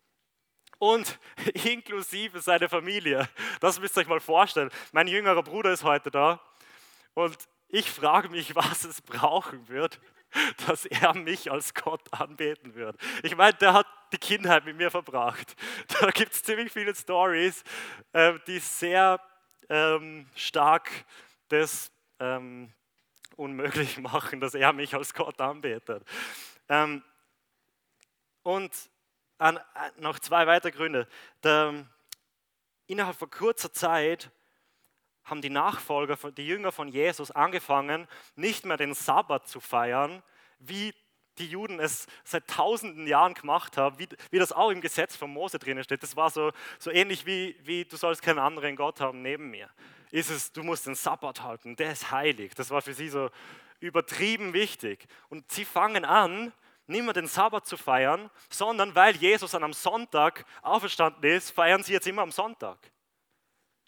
Und 0.78 1.20
inklusive 1.66 2.42
seine 2.42 2.70
Familie. 2.70 3.28
Das 3.60 3.80
müsst 3.80 3.98
ihr 3.98 4.02
euch 4.02 4.08
mal 4.08 4.20
vorstellen. 4.20 4.70
Mein 4.92 5.08
jüngerer 5.08 5.44
Bruder 5.44 5.72
ist 5.72 5.84
heute 5.84 6.12
da. 6.12 6.40
Und 7.14 7.38
ich 7.70 7.90
frage 7.90 8.30
mich, 8.30 8.56
was 8.56 8.84
es 8.84 9.02
brauchen 9.02 9.68
wird, 9.68 10.00
dass 10.68 10.86
er 10.86 11.14
mich 11.14 11.52
als 11.52 11.74
Gott 11.74 12.02
anbeten 12.12 12.76
wird. 12.76 12.98
Ich 13.24 13.36
meine, 13.36 13.54
der 13.56 13.74
hat 13.74 13.88
die 14.12 14.18
Kindheit 14.18 14.66
mit 14.66 14.78
mir 14.78 14.92
verbracht. 14.92 15.56
Da 16.00 16.12
gibt 16.12 16.34
es 16.34 16.44
ziemlich 16.44 16.72
viele 16.72 16.94
Stories, 16.96 17.64
äh, 18.14 18.34
die 18.48 18.60
sehr 18.60 19.20
ähm, 19.70 20.28
stark 20.36 20.90
das 21.50 21.92
ähm, 22.20 22.72
unmöglich 23.36 23.98
machen, 24.00 24.40
dass 24.40 24.54
er 24.54 24.74
mich 24.74 24.96
als 24.96 25.14
Gott 25.14 25.40
anbetet. 25.40 26.04
Ähm, 26.70 27.04
und 28.44 28.72
an, 29.38 29.60
noch 29.98 30.20
zwei 30.20 30.48
weitere 30.48 30.72
Gründe. 30.72 31.08
Der, 31.44 31.86
innerhalb 32.88 33.18
von 33.18 33.30
kurzer 33.30 33.74
Zeit 33.74 34.32
haben 35.24 35.42
die 35.42 35.50
Nachfolger, 35.50 36.18
die 36.32 36.48
Jünger 36.48 36.72
von 36.72 36.88
Jesus 36.88 37.32
angefangen, 37.32 38.08
nicht 38.36 38.66
mehr 38.66 38.78
den 38.78 38.94
Sabbat 38.94 39.48
zu 39.48 39.60
feiern, 39.60 40.22
wie 40.60 40.94
die 41.38 41.48
Juden 41.48 41.80
es 41.80 42.08
seit 42.24 42.48
tausenden 42.48 43.08
Jahren 43.08 43.34
gemacht 43.34 43.78
haben, 43.78 44.00
wie, 44.00 44.08
wie 44.32 44.40
das 44.40 44.52
auch 44.52 44.70
im 44.70 44.82
Gesetz 44.82 45.16
von 45.16 45.32
Mose 45.32 45.60
drin 45.60 45.84
steht. 45.84 46.04
Das 46.04 46.16
war 46.16 46.30
so, 46.30 46.52
so 46.80 46.92
ähnlich 46.92 47.26
wie, 47.26 47.56
wie 47.64 47.86
du 47.86 47.98
sollst 47.98 48.22
keinen 48.22 48.40
anderen 48.40 48.76
Gott 48.76 49.02
haben 49.02 49.22
neben 49.22 49.50
mir. 49.50 49.70
Ist 50.12 50.30
es, 50.30 50.52
du 50.52 50.64
musst 50.64 50.88
den 50.88 50.96
Sabbat 50.96 51.42
halten, 51.42 51.76
der 51.76 51.92
ist 51.92 52.12
heilig. 52.12 52.54
Das 52.56 52.70
war 52.70 52.82
für 52.82 52.94
sie 52.94 53.10
so 53.10 53.30
übertrieben 53.80 54.54
wichtig. 54.54 55.08
Und 55.30 55.52
sie 55.52 55.66
fangen 55.66 56.06
an, 56.06 56.54
nicht 56.88 57.04
mehr 57.04 57.14
den 57.14 57.28
Sabbat 57.28 57.66
zu 57.66 57.78
feiern, 57.78 58.30
sondern 58.50 58.94
weil 58.96 59.16
Jesus 59.16 59.56
an 59.56 59.64
einem 59.64 59.74
Sonntag 59.74 60.46
auferstanden 60.62 61.24
ist, 61.32 61.52
feiern 61.52 61.84
sie 61.84 61.94
jetzt 61.94 62.08
immer 62.08 62.22
am 62.22 62.32
Sonntag. 62.32 62.78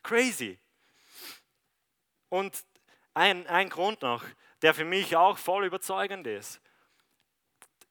Crazy. 0.04 0.58
Und 2.30 2.64
ein, 3.14 3.48
ein 3.48 3.70
Grund 3.70 4.02
noch, 4.02 4.24
der 4.62 4.74
für 4.74 4.86
mich 4.86 5.16
auch 5.16 5.38
voll 5.38 5.66
überzeugend 5.66 6.26
ist. 6.28 6.60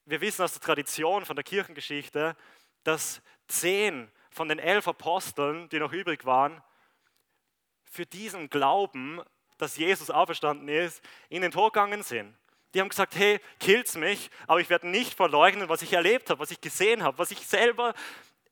Wir 0.09 0.21
wissen 0.21 0.41
aus 0.41 0.53
der 0.53 0.61
Tradition 0.61 1.25
von 1.25 1.35
der 1.35 1.43
Kirchengeschichte, 1.43 2.37
dass 2.85 3.21
zehn 3.49 4.09
von 4.29 4.47
den 4.47 4.57
elf 4.57 4.87
Aposteln, 4.87 5.67
die 5.67 5.79
noch 5.79 5.91
übrig 5.91 6.23
waren, 6.23 6.63
für 7.83 8.05
diesen 8.05 8.49
Glauben, 8.49 9.21
dass 9.57 9.75
Jesus 9.75 10.09
auferstanden 10.09 10.69
ist, 10.69 11.03
in 11.27 11.41
den 11.41 11.51
Tod 11.51 11.73
gegangen 11.73 12.03
sind. 12.03 12.37
Die 12.73 12.79
haben 12.79 12.87
gesagt, 12.87 13.17
hey, 13.17 13.41
killt's 13.59 13.97
mich, 13.97 14.31
aber 14.47 14.61
ich 14.61 14.69
werde 14.69 14.87
nicht 14.87 15.13
verleugnen, 15.13 15.67
was 15.67 15.81
ich 15.81 15.91
erlebt 15.91 16.29
habe, 16.29 16.39
was 16.39 16.51
ich 16.51 16.61
gesehen 16.61 17.03
habe, 17.03 17.17
was 17.17 17.31
ich 17.31 17.45
selber 17.45 17.93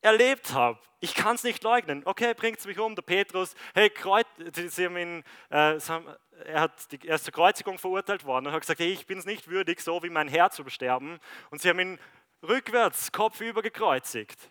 erlebt 0.02 0.54
habe. 0.54 0.80
Ich 1.00 1.14
kann 1.14 1.36
es 1.36 1.44
nicht 1.44 1.64
leugnen. 1.64 2.02
Okay, 2.06 2.34
bringt 2.34 2.60
es 2.60 2.66
mich 2.66 2.80
um. 2.80 2.96
Der 2.96 3.02
Petrus, 3.02 3.54
hey, 3.74 3.90
Kreuz, 3.90 4.26
sie 4.56 4.86
haben 4.86 4.98
ihn, 4.98 5.24
äh, 5.50 5.78
er, 5.78 6.62
hat 6.62 6.92
die, 6.92 7.08
er 7.08 7.16
ist 7.16 7.26
zur 7.26 7.34
Kreuzigung 7.34 7.78
verurteilt 7.78 8.26
worden 8.26 8.48
und 8.48 8.54
hat 8.54 8.62
gesagt, 8.62 8.80
hey, 8.80 8.92
ich 8.92 9.06
bin 9.06 9.18
es 9.18 9.26
nicht 9.26 9.48
würdig, 9.48 9.82
so 9.82 10.02
wie 10.04 10.10
mein 10.10 10.28
Herr 10.28 10.50
zu 10.50 10.64
besterben. 10.64 11.20
Und 11.52 11.62
sie 11.62 11.70
haben 11.70 11.80
ihn 11.80 12.00
rückwärts, 12.42 13.12
kopfüber 13.12 13.62
gekreuzigt. 13.62 14.50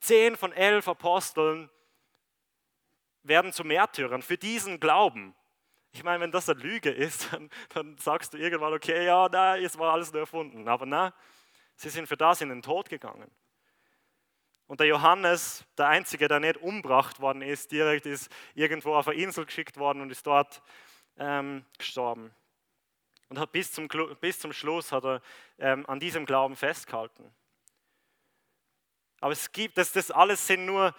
Zehn 0.00 0.36
von 0.36 0.52
elf 0.52 0.88
Aposteln 0.88 1.70
werden 3.22 3.52
zu 3.52 3.64
Märtyrern 3.64 4.22
für 4.22 4.38
diesen 4.38 4.78
Glauben. 4.78 5.34
Ich 5.92 6.04
meine, 6.04 6.20
wenn 6.20 6.30
das 6.30 6.48
eine 6.48 6.60
Lüge 6.60 6.90
ist, 6.90 7.32
dann, 7.32 7.50
dann 7.70 7.96
sagst 7.98 8.34
du 8.34 8.38
irgendwann, 8.38 8.74
okay, 8.74 9.06
ja, 9.06 9.28
na, 9.30 9.56
es 9.56 9.78
war 9.78 9.94
alles 9.94 10.12
nur 10.12 10.20
erfunden. 10.20 10.68
Aber 10.68 10.86
na, 10.86 11.14
sie 11.76 11.88
sind 11.88 12.06
für 12.06 12.16
das 12.16 12.40
in 12.40 12.50
den 12.50 12.62
Tod 12.62 12.88
gegangen. 12.88 13.30
Und 14.66 14.80
der 14.80 14.88
Johannes, 14.88 15.64
der 15.78 15.88
Einzige, 15.88 16.26
der 16.26 16.40
nicht 16.40 16.56
umgebracht 16.56 17.20
worden 17.20 17.42
ist, 17.42 17.70
direkt 17.70 18.06
ist 18.06 18.30
irgendwo 18.54 18.94
auf 18.94 19.06
eine 19.06 19.20
Insel 19.20 19.46
geschickt 19.46 19.76
worden 19.76 20.00
und 20.00 20.10
ist 20.10 20.26
dort 20.26 20.60
ähm, 21.18 21.64
gestorben. 21.78 22.34
Und 23.28 23.38
hat 23.38 23.52
bis 23.52 23.72
zum, 23.72 23.88
bis 24.20 24.38
zum 24.38 24.52
Schluss 24.52 24.92
hat 24.92 25.04
er 25.04 25.22
ähm, 25.58 25.86
an 25.86 26.00
diesem 26.00 26.26
Glauben 26.26 26.56
festgehalten. 26.56 27.32
Aber 29.20 29.32
es 29.32 29.50
gibt, 29.52 29.78
das, 29.78 29.92
das 29.92 30.10
alles 30.10 30.46
sind 30.46 30.66
nur 30.66 30.94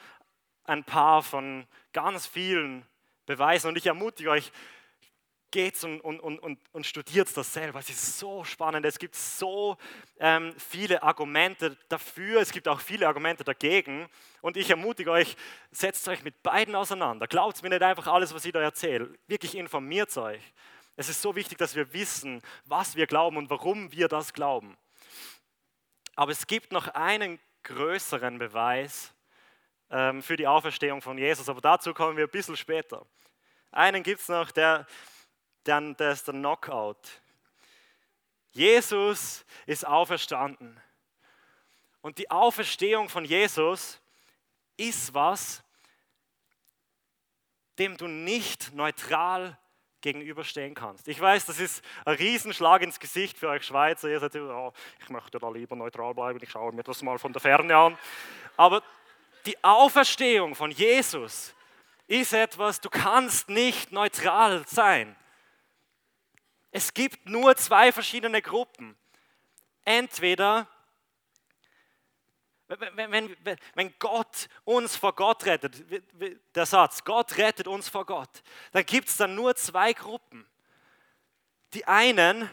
ein 0.63 0.83
paar 0.83 1.21
von 1.23 1.67
ganz 1.93 2.27
vielen 2.27 2.85
Beweisen. 3.25 3.69
Und 3.69 3.77
ich 3.77 3.85
ermutige 3.85 4.29
euch, 4.29 4.51
geht 5.51 5.83
und, 5.83 6.01
und, 6.01 6.19
und, 6.19 6.59
und 6.71 6.85
studiert 6.85 7.35
das 7.35 7.53
selber. 7.53 7.79
Es 7.79 7.89
ist 7.89 8.19
so 8.19 8.43
spannend. 8.43 8.85
Es 8.85 8.99
gibt 8.99 9.15
so 9.15 9.77
ähm, 10.19 10.53
viele 10.57 11.01
Argumente 11.03 11.77
dafür, 11.89 12.41
es 12.41 12.51
gibt 12.51 12.67
auch 12.67 12.79
viele 12.79 13.07
Argumente 13.07 13.43
dagegen. 13.43 14.07
Und 14.41 14.57
ich 14.57 14.69
ermutige 14.69 15.11
euch, 15.11 15.35
setzt 15.71 16.07
euch 16.07 16.23
mit 16.23 16.43
beiden 16.43 16.75
auseinander. 16.75 17.27
Glaubt 17.27 17.61
mir 17.63 17.69
nicht 17.69 17.81
einfach 17.81 18.07
alles, 18.07 18.33
was 18.33 18.45
ich 18.45 18.51
da 18.51 18.61
erzähle. 18.61 19.13
Wirklich 19.27 19.55
informiert 19.55 20.15
euch. 20.17 20.41
Es 20.95 21.09
ist 21.09 21.21
so 21.21 21.35
wichtig, 21.35 21.57
dass 21.57 21.75
wir 21.75 21.93
wissen, 21.93 22.41
was 22.65 22.95
wir 22.95 23.07
glauben 23.07 23.37
und 23.37 23.49
warum 23.49 23.91
wir 23.91 24.07
das 24.07 24.33
glauben. 24.33 24.77
Aber 26.15 26.31
es 26.31 26.47
gibt 26.47 26.71
noch 26.71 26.87
einen 26.89 27.39
größeren 27.63 28.39
Beweis 28.39 29.13
ähm, 29.91 30.23
für 30.23 30.35
die 30.35 30.47
Auferstehung 30.47 31.01
von 31.01 31.17
Jesus. 31.17 31.47
Aber 31.49 31.61
dazu 31.61 31.93
kommen 31.93 32.17
wir 32.17 32.25
ein 32.25 32.31
bisschen 32.31 32.57
später. 32.57 33.05
Einen 33.71 34.01
gibt 34.01 34.21
es 34.21 34.27
noch, 34.27 34.51
der 34.51 34.87
dann 35.67 35.95
das 35.97 36.19
ist 36.19 36.27
der 36.27 36.35
Knockout. 36.35 37.21
Jesus 38.51 39.45
ist 39.65 39.85
auferstanden. 39.85 40.79
Und 42.01 42.17
die 42.17 42.31
Auferstehung 42.31 43.09
von 43.09 43.25
Jesus 43.25 43.99
ist 44.77 45.13
was, 45.13 45.63
dem 47.77 47.97
du 47.97 48.07
nicht 48.07 48.73
neutral 48.73 49.57
gegenüberstehen 50.01 50.73
kannst. 50.73 51.07
Ich 51.07 51.19
weiß, 51.19 51.45
das 51.45 51.59
ist 51.59 51.83
ein 52.05 52.15
Riesenschlag 52.15 52.81
ins 52.81 52.99
Gesicht 52.99 53.37
für 53.37 53.49
euch 53.49 53.63
Schweizer. 53.63 54.07
Ihr 54.09 54.19
seid, 54.19 54.35
oh, 54.35 54.71
ich 55.01 55.09
möchte 55.09 55.39
da 55.39 55.49
lieber 55.49 55.75
neutral 55.75 56.13
bleiben, 56.13 56.39
ich 56.41 56.49
schaue 56.49 56.71
mir 56.71 56.83
das 56.83 57.01
mal 57.01 57.17
von 57.19 57.33
der 57.33 57.41
Ferne 57.41 57.75
an. 57.75 57.97
Aber 58.55 58.81
die 59.45 59.61
Auferstehung 59.63 60.55
von 60.55 60.71
Jesus 60.71 61.53
ist 62.07 62.33
etwas, 62.33 62.79
du 62.79 62.89
kannst 62.89 63.49
nicht 63.49 63.91
neutral 63.91 64.65
sein. 64.67 65.15
Es 66.77 66.93
gibt 66.93 67.27
nur 67.27 67.55
zwei 67.55 67.91
verschiedene 67.91 68.39
Gruppen. 68.39 68.95
Entweder, 69.83 70.67
wenn, 72.67 73.11
wenn, 73.11 73.57
wenn 73.73 73.97
Gott 73.97 74.47
uns 74.63 74.95
vor 74.95 75.15
Gott 75.15 75.47
rettet, 75.47 75.83
der 76.55 76.65
Satz, 76.67 77.03
Gott 77.03 77.35
rettet 77.39 77.67
uns 77.67 77.89
vor 77.89 78.05
Gott, 78.05 78.43
dann 78.73 78.85
gibt 78.85 79.07
es 79.07 79.17
dann 79.17 79.33
nur 79.33 79.55
zwei 79.55 79.91
Gruppen. 79.91 80.47
Die 81.73 81.83
einen, 81.85 82.47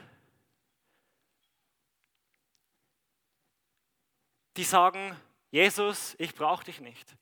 die 4.57 4.65
sagen, 4.65 5.21
Jesus, 5.51 6.17
ich 6.17 6.35
brauche 6.35 6.65
dich 6.65 6.81
nicht. 6.81 7.15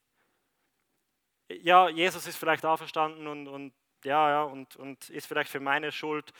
Ja, 1.49 1.89
Jesus 1.89 2.29
ist 2.29 2.37
vielleicht 2.37 2.65
auferstanden 2.65 3.27
und, 3.27 3.49
und 3.49 3.75
ja, 4.05 4.31
ja, 4.31 4.43
und, 4.45 4.77
und 4.77 5.11
ist 5.11 5.27
vielleicht 5.27 5.51
für 5.51 5.59
meine 5.59 5.91
Schuld 5.91 6.33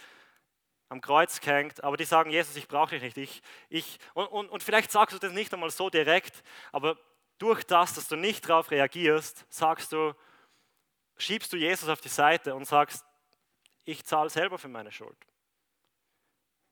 am 0.93 1.01
Kreuz 1.01 1.41
gehängt, 1.41 1.83
aber 1.83 1.97
die 1.97 2.05
sagen, 2.05 2.31
Jesus, 2.31 2.55
ich 2.55 2.69
brauche 2.69 2.99
dich 2.99 3.03
nicht. 3.03 3.17
Ich, 3.17 3.43
ich, 3.69 3.99
und, 4.15 4.27
und, 4.27 4.49
und 4.51 4.63
vielleicht 4.63 4.93
sagst 4.93 5.15
du 5.17 5.19
das 5.19 5.33
nicht 5.33 5.53
einmal 5.53 5.71
so 5.71 5.91
direkt, 5.91 6.45
aber 6.71 6.99
durch 7.39 7.65
das, 7.65 7.95
dass 7.95 8.09
du 8.09 8.17
nicht 8.17 8.49
darauf 8.49 8.71
reagierst, 8.71 9.47
sagst 9.49 9.93
du, 9.93 10.15
schiebst 11.17 11.53
du 11.53 11.57
Jesus 11.57 11.89
auf 11.89 12.01
die 12.01 12.09
Seite 12.09 12.55
und 12.55 12.67
sagst, 12.67 13.05
ich 13.85 14.05
zahle 14.05 14.31
selber 14.31 14.59
für 14.59 14.69
meine 14.69 14.93
Schuld. 14.93 15.17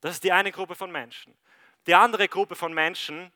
Das 0.00 0.12
ist 0.12 0.22
die 0.22 0.33
eine 0.33 0.52
Gruppe 0.52 0.74
von 0.74 0.92
Menschen. 0.92 1.37
Die 1.87 1.94
andere 1.94 2.28
Gruppe 2.28 2.54
von 2.54 2.72
Menschen 2.72 3.33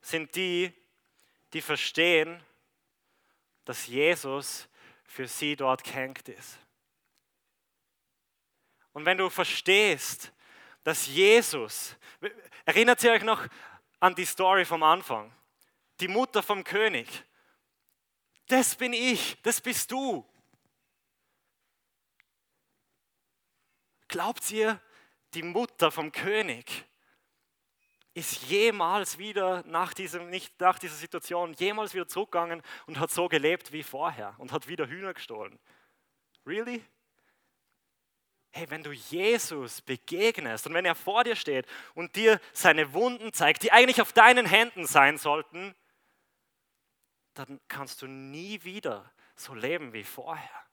sind 0.00 0.34
die, 0.36 0.72
die 1.52 1.60
verstehen, 1.60 2.40
dass 3.64 3.86
Jesus 3.88 4.68
für 5.04 5.26
sie 5.26 5.56
dort 5.56 5.82
gehängt 5.82 6.28
ist. 6.28 6.58
Und 8.98 9.04
wenn 9.04 9.16
du 9.16 9.30
verstehst, 9.30 10.32
dass 10.82 11.06
Jesus, 11.06 11.94
erinnert 12.64 13.00
ihr 13.04 13.12
euch 13.12 13.22
noch 13.22 13.46
an 14.00 14.16
die 14.16 14.24
Story 14.24 14.64
vom 14.64 14.82
Anfang, 14.82 15.32
die 16.00 16.08
Mutter 16.08 16.42
vom 16.42 16.64
König, 16.64 17.06
das 18.48 18.74
bin 18.74 18.92
ich, 18.92 19.40
das 19.42 19.60
bist 19.60 19.92
du. 19.92 20.28
Glaubt 24.08 24.50
ihr, 24.50 24.80
die 25.32 25.44
Mutter 25.44 25.92
vom 25.92 26.10
König 26.10 26.84
ist 28.14 28.48
jemals 28.48 29.16
wieder 29.16 29.62
nach, 29.68 29.94
diesem, 29.94 30.28
nicht 30.28 30.58
nach 30.60 30.80
dieser 30.80 30.96
Situation, 30.96 31.52
jemals 31.52 31.94
wieder 31.94 32.08
zurückgegangen 32.08 32.64
und 32.88 32.98
hat 32.98 33.12
so 33.12 33.28
gelebt 33.28 33.70
wie 33.70 33.84
vorher 33.84 34.34
und 34.38 34.50
hat 34.50 34.66
wieder 34.66 34.88
Hühner 34.88 35.14
gestohlen? 35.14 35.56
Really? 36.44 36.82
Hey, 38.50 38.68
wenn 38.70 38.82
du 38.82 38.92
Jesus 38.92 39.80
begegnest 39.82 40.66
und 40.66 40.74
wenn 40.74 40.84
er 40.84 40.94
vor 40.94 41.24
dir 41.24 41.36
steht 41.36 41.66
und 41.94 42.16
dir 42.16 42.40
seine 42.52 42.92
Wunden 42.92 43.32
zeigt, 43.32 43.62
die 43.62 43.72
eigentlich 43.72 44.00
auf 44.00 44.12
deinen 44.12 44.46
Händen 44.46 44.86
sein 44.86 45.18
sollten, 45.18 45.74
dann 47.34 47.60
kannst 47.68 48.02
du 48.02 48.06
nie 48.06 48.62
wieder 48.64 49.10
so 49.36 49.54
leben 49.54 49.92
wie 49.92 50.04
vorher. 50.04 50.64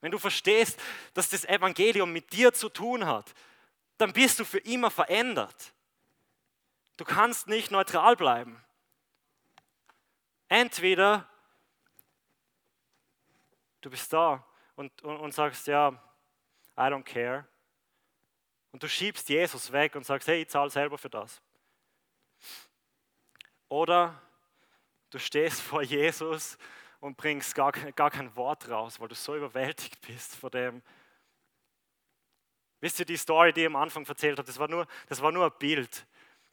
Wenn 0.00 0.12
du 0.12 0.18
verstehst, 0.18 0.78
dass 1.14 1.28
das 1.28 1.44
Evangelium 1.44 2.12
mit 2.12 2.32
dir 2.32 2.52
zu 2.52 2.68
tun 2.68 3.06
hat, 3.06 3.34
dann 3.98 4.12
bist 4.12 4.38
du 4.38 4.44
für 4.44 4.58
immer 4.58 4.90
verändert. 4.90 5.72
Du 6.96 7.04
kannst 7.04 7.46
nicht 7.48 7.70
neutral 7.70 8.16
bleiben. 8.16 8.62
Entweder 10.48 11.28
du 13.80 13.90
bist 13.90 14.12
da 14.12 14.46
und, 14.76 15.02
und, 15.02 15.16
und 15.16 15.32
sagst, 15.32 15.66
ja, 15.66 16.00
I 16.76 16.82
don't 16.82 17.04
care. 17.04 17.46
Und 18.72 18.82
du 18.82 18.88
schiebst 18.88 19.28
Jesus 19.28 19.70
weg 19.72 19.94
und 19.94 20.04
sagst, 20.04 20.28
hey, 20.28 20.42
ich 20.42 20.48
zahle 20.48 20.70
selber 20.70 20.96
für 20.96 21.10
das. 21.10 21.42
Oder 23.68 24.20
du 25.10 25.18
stehst 25.18 25.60
vor 25.62 25.82
Jesus 25.82 26.56
und 27.00 27.16
bringst 27.16 27.54
gar, 27.54 27.72
gar 27.72 28.10
kein 28.10 28.34
Wort 28.36 28.68
raus, 28.68 29.00
weil 29.00 29.08
du 29.08 29.14
so 29.14 29.36
überwältigt 29.36 30.00
bist 30.06 30.34
vor 30.36 30.50
dem. 30.50 30.82
Wisst 32.80 32.98
ihr 32.98 33.06
die 33.06 33.16
Story, 33.16 33.52
die 33.52 33.60
ich 33.60 33.66
am 33.66 33.76
Anfang 33.76 34.04
erzählt 34.06 34.38
habe? 34.38 34.46
Das 34.46 34.58
war 34.58 34.68
nur, 34.68 34.86
das 35.08 35.20
war 35.22 35.30
nur 35.30 35.44
ein 35.44 35.58
Bild. 35.58 36.06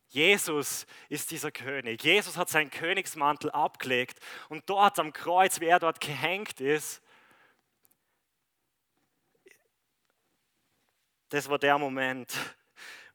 Jesus 0.07 0.87
ist 1.07 1.31
dieser 1.31 1.51
König. 1.51 2.03
Jesus 2.03 2.35
hat 2.35 2.49
seinen 2.49 2.71
Königsmantel 2.71 3.51
abgelegt 3.51 4.19
und 4.49 4.67
dort 4.69 4.99
am 4.99 5.13
Kreuz, 5.13 5.59
wie 5.59 5.67
er 5.67 5.79
dort 5.79 6.01
gehängt 6.01 6.61
ist, 6.61 7.01
das 11.29 11.49
war 11.49 11.59
der 11.59 11.77
Moment, 11.77 12.33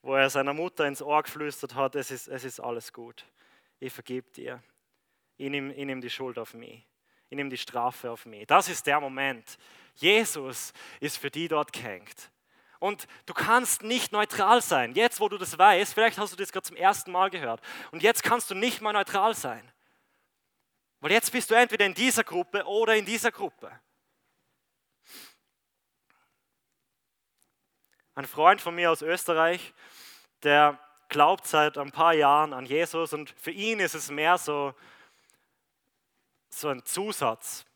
wo 0.03 0.15
er 0.15 0.31
seiner 0.31 0.53
Mutter 0.53 0.87
ins 0.87 1.03
Ohr 1.03 1.23
geflüstert 1.23 1.75
hat, 1.75 1.95
es 1.95 2.11
ist, 2.11 2.29
es 2.29 2.45
ist 2.45 2.61
alles 2.61 2.93
gut. 2.93 3.25
Ich 3.81 3.93
vergebe 3.93 4.31
dir. 4.31 4.63
Ich 5.37 5.51
nehme, 5.51 5.75
ich 5.75 5.85
nehme 5.85 6.01
die 6.01 6.11
Schuld 6.11 6.39
auf 6.39 6.55
mich. 6.55 6.87
Ich 7.29 7.37
nehme 7.37 7.51
die 7.51 7.59
Strafe 7.59 8.11
auf 8.11 8.27
mich. 8.27 8.47
Das 8.47 8.69
ist 8.69 8.87
der 8.87 9.01
Moment. 9.01 9.59
Jesus 9.95 10.73
ist 11.01 11.19
für 11.19 11.31
die 11.31 11.49
dort 11.49 11.73
gehängt. 11.73 12.31
Und 12.79 13.07
du 13.27 13.35
kannst 13.35 13.83
nicht 13.83 14.13
neutral 14.13 14.61
sein. 14.61 14.93
Jetzt, 14.95 15.19
wo 15.19 15.29
du 15.29 15.39
das 15.39 15.59
weißt, 15.59 15.95
vielleicht 15.95 16.19
hast 16.19 16.33
du 16.33 16.37
das 16.37 16.53
gerade 16.53 16.67
zum 16.67 16.77
ersten 16.77 17.11
Mal 17.13 17.31
gehört. 17.31 17.63
Und 17.93 18.03
jetzt 18.03 18.23
kannst 18.23 18.51
du 18.51 18.55
nicht 18.55 18.83
mal 18.83 18.93
neutral 18.93 19.35
sein. 19.35 19.73
Weil 21.01 21.13
jetzt 21.13 21.33
bist 21.33 21.51
du 21.51 21.55
entweder 21.55 21.87
in 21.87 21.95
dieser 21.95 22.25
Gruppe 22.25 22.65
oder 22.67 22.95
in 22.95 23.05
dieser 23.05 23.33
Gruppe. 23.33 23.73
Ein 28.17 28.27
Freund 28.27 28.61
von 28.61 28.77
mir 28.77 28.93
aus 28.93 29.03
Österreich, 29.03 29.75
der 30.45 30.79
glaubt 31.09 31.47
seit 31.47 31.77
ein 31.79 31.91
paar 31.91 32.15
Jahren 32.15 32.53
an 32.53 32.65
Jesus 32.65 33.13
und 33.13 33.31
für 33.31 33.51
ihn 33.51 33.81
ist 33.81 33.95
es 33.95 34.11
mehr 34.11 34.39
so, 34.39 34.73
so 36.49 36.69
ein 36.69 36.85
Zusatz. 36.85 37.67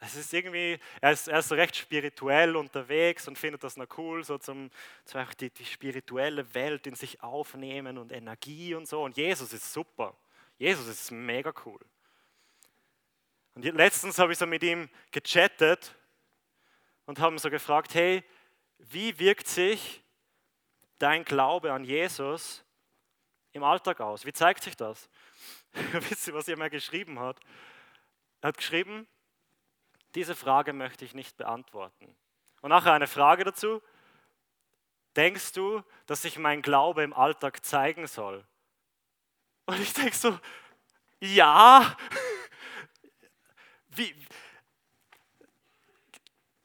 Es 0.00 0.14
ist 0.14 0.32
irgendwie, 0.32 0.78
er 1.00 1.10
ist, 1.10 1.26
er 1.26 1.40
ist 1.40 1.48
so 1.48 1.56
recht 1.56 1.74
spirituell 1.74 2.54
unterwegs 2.54 3.26
und 3.26 3.36
findet 3.36 3.64
das 3.64 3.76
noch 3.76 3.88
cool, 3.98 4.22
so 4.22 4.38
zum, 4.38 4.70
zum 5.04 5.26
die, 5.40 5.50
die 5.50 5.64
spirituelle 5.64 6.54
Welt 6.54 6.86
in 6.86 6.94
sich 6.94 7.20
aufnehmen 7.20 7.98
und 7.98 8.12
Energie 8.12 8.76
und 8.76 8.86
so. 8.86 9.02
Und 9.02 9.16
Jesus 9.16 9.52
ist 9.52 9.72
super. 9.72 10.14
Jesus 10.56 10.86
ist 10.86 11.10
mega 11.10 11.52
cool. 11.66 11.80
Und 13.56 13.64
letztens 13.64 14.20
habe 14.20 14.30
ich 14.30 14.38
so 14.38 14.46
mit 14.46 14.62
ihm 14.62 14.88
gechattet 15.10 15.96
und 17.06 17.18
haben 17.18 17.38
so 17.38 17.50
gefragt, 17.50 17.94
hey, 17.94 18.22
wie 18.78 19.18
wirkt 19.18 19.48
sich 19.48 20.02
dein 20.98 21.24
Glaube 21.24 21.72
an 21.72 21.84
Jesus 21.84 22.64
im 23.52 23.62
Alltag 23.62 24.00
aus? 24.00 24.24
Wie 24.24 24.32
zeigt 24.32 24.62
sich 24.62 24.76
das? 24.76 25.08
Wisst 25.92 26.26
ihr, 26.28 26.34
was 26.34 26.48
er 26.48 26.56
mir 26.56 26.70
geschrieben 26.70 27.18
hat? 27.20 27.38
Er 28.40 28.48
hat 28.48 28.56
geschrieben, 28.56 29.06
diese 30.14 30.34
Frage 30.34 30.72
möchte 30.72 31.04
ich 31.04 31.14
nicht 31.14 31.36
beantworten. 31.36 32.16
Und 32.60 32.70
nachher 32.70 32.92
eine 32.92 33.06
Frage 33.06 33.44
dazu. 33.44 33.82
Denkst 35.16 35.52
du, 35.52 35.82
dass 36.06 36.22
sich 36.22 36.38
mein 36.38 36.62
Glaube 36.62 37.02
im 37.02 37.12
Alltag 37.12 37.64
zeigen 37.64 38.06
soll? 38.06 38.44
Und 39.66 39.80
ich 39.80 39.92
denke 39.92 40.16
so, 40.16 40.38
ja. 41.20 41.96
Wie, 43.88 44.14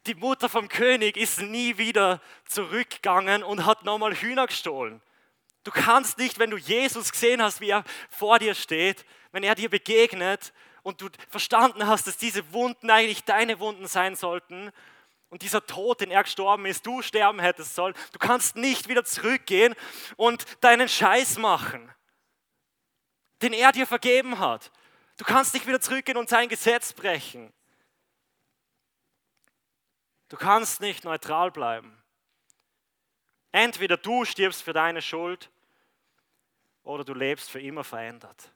die 0.06 0.16
Mutter 0.16 0.50
vom 0.50 0.68
König 0.68 1.18
ist 1.18 1.42
nie 1.42 1.78
wieder 1.78 2.22
zurückgegangen 2.46 3.44
und 3.44 3.66
hat 3.66 3.86
nochmal 3.86 4.16
Hühner 4.16 4.48
gestohlen. 4.48 5.02
Du 5.64 5.72
kannst 5.72 6.18
nicht, 6.18 6.40
wenn 6.40 6.50
du 6.50 6.58
Jesus 6.58 7.12
gesehen 7.12 7.42
hast, 7.42 7.62
wie 7.62 7.70
er 7.70 7.84
vor 8.10 8.40
dir 8.40 8.54
steht, 8.54 9.06
wenn 9.32 9.44
er 9.44 9.56
dir 9.56 9.70
begegnet 9.70 10.54
und 10.84 11.00
du 11.00 11.10
verstanden 11.30 11.88
hast, 11.88 12.06
dass 12.06 12.18
diese 12.18 12.52
Wunden 12.52 12.90
eigentlich 12.90 13.24
deine 13.24 13.60
Wunden 13.60 13.88
sein 13.88 14.16
sollten 14.16 14.72
und 15.30 15.42
dieser 15.42 15.66
Tod, 15.66 16.02
den 16.02 16.12
er 16.12 16.24
gestorben 16.24 16.66
ist, 16.66 16.86
du 16.86 17.02
sterben 17.02 17.40
hättest 17.40 17.76
sollen, 17.76 17.96
du 18.12 18.20
kannst 18.20 18.58
nicht 18.58 18.90
wieder 18.90 19.06
zurückgehen 19.06 19.74
und 20.18 20.46
deinen 20.62 20.90
Scheiß 20.90 21.38
machen, 21.38 21.90
den 23.42 23.54
er 23.54 23.72
dir 23.72 23.88
vergeben 23.88 24.40
hat. 24.40 24.70
Du 25.18 25.24
kannst 25.24 25.54
nicht 25.54 25.66
wieder 25.66 25.80
zurückgehen 25.80 26.18
und 26.18 26.28
sein 26.28 26.50
Gesetz 26.50 26.92
brechen. 26.92 27.54
Du 30.34 30.40
kannst 30.40 30.82
nicht 30.82 31.04
neutral 31.04 31.52
bleiben. 31.52 31.96
Entweder 33.52 33.98
du 33.98 34.26
stirbst 34.26 34.64
für 34.64 34.74
deine 34.74 35.00
Schuld 35.00 35.52
oder 36.82 37.04
du 37.04 37.14
lebst 37.14 37.52
für 37.52 37.62
immer 37.62 37.84
verändert. 37.84 38.52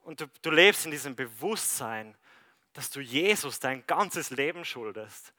Und 0.00 0.20
du, 0.20 0.26
du 0.42 0.50
lebst 0.50 0.86
in 0.86 0.90
diesem 0.90 1.14
Bewusstsein, 1.14 2.16
dass 2.72 2.90
du 2.90 3.00
Jesus 3.00 3.60
dein 3.60 3.86
ganzes 3.86 4.30
Leben 4.30 4.64
schuldest. 4.64 5.32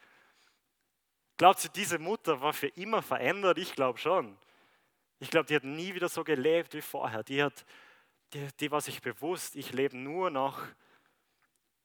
Glaubst 1.36 1.66
du, 1.66 1.70
diese 1.70 2.00
Mutter 2.00 2.40
war 2.40 2.54
für 2.54 2.70
immer 2.70 3.02
verändert? 3.02 3.58
Ich 3.58 3.76
glaube 3.76 4.00
schon. 4.00 4.38
Ich 5.20 5.30
glaube, 5.30 5.48
die 5.48 5.58
hat 5.58 5.66
nie 5.66 5.94
wieder 5.94 6.08
so 6.08 6.24
gelebt 6.24 6.74
wie 6.74 6.82
vorher. 6.82 7.24
Die, 7.24 7.44
hat, 7.44 7.66
die, 8.32 8.48
die 8.62 8.72
war 8.72 8.80
sich 8.80 9.02
bewusst, 9.02 9.58
ich 9.58 9.74
lebe 9.74 9.98
nur 9.98 10.30
noch, 10.30 10.66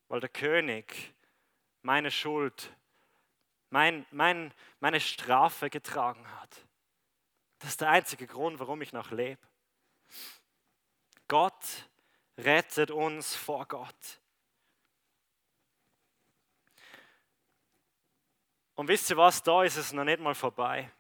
weil 0.06 0.20
der 0.20 0.28
König 0.28 1.12
meine 1.88 2.11
Schuld, 2.11 2.77
mein, 3.70 4.05
mein, 4.11 4.53
meine 4.79 5.01
Strafe 5.01 5.70
getragen 5.70 6.31
hat. 6.38 6.66
Das 7.61 7.70
ist 7.70 7.81
der 7.81 7.88
einzige 7.88 8.27
Grund, 8.27 8.61
warum 8.61 8.83
ich 8.83 8.92
noch 8.92 9.11
lebe. 9.11 9.40
Gott 11.29 11.88
rettet 12.37 12.90
uns 12.90 13.35
vor 13.35 13.64
Gott. 13.64 14.20
Und 18.74 18.88
wisst 18.88 19.09
ihr 19.09 19.16
was, 19.16 19.42
da 19.42 19.62
ist 19.62 19.79
es 19.79 19.94
noch 19.94 20.05
nicht 20.05 20.20
mal 20.20 20.35
vorbei. 20.35 20.92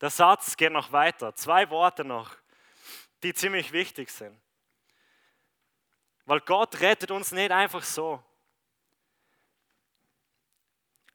Der 0.00 0.08
Satz 0.08 0.56
geht 0.56 0.72
noch 0.72 0.90
weiter. 0.90 1.34
Zwei 1.34 1.68
Worte 1.68 2.02
noch, 2.02 2.34
die 3.22 3.34
ziemlich 3.34 3.72
wichtig 3.72 4.08
sind. 4.08 4.40
Weil 6.24 6.40
Gott 6.40 6.80
rettet 6.80 7.10
uns 7.10 7.30
nicht 7.30 7.50
einfach 7.50 7.82
so. 7.82 8.24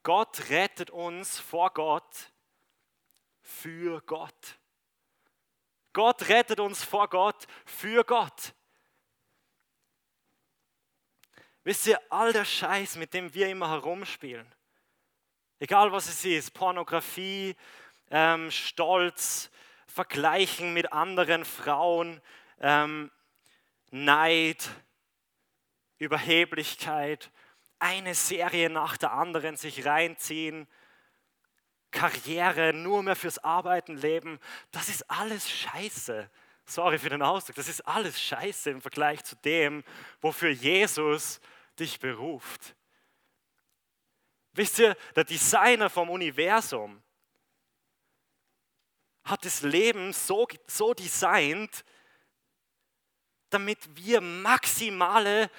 Gott 0.04 0.50
rettet 0.50 0.90
uns 0.90 1.40
vor 1.40 1.74
Gott 1.74 2.32
für 3.42 4.02
Gott. 4.02 4.60
Gott 5.94 6.30
rettet 6.30 6.60
uns 6.60 6.84
vor 6.84 7.10
Gott 7.10 7.48
für 7.66 8.04
Gott. 8.04 8.54
Wisst 11.64 11.88
ihr, 11.88 12.00
all 12.10 12.32
der 12.32 12.46
Scheiß, 12.46 12.96
mit 12.96 13.14
dem 13.14 13.34
wir 13.34 13.50
immer 13.50 13.70
herumspielen, 13.70 14.50
egal 15.60 15.92
was 15.92 16.08
es 16.08 16.24
ist, 16.24 16.52
Pornografie, 16.52 17.56
ähm, 18.10 18.50
Stolz, 18.50 19.52
Vergleichen 19.88 20.74
mit 20.74 20.94
anderen 20.94 21.44
Frauen, 21.44 22.22
ähm, 22.60 23.12
Neid, 23.92 24.70
Überheblichkeit, 25.98 27.32
eine 27.80 28.16
Serie 28.16 28.70
nach 28.70 28.98
der 28.98 29.14
anderen 29.14 29.56
sich 29.56 29.86
reinziehen, 29.86 30.68
Karriere, 31.92 32.74
nur 32.74 33.02
mehr 33.02 33.16
fürs 33.16 33.40
Arbeiten 33.40 33.98
leben, 33.98 34.40
das 34.72 34.90
ist 34.90 35.10
alles 35.10 35.50
Scheiße. 35.50 36.30
Sorry 36.66 37.00
für 37.00 37.10
den 37.10 37.24
Ausdruck, 37.24 37.56
das 37.56 37.68
ist 37.68 37.82
alles 37.82 38.22
Scheiße 38.22 38.70
im 38.70 38.82
Vergleich 38.82 39.24
zu 39.24 39.36
dem, 39.38 39.84
wofür 40.22 40.52
Jesus 40.52 41.42
dich 41.80 42.00
beruft. 42.00 42.76
Wisst 44.54 44.80
ihr, 44.80 44.96
der 45.16 45.24
Designer 45.24 45.90
vom 45.90 46.10
Universum 46.10 47.02
hat 49.24 49.46
das 49.46 49.62
Leben 49.62 50.14
so, 50.14 50.48
so 50.68 50.94
designt, 50.94 51.84
damit 53.50 53.80
wir 53.96 54.22
maximale 54.22 55.50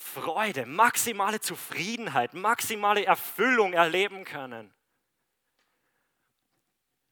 Freude, 0.00 0.64
maximale 0.64 1.40
Zufriedenheit, 1.40 2.32
maximale 2.32 3.04
Erfüllung 3.04 3.72
erleben 3.72 4.24
können. 4.24 4.72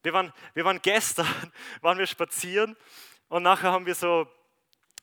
Wir 0.04 0.12
waren, 0.12 0.32
wir 0.54 0.64
waren 0.64 0.80
gestern, 0.80 1.26
waren 1.80 1.98
wir 1.98 2.06
spazieren 2.06 2.76
und 3.28 3.42
nachher 3.42 3.72
haben 3.72 3.86
wir 3.86 3.96
so, 3.96 4.28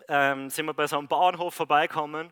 ähm, 0.07 0.49
sind 0.49 0.65
wir 0.65 0.73
bei 0.73 0.87
so 0.87 0.97
einem 0.97 1.09
Bauernhof 1.09 1.53
vorbeikommen 1.53 2.31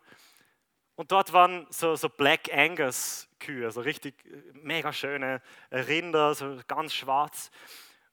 und 0.96 1.12
dort 1.12 1.34
waren 1.34 1.68
so, 1.70 1.98
so 1.98 2.08
Black 2.08 2.50
Angus 2.54 3.28
Kühe, 3.38 3.70
so 3.72 3.82
richtig 3.82 4.26
äh, 4.26 4.42
mega 4.54 4.94
schöne 4.94 5.42
Rinder, 5.70 6.34
so 6.34 6.62
ganz 6.66 6.94
schwarz. 6.94 7.52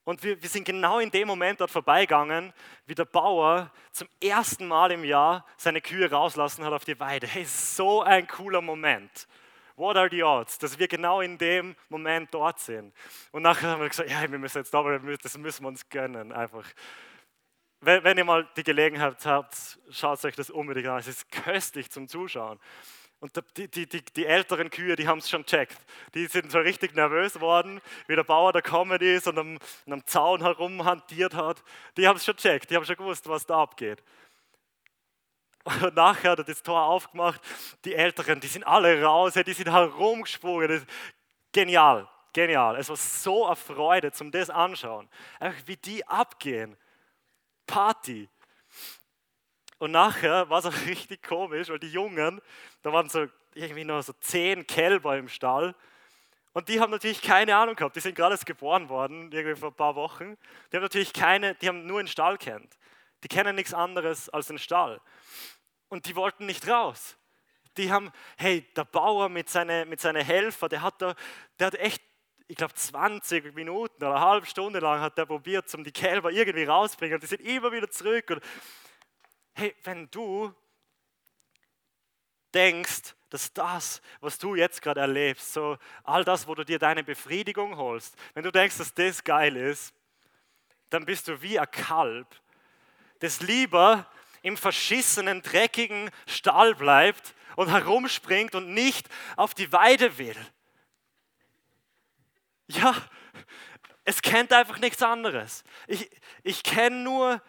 Und 0.08 0.22
wir, 0.22 0.40
wir 0.40 0.48
sind 0.48 0.64
genau 0.64 1.00
in 1.00 1.10
dem 1.10 1.28
Moment 1.28 1.60
dort 1.60 1.70
vorbeigegangen, 1.70 2.54
wie 2.86 2.94
der 2.94 3.04
Bauer 3.04 3.70
zum 3.92 4.08
ersten 4.22 4.66
Mal 4.66 4.90
im 4.92 5.04
Jahr 5.04 5.44
seine 5.58 5.82
Kühe 5.82 6.10
rauslassen 6.10 6.64
hat 6.64 6.72
auf 6.72 6.86
die 6.86 6.98
Weide. 6.98 7.26
Hey, 7.26 7.44
so 7.44 8.00
ein 8.00 8.26
cooler 8.26 8.62
Moment. 8.62 9.28
What 9.76 9.98
are 9.98 10.08
the 10.10 10.22
odds, 10.22 10.56
dass 10.56 10.78
wir 10.78 10.88
genau 10.88 11.20
in 11.20 11.36
dem 11.36 11.76
Moment 11.90 12.32
dort 12.32 12.58
sind? 12.58 12.94
Und 13.32 13.42
nachher 13.42 13.68
haben 13.68 13.82
wir 13.82 13.88
gesagt, 13.90 14.08
ja, 14.08 14.22
wir 14.22 14.38
müssen 14.38 14.56
jetzt 14.56 14.72
da, 14.72 14.82
das 15.22 15.36
müssen 15.36 15.62
wir 15.64 15.68
uns 15.68 15.86
gönnen, 15.90 16.32
einfach. 16.32 16.64
Wenn, 17.82 18.02
wenn 18.02 18.16
ihr 18.16 18.24
mal 18.24 18.48
die 18.56 18.64
Gelegenheit 18.64 19.26
habt, 19.26 19.78
schaut 19.90 20.24
euch 20.24 20.36
das 20.36 20.48
unbedingt 20.48 20.86
an. 20.86 21.00
Es 21.00 21.06
ist 21.06 21.30
köstlich 21.30 21.90
zum 21.90 22.08
Zuschauen. 22.08 22.58
Und 23.20 23.32
die, 23.56 23.68
die, 23.68 23.86
die, 23.86 24.04
die 24.04 24.26
älteren 24.26 24.70
Kühe, 24.70 24.94
die 24.94 25.08
haben 25.08 25.18
es 25.18 25.28
schon 25.28 25.44
checkt. 25.44 25.76
Die 26.14 26.26
sind 26.26 26.52
so 26.52 26.58
richtig 26.58 26.94
nervös 26.94 27.40
worden, 27.40 27.80
wie 28.06 28.14
der 28.14 28.22
Bauer 28.22 28.52
da 28.52 28.60
gekommen 28.60 29.00
ist 29.00 29.26
und 29.26 29.38
am, 29.38 29.58
am 29.90 30.06
Zaun 30.06 30.40
herumhantiert 30.40 31.34
hat. 31.34 31.62
Die 31.96 32.06
haben 32.06 32.16
es 32.16 32.24
schon 32.24 32.36
checkt, 32.36 32.70
die 32.70 32.76
haben 32.76 32.84
schon 32.84 32.96
gewusst, 32.96 33.28
was 33.28 33.44
da 33.44 33.62
abgeht. 33.62 34.02
Und 35.64 35.96
nachher 35.96 36.30
hat 36.30 36.38
er 36.38 36.44
das 36.44 36.62
Tor 36.62 36.80
aufgemacht. 36.80 37.40
Die 37.84 37.94
Älteren, 37.94 38.40
die 38.40 38.46
sind 38.46 38.64
alle 38.64 39.02
raus, 39.02 39.34
die 39.34 39.52
sind 39.52 39.70
herumgesprungen. 39.70 40.86
genial, 41.52 42.08
genial. 42.32 42.76
Es 42.76 42.88
war 42.88 42.96
so 42.96 43.46
eine 43.46 43.56
Freude 43.56 44.12
zum 44.12 44.30
das 44.30 44.48
anschauen. 44.48 45.08
Einfach 45.40 45.66
wie 45.66 45.76
die 45.76 46.06
abgehen. 46.06 46.76
Party. 47.66 48.28
Und 49.78 49.92
nachher 49.92 50.48
war 50.50 50.58
es 50.58 50.66
auch 50.66 50.76
richtig 50.86 51.22
komisch, 51.22 51.68
weil 51.68 51.78
die 51.78 51.90
Jungen, 51.90 52.40
da 52.82 52.92
waren 52.92 53.08
so 53.08 53.26
irgendwie 53.54 53.84
noch 53.84 54.02
so 54.02 54.12
zehn 54.20 54.66
Kälber 54.66 55.16
im 55.16 55.28
Stall. 55.28 55.74
Und 56.52 56.68
die 56.68 56.80
haben 56.80 56.90
natürlich 56.90 57.22
keine 57.22 57.56
Ahnung 57.56 57.76
gehabt. 57.76 57.94
Die 57.94 58.00
sind 58.00 58.14
gerade 58.14 58.34
erst 58.34 58.46
geboren 58.46 58.88
worden, 58.88 59.30
irgendwie 59.30 59.58
vor 59.58 59.70
ein 59.70 59.76
paar 59.76 59.94
Wochen. 59.94 60.36
Die 60.72 60.76
haben 60.76 60.82
natürlich 60.82 61.12
keine, 61.12 61.54
die 61.54 61.68
haben 61.68 61.86
nur 61.86 62.02
den 62.02 62.08
Stall 62.08 62.38
kennt. 62.38 62.76
Die 63.22 63.28
kennen 63.28 63.54
nichts 63.54 63.74
anderes 63.74 64.28
als 64.28 64.48
den 64.48 64.58
Stall. 64.58 65.00
Und 65.88 66.06
die 66.06 66.16
wollten 66.16 66.46
nicht 66.46 66.66
raus. 66.68 67.16
Die 67.76 67.92
haben, 67.92 68.10
hey, 68.36 68.66
der 68.76 68.84
Bauer 68.84 69.28
mit 69.28 69.48
seinen 69.48 69.88
mit 69.88 70.00
seine 70.00 70.24
Helfer, 70.24 70.68
der 70.68 70.82
hat, 70.82 71.00
da, 71.00 71.14
der 71.58 71.68
hat 71.68 71.74
echt, 71.76 72.02
ich 72.48 72.56
glaube, 72.56 72.74
20 72.74 73.54
Minuten 73.54 74.04
oder 74.04 74.16
eine 74.16 74.24
halbe 74.24 74.46
Stunde 74.46 74.80
lang 74.80 75.00
hat 75.00 75.16
der 75.16 75.26
probiert, 75.26 75.72
um 75.74 75.84
die 75.84 75.92
Kälber 75.92 76.30
irgendwie 76.32 76.64
rauszubringen. 76.64 77.14
Und 77.14 77.22
die 77.22 77.28
sind 77.28 77.42
immer 77.42 77.70
wieder 77.70 77.88
zurück. 77.90 78.30
Und 78.30 78.42
hey, 79.58 79.74
wenn 79.82 80.08
du 80.10 80.54
denkst, 82.54 83.14
dass 83.30 83.52
das, 83.52 84.00
was 84.20 84.38
du 84.38 84.54
jetzt 84.54 84.80
gerade 84.80 85.00
erlebst, 85.00 85.52
so 85.52 85.76
all 86.04 86.24
das, 86.24 86.46
wo 86.46 86.54
du 86.54 86.64
dir 86.64 86.78
deine 86.78 87.04
Befriedigung 87.04 87.76
holst, 87.76 88.16
wenn 88.34 88.44
du 88.44 88.52
denkst, 88.52 88.78
dass 88.78 88.94
das 88.94 89.22
geil 89.24 89.56
ist, 89.56 89.92
dann 90.90 91.04
bist 91.04 91.28
du 91.28 91.42
wie 91.42 91.58
ein 91.58 91.70
Kalb, 91.70 92.40
das 93.18 93.40
lieber 93.40 94.10
im 94.42 94.56
verschissenen, 94.56 95.42
dreckigen 95.42 96.10
Stall 96.26 96.74
bleibt 96.74 97.34
und 97.56 97.68
herumspringt 97.68 98.54
und 98.54 98.72
nicht 98.72 99.08
auf 99.36 99.52
die 99.52 99.72
Weide 99.72 100.16
will. 100.16 100.36
Ja, 102.68 102.94
es 104.04 104.22
kennt 104.22 104.52
einfach 104.52 104.78
nichts 104.78 105.02
anderes. 105.02 105.64
Ich, 105.86 106.08
ich 106.42 106.62
kenne 106.62 106.96
nur, 106.96 107.42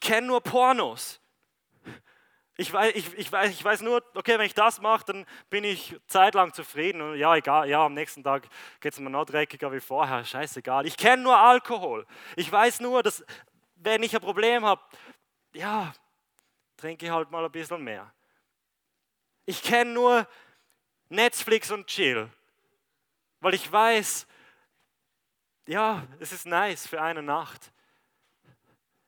kenn 0.00 0.26
nur 0.26 0.40
Pornos. 0.40 1.21
Ich 2.62 2.72
weiß, 2.72 2.94
ich, 2.94 3.12
ich, 3.18 3.32
weiß, 3.32 3.50
ich 3.50 3.64
weiß 3.64 3.80
nur, 3.80 4.04
okay, 4.14 4.38
wenn 4.38 4.46
ich 4.46 4.54
das 4.54 4.80
mache, 4.80 5.04
dann 5.06 5.26
bin 5.50 5.64
ich 5.64 5.96
zeitlang 6.06 6.52
zufrieden. 6.52 7.02
Und 7.02 7.16
ja, 7.16 7.34
egal, 7.34 7.68
ja, 7.68 7.84
am 7.84 7.92
nächsten 7.92 8.22
Tag 8.22 8.48
geht 8.78 8.92
es 8.92 9.00
mir 9.00 9.10
noch 9.10 9.24
dreckiger 9.24 9.72
wie 9.72 9.80
vorher. 9.80 10.24
Scheißegal. 10.24 10.86
Ich 10.86 10.96
kenne 10.96 11.24
nur 11.24 11.36
Alkohol. 11.36 12.06
Ich 12.36 12.52
weiß 12.52 12.78
nur, 12.78 13.02
dass, 13.02 13.24
wenn 13.74 14.04
ich 14.04 14.14
ein 14.14 14.20
Problem 14.20 14.64
habe, 14.64 14.80
ja, 15.54 15.92
trinke 16.76 17.04
ich 17.04 17.10
halt 17.10 17.32
mal 17.32 17.44
ein 17.44 17.50
bisschen 17.50 17.82
mehr. 17.82 18.14
Ich 19.44 19.60
kenne 19.60 19.90
nur 19.90 20.28
Netflix 21.08 21.68
und 21.72 21.88
Chill, 21.88 22.30
weil 23.40 23.54
ich 23.54 23.72
weiß, 23.72 24.28
ja, 25.66 26.06
es 26.20 26.30
ist 26.30 26.46
nice 26.46 26.86
für 26.86 27.02
eine 27.02 27.24
Nacht. 27.24 27.72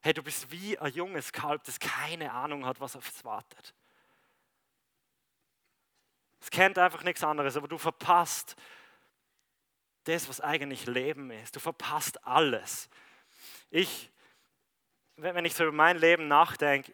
Hey, 0.04 0.12
du 0.12 0.22
bist 0.22 0.50
wie 0.50 0.78
ein 0.78 0.92
junges 0.92 1.32
Kalb, 1.32 1.64
das 1.64 1.80
keine 1.80 2.30
Ahnung 2.30 2.66
hat, 2.66 2.78
was 2.78 2.94
auf 2.94 3.08
es 3.08 3.24
wartet. 3.24 3.72
Es 6.42 6.50
kennt 6.50 6.76
einfach 6.78 7.02
nichts 7.04 7.24
anderes, 7.24 7.56
aber 7.56 7.68
du 7.68 7.78
verpasst 7.78 8.54
das, 10.04 10.28
was 10.28 10.42
eigentlich 10.42 10.84
Leben 10.84 11.30
ist. 11.30 11.56
Du 11.56 11.60
verpasst 11.60 12.22
alles. 12.26 12.90
Ich, 13.70 14.10
wenn 15.16 15.46
ich 15.46 15.54
so 15.54 15.64
über 15.64 15.72
mein 15.72 15.96
Leben 15.96 16.28
nachdenke, 16.28 16.92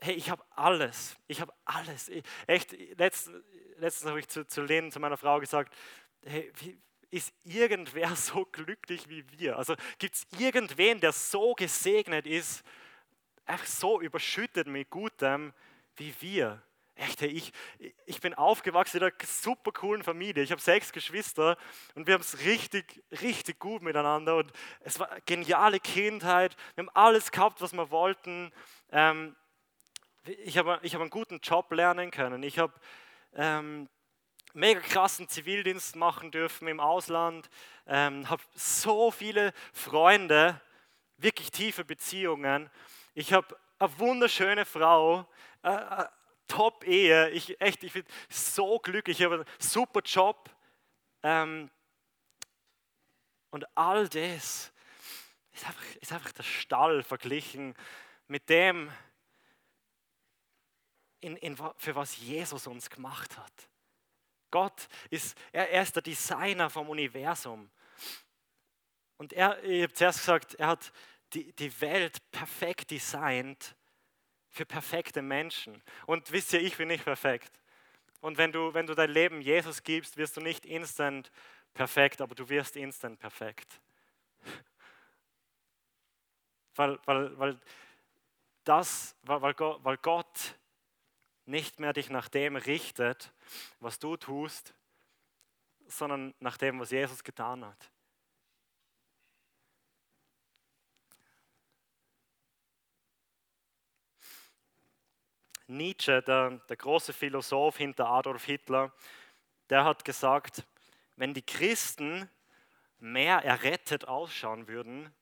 hey, 0.00 0.14
ich 0.14 0.28
habe 0.28 0.44
alles. 0.50 1.14
Ich 1.28 1.40
habe 1.40 1.54
alles. 1.64 2.10
echt, 2.48 2.72
letztens, 2.98 3.44
letztens 3.76 4.10
habe 4.10 4.18
ich 4.18 4.26
zu, 4.26 4.44
zu 4.48 4.62
Lehnen, 4.62 4.90
zu 4.90 4.98
meiner 4.98 5.16
Frau 5.16 5.38
gesagt, 5.38 5.72
hey, 6.24 6.52
wie, 6.56 6.76
ist 7.12 7.32
irgendwer 7.44 8.16
so 8.16 8.44
glücklich 8.46 9.08
wie 9.08 9.24
wir? 9.38 9.58
Also 9.58 9.76
gibt 9.98 10.16
es 10.16 10.26
irgendwen, 10.38 11.00
der 11.00 11.12
so 11.12 11.54
gesegnet 11.54 12.26
ist, 12.26 12.64
echt 13.46 13.68
so 13.68 14.00
überschüttet 14.00 14.66
mit 14.66 14.90
Gutem 14.90 15.52
wie 15.96 16.14
wir? 16.20 16.62
Echt, 16.94 17.22
ich, 17.22 17.52
ich 18.04 18.20
bin 18.20 18.34
aufgewachsen 18.34 18.98
in 18.98 19.04
einer 19.04 19.12
super 19.24 19.72
coolen 19.72 20.02
Familie. 20.02 20.42
Ich 20.42 20.52
habe 20.52 20.60
sechs 20.60 20.92
Geschwister 20.92 21.56
und 21.94 22.06
wir 22.06 22.14
haben 22.14 22.20
es 22.20 22.40
richtig, 22.40 23.02
richtig 23.22 23.58
gut 23.58 23.82
miteinander. 23.82 24.36
Und 24.36 24.52
es 24.80 24.98
war 24.98 25.10
eine 25.10 25.20
geniale 25.22 25.80
Kindheit. 25.80 26.54
Wir 26.74 26.84
haben 26.84 26.94
alles 26.94 27.30
gehabt, 27.30 27.62
was 27.62 27.72
wir 27.72 27.90
wollten. 27.90 28.52
Ähm, 28.90 29.34
ich 30.44 30.58
habe 30.58 30.78
ich 30.82 30.94
hab 30.94 31.00
einen 31.00 31.10
guten 31.10 31.40
Job 31.40 31.72
lernen 31.72 32.10
können. 32.10 32.42
Ich 32.42 32.58
habe 32.58 32.74
ähm, 33.34 33.88
mega 34.54 34.80
krassen 34.80 35.28
Zivildienst 35.28 35.96
machen 35.96 36.30
dürfen 36.30 36.68
im 36.68 36.80
Ausland, 36.80 37.48
ähm, 37.86 38.28
habe 38.28 38.42
so 38.54 39.10
viele 39.10 39.52
Freunde, 39.72 40.60
wirklich 41.16 41.50
tiefe 41.50 41.84
Beziehungen. 41.84 42.70
Ich 43.14 43.32
habe 43.32 43.56
eine 43.78 43.98
wunderschöne 43.98 44.64
Frau, 44.64 45.26
äh, 45.62 45.70
äh, 45.70 46.06
Top-Ehe. 46.48 47.30
Ich, 47.30 47.60
echt, 47.60 47.82
ich 47.82 47.92
bin 47.92 48.04
so 48.28 48.78
glücklich. 48.78 49.20
Ich 49.20 49.24
habe 49.24 49.36
einen 49.36 49.44
super 49.58 50.00
Job. 50.02 50.50
Ähm, 51.22 51.70
und 53.50 53.66
all 53.76 54.08
das 54.08 54.72
ist 55.52 55.66
einfach, 55.66 55.94
ist 56.00 56.12
einfach 56.12 56.32
der 56.32 56.42
Stall 56.42 57.02
verglichen 57.02 57.74
mit 58.26 58.48
dem, 58.48 58.90
in, 61.20 61.36
in, 61.36 61.56
für 61.56 61.94
was 61.94 62.16
Jesus 62.18 62.66
uns 62.66 62.90
gemacht 62.90 63.36
hat. 63.38 63.68
Gott 64.52 64.88
ist, 65.10 65.36
er, 65.50 65.68
er 65.70 65.82
ist 65.82 65.96
der 65.96 66.02
Designer 66.02 66.70
vom 66.70 66.88
Universum. 66.88 67.68
Und 69.16 69.32
er, 69.32 69.62
ich 69.64 69.82
habe 69.82 69.92
zuerst 69.92 70.20
gesagt, 70.20 70.54
er 70.54 70.68
hat 70.68 70.92
die, 71.32 71.52
die 71.54 71.80
Welt 71.80 72.18
perfekt 72.30 72.92
designt 72.92 73.74
für 74.48 74.66
perfekte 74.66 75.22
Menschen. 75.22 75.82
Und 76.06 76.30
wisst 76.30 76.52
ihr, 76.52 76.60
ich 76.60 76.76
bin 76.76 76.88
nicht 76.88 77.04
perfekt. 77.04 77.50
Und 78.20 78.38
wenn 78.38 78.52
du, 78.52 78.72
wenn 78.74 78.86
du 78.86 78.94
dein 78.94 79.10
Leben 79.10 79.40
Jesus 79.40 79.82
gibst, 79.82 80.16
wirst 80.16 80.36
du 80.36 80.40
nicht 80.40 80.64
instant 80.66 81.32
perfekt, 81.74 82.20
aber 82.20 82.34
du 82.34 82.48
wirst 82.48 82.76
instant 82.76 83.18
perfekt. 83.18 83.80
Weil, 86.74 86.98
weil, 87.04 87.38
weil, 87.38 87.60
das, 88.64 89.14
weil, 89.22 89.42
weil 89.42 89.96
Gott 89.98 90.56
nicht 91.44 91.80
mehr 91.80 91.92
dich 91.92 92.10
nach 92.10 92.28
dem 92.28 92.56
richtet, 92.56 93.32
was 93.80 93.98
du 93.98 94.16
tust, 94.16 94.74
sondern 95.86 96.34
nach 96.40 96.56
dem, 96.56 96.80
was 96.80 96.90
Jesus 96.90 97.24
getan 97.24 97.64
hat. 97.64 97.90
Nietzsche, 105.66 106.22
der, 106.22 106.50
der 106.50 106.76
große 106.76 107.12
Philosoph 107.12 107.78
hinter 107.78 108.06
Adolf 108.06 108.44
Hitler, 108.44 108.92
der 109.70 109.84
hat 109.84 110.04
gesagt, 110.04 110.66
wenn 111.16 111.34
die 111.34 111.42
Christen 111.42 112.28
mehr 112.98 113.38
errettet 113.38 114.06
ausschauen 114.06 114.68
würden, 114.68 115.12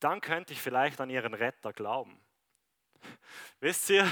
dann 0.00 0.20
könnte 0.20 0.52
ich 0.52 0.60
vielleicht 0.60 1.00
an 1.00 1.10
ihren 1.10 1.34
Retter 1.34 1.72
glauben. 1.72 2.20
Wisst 3.60 3.90
ihr, 3.90 4.10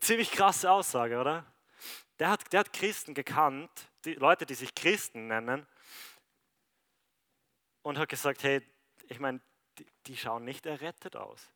ziemlich 0.00 0.30
krasse 0.30 0.70
Aussage, 0.70 1.18
oder? 1.18 1.46
Der 2.18 2.30
hat, 2.30 2.52
der 2.52 2.60
hat 2.60 2.72
Christen 2.72 3.14
gekannt, 3.14 3.70
die 4.04 4.14
Leute, 4.14 4.46
die 4.46 4.54
sich 4.54 4.74
Christen 4.74 5.28
nennen, 5.28 5.66
und 7.82 7.98
hat 7.98 8.08
gesagt, 8.08 8.42
hey, 8.44 8.62
ich 9.08 9.18
meine, 9.18 9.40
die, 9.78 9.86
die 10.06 10.16
schauen 10.16 10.44
nicht 10.44 10.66
errettet 10.66 11.16
aus. 11.16 11.50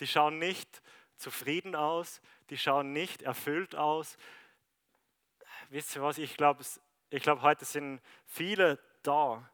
Die 0.00 0.06
schauen 0.06 0.38
nicht 0.38 0.80
zufrieden 1.18 1.74
aus, 1.74 2.22
die 2.48 2.56
schauen 2.56 2.92
nicht 2.92 3.22
erfüllt 3.22 3.76
aus. 3.76 4.16
Wisst 5.68 5.94
ihr 5.94 6.02
was, 6.02 6.16
ich 6.16 6.36
glaube, 6.36 6.64
ich 7.10 7.22
glaub, 7.22 7.42
heute 7.42 7.64
sind 7.64 8.00
viele 8.24 8.78
da, 9.02 9.48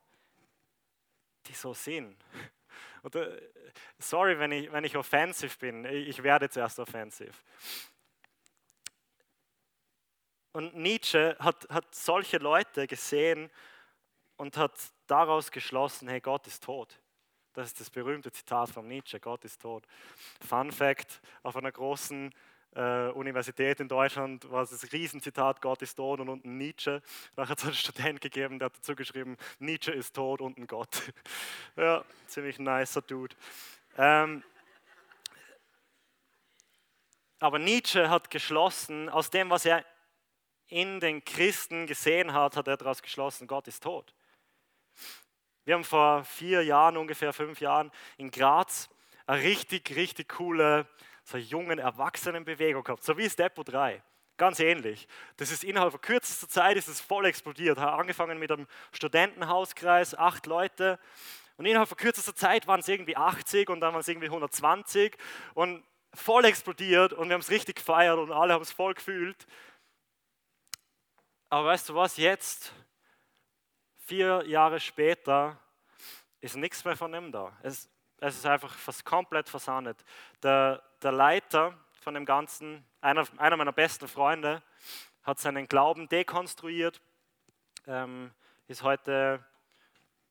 die 1.46 1.54
so 1.54 1.74
sind. 1.74 2.16
Oder, 3.06 3.38
sorry, 4.00 4.36
wenn 4.36 4.50
ich, 4.50 4.72
wenn 4.72 4.82
ich 4.82 4.96
offensiv 4.96 5.58
bin, 5.58 5.84
ich 5.84 6.24
werde 6.24 6.50
zuerst 6.50 6.80
offensiv. 6.80 7.40
Und 10.50 10.74
Nietzsche 10.74 11.36
hat, 11.38 11.68
hat 11.70 11.94
solche 11.94 12.38
Leute 12.38 12.88
gesehen 12.88 13.48
und 14.36 14.56
hat 14.56 14.76
daraus 15.06 15.52
geschlossen, 15.52 16.08
hey, 16.08 16.20
Gott 16.20 16.48
ist 16.48 16.64
tot. 16.64 17.00
Das 17.52 17.68
ist 17.68 17.78
das 17.78 17.90
berühmte 17.90 18.32
Zitat 18.32 18.70
von 18.70 18.88
Nietzsche, 18.88 19.20
Gott 19.20 19.44
ist 19.44 19.62
tot. 19.62 19.86
Fun 20.44 20.72
Fact, 20.72 21.20
auf 21.44 21.56
einer 21.56 21.70
großen 21.70 22.34
äh, 22.76 23.08
Universität 23.12 23.80
in 23.80 23.88
Deutschland 23.88 24.50
war 24.50 24.66
das 24.66 24.92
Riesenzitat, 24.92 25.62
Gott 25.62 25.80
ist 25.80 25.94
tot 25.94 26.20
und 26.20 26.28
unten 26.28 26.58
Nietzsche. 26.58 27.02
Nachher 27.34 27.50
hat 27.50 27.58
es 27.58 27.64
einen 27.64 27.74
Student 27.74 28.20
gegeben, 28.20 28.58
der 28.58 28.66
hat 28.66 28.76
dazu 28.76 28.94
geschrieben, 28.94 29.36
Nietzsche 29.58 29.92
ist 29.92 30.14
tot 30.14 30.42
und 30.42 30.58
ein 30.58 30.66
Gott. 30.66 31.12
ja, 31.76 32.04
ziemlich 32.26 32.58
nicer 32.58 33.00
Dude. 33.00 33.34
Ähm, 33.96 34.44
aber 37.38 37.58
Nietzsche 37.58 38.10
hat 38.10 38.30
geschlossen, 38.30 39.08
aus 39.08 39.30
dem, 39.30 39.48
was 39.48 39.64
er 39.64 39.84
in 40.68 41.00
den 41.00 41.24
Christen 41.24 41.86
gesehen 41.86 42.34
hat, 42.34 42.56
hat 42.56 42.68
er 42.68 42.76
daraus 42.76 43.02
geschlossen, 43.02 43.46
Gott 43.46 43.68
ist 43.68 43.82
tot. 43.82 44.14
Wir 45.64 45.74
haben 45.74 45.84
vor 45.84 46.24
vier 46.24 46.62
Jahren, 46.62 46.96
ungefähr 46.96 47.32
fünf 47.32 47.60
Jahren, 47.60 47.90
in 48.18 48.30
Graz 48.30 48.90
eine 49.26 49.42
richtig, 49.42 49.96
richtig 49.96 50.28
coole, 50.28 50.86
so 51.26 51.38
jungen 51.38 51.78
Erwachsenenbewegung 51.78 52.84
gehabt, 52.84 53.02
so 53.02 53.18
wie 53.18 53.28
Steppo 53.28 53.64
3. 53.64 54.00
Ganz 54.36 54.60
ähnlich. 54.60 55.08
Das 55.38 55.50
ist 55.50 55.64
innerhalb 55.64 55.92
von 55.92 56.00
kürzester 56.00 56.48
Zeit 56.48 56.76
ist 56.76 56.88
es 56.88 57.00
voll 57.00 57.26
explodiert. 57.26 57.78
Hat 57.78 57.98
angefangen 57.98 58.38
mit 58.38 58.52
einem 58.52 58.66
Studentenhauskreis, 58.92 60.14
acht 60.14 60.46
Leute. 60.46 61.00
Und 61.56 61.66
innerhalb 61.66 61.88
von 61.88 61.96
kürzester 61.96 62.34
Zeit 62.34 62.66
waren 62.66 62.80
es 62.80 62.88
irgendwie 62.88 63.16
80 63.16 63.68
und 63.70 63.80
dann 63.80 63.92
waren 63.92 64.00
es 64.00 64.08
irgendwie 64.08 64.28
120 64.28 65.16
und 65.54 65.82
voll 66.14 66.44
explodiert 66.44 67.12
und 67.12 67.28
wir 67.28 67.34
haben 67.34 67.40
es 67.40 67.50
richtig 67.50 67.76
gefeiert 67.76 68.18
und 68.18 68.30
alle 68.30 68.52
haben 68.52 68.62
es 68.62 68.72
voll 68.72 68.94
gefühlt. 68.94 69.46
Aber 71.48 71.68
weißt 71.68 71.88
du 71.88 71.94
was, 71.94 72.18
jetzt, 72.18 72.72
vier 73.98 74.44
Jahre 74.46 74.78
später, 74.78 75.58
ist 76.40 76.56
nichts 76.56 76.84
mehr 76.84 76.96
von 76.96 77.14
ihm 77.14 77.32
da. 77.32 77.56
Es, 77.62 77.88
es 78.20 78.36
ist 78.36 78.46
einfach 78.46 78.74
fast 78.74 79.04
komplett 79.04 79.48
versandet. 79.48 80.04
Der, 80.42 80.82
der 81.02 81.12
Leiter 81.12 81.76
von 82.00 82.14
dem 82.14 82.24
Ganzen, 82.24 82.84
einer, 83.00 83.26
einer 83.36 83.56
meiner 83.56 83.72
besten 83.72 84.08
Freunde, 84.08 84.62
hat 85.22 85.38
seinen 85.38 85.66
Glauben 85.66 86.08
dekonstruiert, 86.08 87.00
ähm, 87.86 88.32
ist 88.68 88.82
heute 88.82 89.44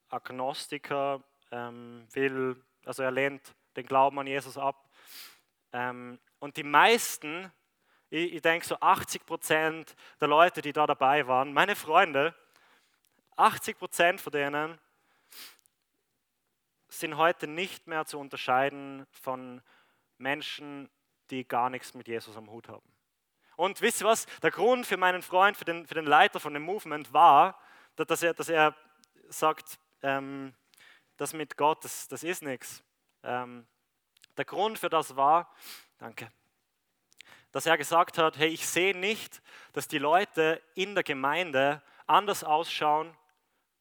Agnostiker, 0.10 1.22
ähm, 1.52 2.08
will, 2.14 2.62
also 2.86 3.04
er 3.04 3.12
lehnt 3.12 3.56
den 3.76 3.86
Glauben 3.86 4.18
an 4.20 4.28
Jesus 4.28 4.58
ab. 4.58 4.90
Ähm, 5.74 6.20
und 6.40 6.58
die 6.58 6.64
meisten, 6.64 7.52
ich, 8.10 8.36
ich 8.36 8.42
denke 8.42 8.66
so 8.66 8.80
80 8.80 9.26
Prozent 9.26 9.96
der 10.22 10.28
Leute, 10.28 10.62
die 10.62 10.74
da 10.74 10.88
dabei 10.88 11.28
waren, 11.28 11.54
meine 11.54 11.76
Freunde, 11.76 12.34
80 13.36 13.78
Prozent 13.78 14.22
von 14.22 14.32
denen 14.32 14.80
sind 17.00 17.18
heute 17.18 17.48
nicht 17.48 17.88
mehr 17.88 18.06
zu 18.06 18.20
unterscheiden 18.20 19.06
von 19.12 19.62
Menschen, 20.18 20.90
die 21.30 21.48
gar 21.48 21.70
nichts 21.70 21.94
mit 21.94 22.08
Jesus 22.08 22.36
am 22.38 22.50
Hut 22.50 22.70
haben. 22.70 22.88
Und 23.56 23.82
wisst 23.82 24.02
ihr 24.02 24.08
was? 24.08 24.26
Der 24.42 24.52
Grund 24.52 24.86
für 24.86 24.98
meinen 24.98 25.22
Freund, 25.22 25.58
für 25.58 25.66
den, 25.66 25.88
für 25.88 25.96
den 25.96 26.06
Leiter 26.06 26.40
von 26.40 26.54
dem 26.54 26.64
Movement 26.64 27.14
war, 27.14 27.60
dass 27.96 28.22
er, 28.22 28.34
dass 28.34 28.50
er 28.50 28.76
sagt, 29.30 29.80
ähm, 30.02 30.54
das 31.18 31.34
mit 31.34 31.56
Gott, 31.56 31.84
das, 31.84 32.08
das 32.08 32.24
ist 32.24 32.44
nichts. 32.44 32.84
Ähm, 33.24 33.66
der 34.38 34.46
Grund 34.46 34.78
für 34.78 34.90
das 34.90 35.16
war, 35.16 35.54
danke, 35.98 36.32
dass 37.52 37.66
er 37.66 37.78
gesagt 37.78 38.18
hat, 38.18 38.38
hey, 38.38 38.50
ich 38.50 38.68
sehe 38.68 38.98
nicht, 38.98 39.42
dass 39.72 39.88
die 39.88 39.98
Leute 39.98 40.62
in 40.76 40.94
der 40.94 41.06
Gemeinde 41.06 41.82
anders 42.06 42.44
ausschauen 42.44 43.16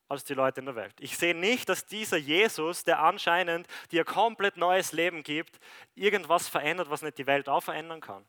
als 0.08 0.24
die 0.24 0.34
Leute 0.34 0.60
in 0.60 0.66
der 0.66 0.76
Welt. 0.76 0.94
Ich 1.00 1.16
sehe 1.16 1.34
nicht, 1.34 1.68
dass 1.68 1.86
dieser 1.86 2.16
Jesus, 2.16 2.84
der 2.84 3.00
anscheinend 3.00 3.66
dir 3.90 4.04
komplett 4.04 4.56
neues 4.56 4.92
Leben 4.92 5.22
gibt, 5.22 5.58
irgendwas 5.94 6.48
verändert, 6.48 6.90
was 6.90 7.02
nicht 7.02 7.18
die 7.18 7.26
Welt 7.26 7.48
auch 7.48 7.62
verändern 7.62 8.00
kann. 8.00 8.24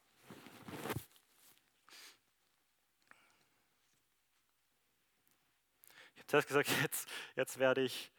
Ich 6.14 6.20
habe 6.20 6.28
zuerst 6.28 6.48
gesagt, 6.48 6.70
jetzt, 6.82 7.10
jetzt 7.36 7.60
werde 7.60 7.82
ich 7.82 8.12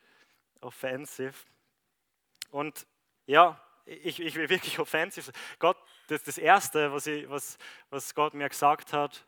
offensiv. 0.60 1.46
Und 2.50 2.86
ja, 3.26 3.60
ich, 3.86 4.20
ich 4.20 4.34
will 4.34 4.48
wirklich 4.48 4.78
offensiv. 4.78 5.30
Gott, 5.58 5.76
das 6.08 6.22
das 6.22 6.38
Erste, 6.38 6.92
was, 6.92 7.06
ich, 7.06 7.28
was, 7.28 7.56
was 7.90 8.14
Gott 8.14 8.34
mir 8.34 8.48
gesagt 8.48 8.92
hat, 8.92 9.26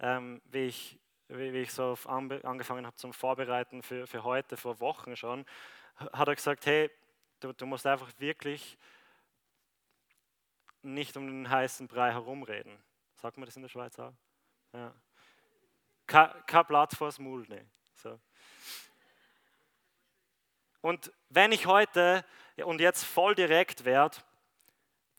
ähm, 0.00 0.42
wie, 0.46 0.66
ich, 0.66 0.98
wie, 1.38 1.58
ich 1.58 1.72
so 1.72 1.96
angefangen 2.06 2.86
habe 2.86 2.96
zum 2.96 3.12
Vorbereiten 3.12 3.82
für, 3.82 4.06
für 4.06 4.24
heute, 4.24 4.56
vor 4.56 4.80
Wochen 4.80 5.16
schon, 5.16 5.44
hat 5.96 6.28
er 6.28 6.34
gesagt, 6.34 6.66
hey, 6.66 6.90
du, 7.40 7.52
du 7.52 7.66
musst 7.66 7.86
einfach 7.86 8.08
wirklich 8.18 8.78
nicht 10.82 11.16
um 11.16 11.26
den 11.26 11.48
heißen 11.48 11.88
Brei 11.88 12.12
herumreden. 12.12 12.76
Sagt 13.16 13.36
man 13.36 13.46
das 13.46 13.56
in 13.56 13.62
der 13.62 13.68
Schweiz 13.68 13.98
auch? 13.98 14.12
Ja. 14.72 14.94
Kein, 16.06 16.66
Blatt 16.66 16.92
vors 16.94 17.18
Maul 17.18 17.42
nehmen. 17.42 17.70
So. 17.94 18.18
Und 20.80 21.12
wenn 21.28 21.52
ich 21.52 21.66
heute 21.66 22.24
und 22.56 22.80
jetzt 22.80 23.04
voll 23.04 23.34
direkt 23.34 23.84
werde, 23.84 24.18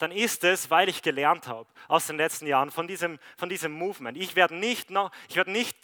dann 0.04 0.12
ist 0.12 0.44
es, 0.44 0.70
weil 0.70 0.90
ich 0.90 1.02
gelernt 1.02 1.48
habe 1.48 1.70
aus 1.88 2.08
den 2.08 2.18
letzten 2.18 2.46
Jahren 2.46 2.70
von 2.72 2.88
diesem, 2.88 3.20
von 3.38 3.48
diesem 3.48 3.72
Movement. 3.72 4.18
Ich 4.18 4.36
werde 4.36 4.54
nicht, 4.54 4.90
noch, 4.90 5.12
ich 5.30 5.38
werde 5.38 5.52
nicht 5.52 5.78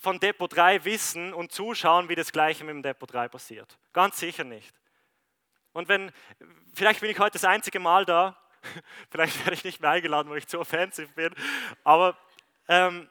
von 0.00 0.18
Depot 0.18 0.50
3 0.50 0.84
wissen 0.86 1.34
und 1.34 1.52
zuschauen, 1.52 2.08
wie 2.08 2.14
das 2.14 2.32
Gleiche 2.32 2.64
mit 2.64 2.74
dem 2.74 2.82
Depot 2.82 3.12
3 3.12 3.28
passiert. 3.28 3.78
Ganz 3.92 4.18
sicher 4.18 4.44
nicht. 4.44 4.74
Und 5.74 5.88
wenn, 5.88 6.10
vielleicht 6.72 7.00
bin 7.00 7.10
ich 7.10 7.18
heute 7.18 7.34
das 7.34 7.44
einzige 7.44 7.80
Mal 7.80 8.06
da, 8.06 8.34
vielleicht 9.10 9.38
werde 9.40 9.52
ich 9.52 9.64
nicht 9.64 9.80
mehr 9.80 9.90
eingeladen, 9.90 10.30
weil 10.30 10.38
ich 10.38 10.48
zu 10.48 10.58
offensiv 10.58 11.12
bin, 11.12 11.34
aber 11.84 12.16
ähm, 12.68 13.10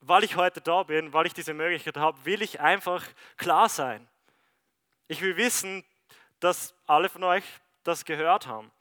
weil 0.00 0.24
ich 0.24 0.34
heute 0.34 0.60
da 0.60 0.82
bin, 0.82 1.12
weil 1.12 1.26
ich 1.26 1.34
diese 1.34 1.54
Möglichkeit 1.54 1.96
habe, 1.96 2.24
will 2.24 2.42
ich 2.42 2.60
einfach 2.60 3.04
klar 3.36 3.68
sein. 3.68 4.08
Ich 5.06 5.20
will 5.20 5.36
wissen, 5.36 5.84
dass 6.40 6.74
alle 6.86 7.08
von 7.08 7.22
euch 7.22 7.44
das 7.84 8.04
gehört 8.04 8.48
haben. 8.48 8.72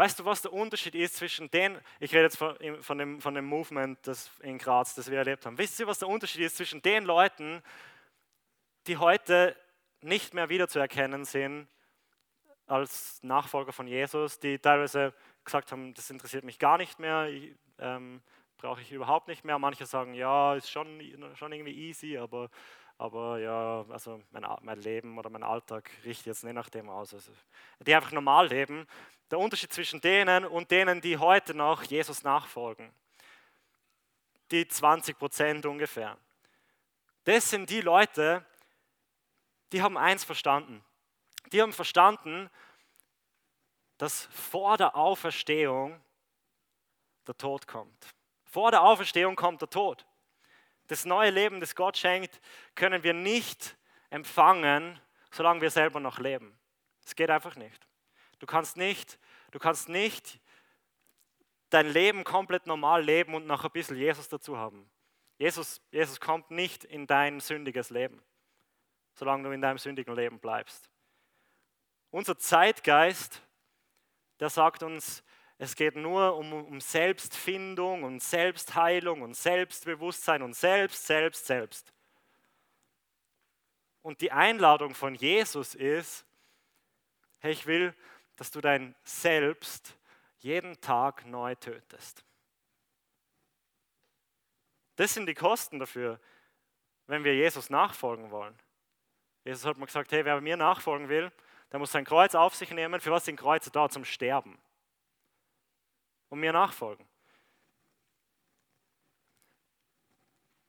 Weißt 0.00 0.18
du, 0.18 0.24
was 0.24 0.40
der 0.40 0.54
Unterschied 0.54 0.94
ist 0.94 1.16
zwischen 1.16 1.50
den, 1.50 1.78
ich 1.98 2.14
rede 2.14 2.22
jetzt 2.22 2.38
von, 2.38 2.56
von, 2.80 2.96
dem, 2.96 3.20
von 3.20 3.34
dem 3.34 3.44
Movement 3.44 3.98
das 4.06 4.30
in 4.40 4.56
Graz, 4.56 4.94
das 4.94 5.10
wir 5.10 5.18
erlebt 5.18 5.44
haben. 5.44 5.58
Wisst 5.58 5.78
ihr, 5.78 5.86
was 5.86 5.98
der 5.98 6.08
Unterschied 6.08 6.40
ist 6.40 6.56
zwischen 6.56 6.80
den 6.80 7.04
Leuten, 7.04 7.62
die 8.86 8.96
heute 8.96 9.54
nicht 10.00 10.32
mehr 10.32 10.48
wiederzuerkennen 10.48 11.26
sind 11.26 11.68
als 12.66 13.22
Nachfolger 13.22 13.74
von 13.74 13.86
Jesus, 13.86 14.38
die 14.38 14.58
teilweise 14.58 15.12
gesagt 15.44 15.70
haben, 15.70 15.92
das 15.92 16.08
interessiert 16.08 16.44
mich 16.44 16.58
gar 16.58 16.78
nicht 16.78 16.98
mehr, 16.98 17.28
ähm, 17.78 18.22
brauche 18.56 18.80
ich 18.80 18.92
überhaupt 18.92 19.28
nicht 19.28 19.44
mehr. 19.44 19.58
Manche 19.58 19.84
sagen, 19.84 20.14
ja, 20.14 20.54
ist 20.54 20.70
schon, 20.70 20.98
schon 21.34 21.52
irgendwie 21.52 21.88
easy, 21.88 22.16
aber 22.16 22.48
aber 23.00 23.38
ja, 23.38 23.86
also 23.88 24.20
mein, 24.30 24.44
mein 24.60 24.78
Leben 24.82 25.16
oder 25.16 25.30
mein 25.30 25.42
Alltag 25.42 25.90
richtet 26.04 26.26
jetzt 26.26 26.44
nicht 26.44 26.52
nach 26.52 26.68
dem 26.68 26.90
aus. 26.90 27.14
Also, 27.14 27.32
die 27.78 27.94
einfach 27.94 28.12
normal 28.12 28.48
leben. 28.48 28.86
Der 29.30 29.38
Unterschied 29.38 29.72
zwischen 29.72 30.02
denen 30.02 30.44
und 30.44 30.70
denen, 30.70 31.00
die 31.00 31.16
heute 31.16 31.54
noch 31.54 31.82
Jesus 31.82 32.22
nachfolgen, 32.24 32.92
die 34.50 34.68
20 34.68 35.18
Prozent 35.18 35.64
ungefähr, 35.64 36.18
das 37.24 37.48
sind 37.48 37.70
die 37.70 37.80
Leute, 37.80 38.44
die 39.72 39.80
haben 39.80 39.96
eins 39.96 40.22
verstanden. 40.22 40.84
Die 41.52 41.62
haben 41.62 41.72
verstanden, 41.72 42.50
dass 43.96 44.26
vor 44.26 44.76
der 44.76 44.94
Auferstehung 44.94 45.98
der 47.26 47.36
Tod 47.38 47.66
kommt. 47.66 48.08
Vor 48.44 48.70
der 48.70 48.82
Auferstehung 48.82 49.36
kommt 49.36 49.62
der 49.62 49.70
Tod. 49.70 50.04
Das 50.90 51.04
neue 51.04 51.30
Leben, 51.30 51.60
das 51.60 51.76
Gott 51.76 51.96
schenkt, 51.96 52.40
können 52.74 53.04
wir 53.04 53.14
nicht 53.14 53.76
empfangen, 54.10 55.00
solange 55.30 55.60
wir 55.60 55.70
selber 55.70 56.00
noch 56.00 56.18
leben. 56.18 56.58
Es 57.06 57.14
geht 57.14 57.30
einfach 57.30 57.54
nicht. 57.54 57.86
Du 58.40 58.46
kannst 58.46 58.76
nicht, 58.76 59.16
du 59.52 59.60
kannst 59.60 59.88
nicht 59.88 60.40
dein 61.68 61.86
Leben 61.86 62.24
komplett 62.24 62.66
normal 62.66 63.04
leben 63.04 63.34
und 63.34 63.46
noch 63.46 63.64
ein 63.64 63.70
bisschen 63.70 63.96
Jesus 63.96 64.28
dazu 64.28 64.56
haben. 64.56 64.90
Jesus, 65.38 65.80
Jesus 65.92 66.18
kommt 66.18 66.50
nicht 66.50 66.82
in 66.82 67.06
dein 67.06 67.38
sündiges 67.38 67.90
Leben, 67.90 68.20
solange 69.14 69.44
du 69.44 69.54
in 69.54 69.60
deinem 69.60 69.78
sündigen 69.78 70.16
Leben 70.16 70.40
bleibst. 70.40 70.90
Unser 72.10 72.36
Zeitgeist, 72.36 73.40
der 74.40 74.50
sagt 74.50 74.82
uns, 74.82 75.22
es 75.62 75.76
geht 75.76 75.94
nur 75.94 76.36
um, 76.38 76.54
um 76.54 76.80
Selbstfindung 76.80 78.02
und 78.02 78.22
Selbstheilung 78.22 79.20
und 79.20 79.36
Selbstbewusstsein 79.36 80.40
und 80.40 80.54
selbst, 80.56 81.04
selbst, 81.04 81.44
selbst. 81.44 81.92
Und 84.00 84.22
die 84.22 84.32
Einladung 84.32 84.94
von 84.94 85.14
Jesus 85.14 85.74
ist, 85.74 86.24
hey, 87.40 87.52
ich 87.52 87.66
will, 87.66 87.94
dass 88.36 88.50
du 88.50 88.62
dein 88.62 88.94
Selbst 89.04 89.98
jeden 90.38 90.80
Tag 90.80 91.26
neu 91.26 91.54
tötest. 91.56 92.24
Das 94.96 95.12
sind 95.12 95.26
die 95.26 95.34
Kosten 95.34 95.78
dafür, 95.78 96.18
wenn 97.06 97.22
wir 97.22 97.34
Jesus 97.34 97.68
nachfolgen 97.68 98.30
wollen. 98.30 98.58
Jesus 99.44 99.66
hat 99.66 99.76
mir 99.76 99.84
gesagt, 99.84 100.10
hey, 100.12 100.24
wer 100.24 100.40
mir 100.40 100.56
nachfolgen 100.56 101.10
will, 101.10 101.30
der 101.70 101.80
muss 101.80 101.92
sein 101.92 102.06
Kreuz 102.06 102.34
auf 102.34 102.54
sich 102.54 102.70
nehmen. 102.70 102.98
Für 102.98 103.10
was 103.10 103.26
sind 103.26 103.36
Kreuze 103.36 103.70
da? 103.70 103.90
Zum 103.90 104.06
Sterben 104.06 104.58
und 106.30 106.40
mir 106.40 106.52
nachfolgen. 106.52 107.06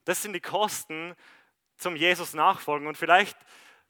Das 0.04 0.22
sind 0.22 0.34
die 0.34 0.42
Kosten 0.42 1.16
zum 1.78 1.96
Jesus 1.96 2.34
nachfolgen. 2.34 2.88
Und 2.88 2.98
vielleicht, 2.98 3.38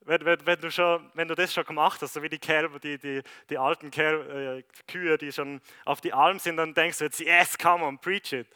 wenn, 0.01 0.23
wenn, 0.25 0.45
wenn, 0.45 0.59
du, 0.59 0.69
schon, 0.69 1.09
wenn 1.13 1.27
du 1.27 1.35
das 1.35 1.53
schon 1.53 1.65
gemacht 1.65 2.01
hast, 2.01 2.13
so 2.13 2.21
wie 2.21 2.29
die 2.29 2.39
Kälber, 2.39 2.79
die, 2.79 2.97
die, 2.97 3.21
die 3.49 3.57
alten 3.57 3.89
Kälber, 3.91 4.57
äh, 4.57 4.63
Kühe, 4.87 5.17
die 5.17 5.31
schon 5.31 5.61
auf 5.85 6.01
die 6.01 6.13
Alm 6.13 6.39
sind, 6.39 6.57
dann 6.57 6.73
denkst 6.73 6.99
du 6.99 7.05
jetzt, 7.05 7.19
yes, 7.19 7.57
come 7.57 7.83
on, 7.83 7.97
preach 7.97 8.33
it. 8.33 8.47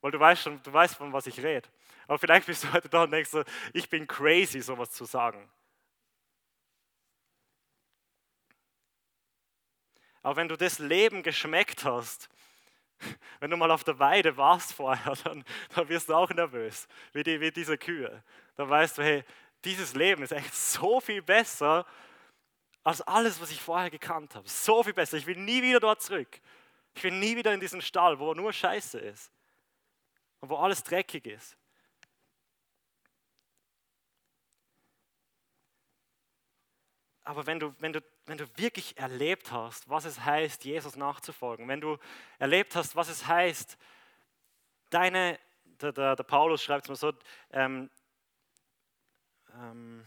Weil 0.00 0.10
du 0.10 0.20
weißt 0.20 0.42
schon, 0.42 0.62
du 0.62 0.72
weißt, 0.72 0.96
von 0.96 1.12
was 1.12 1.26
ich 1.26 1.42
rede. 1.42 1.68
Aber 2.06 2.18
vielleicht 2.18 2.46
bist 2.46 2.64
du 2.64 2.72
heute 2.72 2.88
da 2.88 3.04
und 3.04 3.10
denkst 3.10 3.30
so, 3.30 3.44
ich 3.72 3.88
bin 3.88 4.06
crazy, 4.06 4.60
sowas 4.60 4.90
zu 4.90 5.04
sagen. 5.04 5.50
Aber 10.22 10.36
wenn 10.36 10.48
du 10.48 10.56
das 10.56 10.78
Leben 10.78 11.22
geschmeckt 11.22 11.84
hast, 11.84 12.30
wenn 13.40 13.50
du 13.50 13.56
mal 13.56 13.70
auf 13.70 13.84
der 13.84 13.98
Weide 13.98 14.36
warst 14.36 14.72
vorher, 14.72 15.14
dann, 15.24 15.44
dann 15.74 15.88
wirst 15.88 16.08
du 16.08 16.14
auch 16.14 16.30
nervös, 16.30 16.88
wie, 17.12 17.22
die, 17.22 17.40
wie 17.40 17.50
diese 17.50 17.78
Kühe. 17.78 18.22
Dann 18.56 18.68
weißt 18.68 18.98
du, 18.98 19.02
hey, 19.02 19.24
dieses 19.64 19.94
Leben 19.94 20.22
ist 20.22 20.32
echt 20.32 20.54
so 20.54 21.00
viel 21.00 21.22
besser 21.22 21.86
als 22.82 23.00
alles, 23.02 23.40
was 23.40 23.50
ich 23.50 23.60
vorher 23.60 23.90
gekannt 23.90 24.34
habe. 24.34 24.48
So 24.48 24.82
viel 24.82 24.92
besser. 24.92 25.16
Ich 25.16 25.26
will 25.26 25.38
nie 25.38 25.62
wieder 25.62 25.80
dort 25.80 26.02
zurück. 26.02 26.40
Ich 26.94 27.02
will 27.02 27.12
nie 27.12 27.36
wieder 27.36 27.52
in 27.52 27.60
diesen 27.60 27.80
Stall, 27.80 28.18
wo 28.18 28.34
nur 28.34 28.52
Scheiße 28.52 28.98
ist 28.98 29.32
und 30.40 30.50
wo 30.50 30.56
alles 30.56 30.82
dreckig 30.82 31.26
ist. 31.26 31.56
Aber 37.24 37.46
wenn 37.46 37.58
du, 37.58 37.74
wenn, 37.78 37.94
du, 37.94 38.02
wenn 38.26 38.38
du 38.38 38.46
wirklich 38.56 38.96
erlebt 38.96 39.52
hast, 39.52 39.88
was 39.88 40.04
es 40.04 40.24
heißt, 40.24 40.64
Jesus 40.64 40.96
nachzufolgen, 40.96 41.68
wenn 41.68 41.80
du 41.80 41.98
erlebt 42.38 42.74
hast, 42.74 42.96
was 42.96 43.08
es 43.08 43.26
heißt, 43.26 43.76
deine, 44.90 45.38
der, 45.64 45.92
der, 45.92 46.16
der 46.16 46.24
Paulus 46.24 46.62
schreibt 46.62 46.84
es 46.84 46.88
mal 46.88 46.96
so, 46.96 47.12
ähm, 47.50 47.90
ähm, 49.52 50.04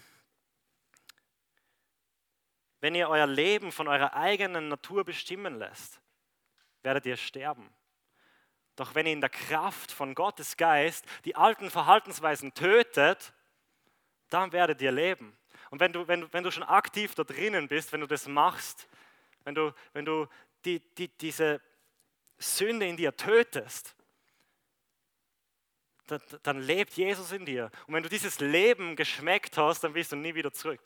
wenn 2.79 2.95
ihr 2.95 3.09
euer 3.09 3.27
Leben 3.27 3.71
von 3.71 3.87
eurer 3.87 4.13
eigenen 4.13 4.67
Natur 4.69 5.03
bestimmen 5.03 5.57
lässt, 5.57 5.99
werdet 6.83 7.05
ihr 7.05 7.17
sterben. 7.17 7.69
Doch 8.75 8.93
wenn 8.93 9.07
ihr 9.07 9.13
in 9.13 9.21
der 9.21 9.29
Kraft 9.29 9.91
von 9.91 10.13
Gottes 10.13 10.55
Geist 10.57 11.05
die 11.25 11.35
alten 11.35 11.71
Verhaltensweisen 11.71 12.53
tötet, 12.53 13.33
dann 14.29 14.51
werdet 14.51 14.81
ihr 14.81 14.91
leben. 14.91 15.37
Und 15.69 15.79
wenn 15.79 15.93
du, 15.93 16.07
wenn, 16.07 16.31
wenn 16.33 16.43
du 16.43 16.51
schon 16.51 16.63
aktiv 16.63 17.15
da 17.15 17.23
drinnen 17.23 17.67
bist, 17.67 17.91
wenn 17.91 18.01
du 18.01 18.07
das 18.07 18.27
machst, 18.27 18.87
wenn 19.43 19.55
du, 19.55 19.73
wenn 19.93 20.05
du 20.05 20.27
die, 20.65 20.79
die, 20.95 21.07
diese 21.07 21.61
Sünde 22.37 22.87
in 22.87 22.97
dir 22.97 23.15
tötest, 23.15 23.95
dann, 26.07 26.21
dann 26.43 26.61
lebt 26.61 26.93
Jesus 26.93 27.31
in 27.31 27.45
dir. 27.45 27.69
Und 27.85 27.93
wenn 27.93 28.03
du 28.03 28.09
dieses 28.09 28.39
Leben 28.39 28.95
geschmeckt 28.95 29.57
hast, 29.57 29.83
dann 29.83 29.93
willst 29.93 30.11
du 30.11 30.15
nie 30.15 30.35
wieder 30.35 30.51
zurück. 30.51 30.81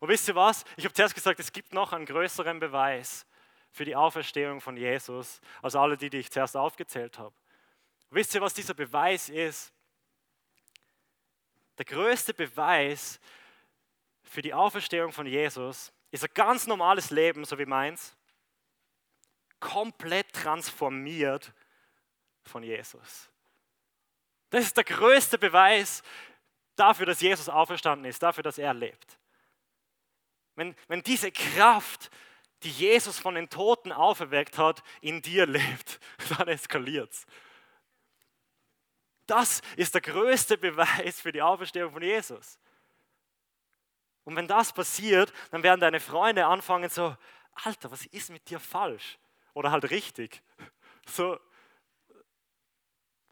Und 0.00 0.08
wisst 0.08 0.26
ihr 0.26 0.34
was? 0.34 0.64
Ich 0.76 0.84
habe 0.84 0.94
zuerst 0.94 1.14
gesagt, 1.14 1.38
es 1.38 1.52
gibt 1.52 1.72
noch 1.72 1.92
einen 1.92 2.06
größeren 2.06 2.58
Beweis 2.58 3.24
für 3.70 3.84
die 3.84 3.94
Auferstehung 3.94 4.60
von 4.60 4.76
Jesus, 4.76 5.40
als 5.62 5.76
alle 5.76 5.96
die, 5.96 6.10
die 6.10 6.18
ich 6.18 6.30
zuerst 6.30 6.56
aufgezählt 6.56 7.18
habe. 7.18 7.34
Wisst 8.10 8.34
ihr, 8.34 8.40
was 8.40 8.52
dieser 8.52 8.74
Beweis 8.74 9.28
ist? 9.28 9.72
Der 11.78 11.84
größte 11.84 12.34
Beweis 12.34 13.18
für 14.32 14.40
die 14.40 14.54
Auferstehung 14.54 15.12
von 15.12 15.26
Jesus 15.26 15.92
ist 16.10 16.24
ein 16.24 16.30
ganz 16.32 16.66
normales 16.66 17.10
Leben, 17.10 17.44
so 17.44 17.58
wie 17.58 17.66
meins, 17.66 18.16
komplett 19.60 20.32
transformiert 20.32 21.52
von 22.42 22.62
Jesus. 22.62 23.28
Das 24.48 24.64
ist 24.64 24.76
der 24.78 24.84
größte 24.84 25.36
Beweis 25.36 26.02
dafür, 26.76 27.04
dass 27.04 27.20
Jesus 27.20 27.50
auferstanden 27.50 28.06
ist, 28.06 28.22
dafür, 28.22 28.42
dass 28.42 28.56
er 28.56 28.72
lebt. 28.72 29.18
Wenn, 30.54 30.74
wenn 30.88 31.02
diese 31.02 31.30
Kraft, 31.30 32.10
die 32.62 32.70
Jesus 32.70 33.18
von 33.18 33.34
den 33.34 33.50
Toten 33.50 33.92
auferweckt 33.92 34.56
hat, 34.56 34.82
in 35.02 35.20
dir 35.20 35.44
lebt, 35.44 36.00
dann 36.38 36.48
eskaliert 36.48 37.12
es. 37.12 37.26
Das 39.26 39.60
ist 39.76 39.92
der 39.92 40.00
größte 40.00 40.56
Beweis 40.56 41.20
für 41.20 41.32
die 41.32 41.42
Auferstehung 41.42 41.92
von 41.92 42.02
Jesus. 42.02 42.58
Und 44.24 44.36
wenn 44.36 44.46
das 44.46 44.72
passiert, 44.72 45.32
dann 45.50 45.62
werden 45.62 45.80
deine 45.80 46.00
Freunde 46.00 46.46
anfangen 46.46 46.88
so, 46.88 47.16
Alter, 47.64 47.90
was 47.90 48.06
ist 48.06 48.30
mit 48.30 48.48
dir 48.48 48.60
falsch? 48.60 49.18
Oder 49.54 49.70
halt 49.70 49.90
richtig. 49.90 50.42
So, 51.06 51.38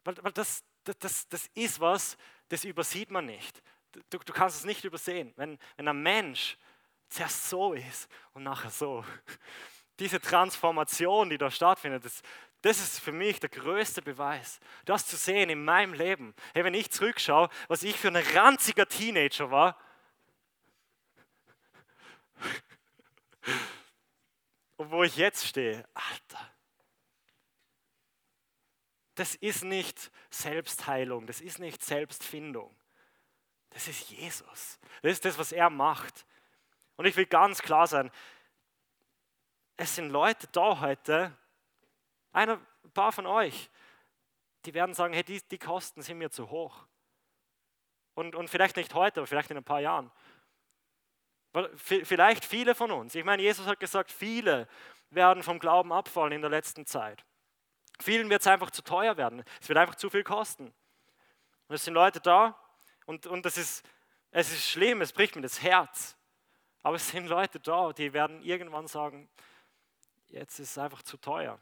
weil, 0.05 0.17
weil 0.23 0.33
das, 0.33 0.65
das, 0.85 1.29
das 1.29 1.47
ist 1.55 1.81
was, 1.81 2.17
das 2.49 2.65
übersieht 2.65 3.11
man 3.11 3.27
nicht. 3.27 3.63
Du, 4.11 4.19
du 4.19 4.33
kannst 4.33 4.59
es 4.59 4.65
nicht 4.65 4.85
übersehen. 4.85 5.33
Wenn, 5.37 5.59
wenn 5.77 5.89
ein 5.89 6.03
Mensch 6.03 6.57
zuerst 7.09 7.49
so 7.49 7.73
ist 7.73 8.09
und 8.33 8.43
nachher 8.43 8.71
so, 8.71 9.05
diese 9.99 10.21
Transformation, 10.21 11.31
die 11.31 11.39
da 11.39 11.51
stattfindet, 11.51 12.05
das, 12.05 12.23
das 12.63 12.79
ist 12.79 13.01
für 13.01 13.13
mich 13.13 13.41
der 13.41 13.51
größte 13.51 14.03
Beweis. 14.03 14.61
Das 14.85 15.07
zu 15.07 15.17
sehen 15.17 15.51
in 15.51 15.65
meinem 15.65 15.95
Leben. 15.95 16.35
Hey, 16.55 16.65
wenn 16.65 16.75
ich 16.75 16.91
zurückschaue, 16.91 17.49
was 17.69 17.83
ich 17.83 17.97
für 17.97 18.09
ein 18.09 18.17
ranziger 18.17 18.87
Teenager 18.87 19.51
war, 19.51 19.79
und 24.77 24.91
wo 24.91 25.03
ich 25.03 25.17
jetzt 25.17 25.47
stehe, 25.47 25.87
Alter, 25.95 26.55
das 29.15 29.35
ist 29.35 29.65
nicht 29.65 30.11
Selbstheilung, 30.31 31.27
das 31.27 31.41
ist 31.41 31.59
nicht 31.59 31.85
Selbstfindung. 31.85 32.75
Das 33.71 33.87
ist 33.87 34.11
Jesus. 34.11 34.79
Das 35.03 35.13
ist 35.13 35.25
das, 35.25 35.39
was 35.39 35.53
er 35.53 35.71
macht. 35.71 36.27
Und 36.97 37.07
ich 37.07 37.17
will 37.17 37.27
ganz 37.27 37.63
klar 37.63 37.87
sein, 37.87 38.11
es 39.77 39.95
sind 39.95 40.11
Leute 40.11 40.47
da 40.49 40.81
heute, 40.81 41.37
ein 42.33 42.61
paar 42.93 43.13
von 43.13 43.27
euch, 43.27 43.71
die 44.67 44.75
werden 44.75 44.95
sagen, 44.95 45.15
hey, 45.15 45.25
die, 45.25 45.41
die 45.41 45.59
Kosten 45.59 46.03
sind 46.03 46.19
mir 46.19 46.31
zu 46.31 46.51
hoch. 46.51 46.87
Und, 48.15 48.35
und 48.35 48.51
vielleicht 48.51 48.77
nicht 48.77 48.93
heute, 48.93 49.21
aber 49.21 49.27
vielleicht 49.27 49.51
in 49.51 49.57
ein 49.57 49.65
paar 49.65 49.81
Jahren. 49.81 50.11
Vielleicht 51.75 52.45
viele 52.45 52.75
von 52.75 52.91
uns. 52.91 53.15
Ich 53.15 53.25
meine, 53.25 53.43
Jesus 53.43 53.67
hat 53.67 53.81
gesagt, 53.81 54.13
viele 54.13 54.69
werden 55.11 55.43
vom 55.43 55.59
Glauben 55.59 55.93
abfallen 55.93 56.33
in 56.33 56.41
der 56.41 56.51
letzten 56.51 56.87
Zeit. 56.87 57.25
Vielen 58.01 58.31
wird 58.31 58.41
es 58.41 58.47
einfach 58.47 58.71
zu 58.71 58.83
teuer 58.83 59.17
werden. 59.17 59.45
Es 59.61 59.69
wird 59.69 59.79
einfach 59.79 59.97
zu 59.97 60.09
viel 60.11 60.23
kosten. 60.23 60.73
Und 61.69 61.75
es 61.75 61.85
sind 61.85 61.95
Leute 61.95 62.21
da 62.21 62.59
und, 63.07 63.27
und 63.27 63.45
das 63.45 63.59
ist, 63.59 63.85
es 64.31 64.53
ist 64.53 64.69
schlimm, 64.69 65.01
es 65.03 65.13
bricht 65.13 65.35
mir 65.35 65.43
das 65.43 65.61
Herz. 65.63 66.17
Aber 66.83 66.97
es 66.97 67.09
sind 67.09 67.27
Leute 67.27 67.61
da, 67.61 67.93
die 67.93 68.13
werden 68.13 68.43
irgendwann 68.43 68.87
sagen, 68.87 69.29
jetzt 70.29 70.59
ist 70.61 70.71
es 70.71 70.79
einfach 70.79 71.03
zu 71.03 71.17
teuer. 71.17 71.61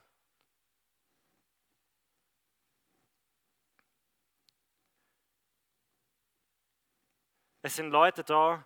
Es 7.63 7.77
sind 7.77 7.91
Leute 7.91 8.23
da, 8.23 8.65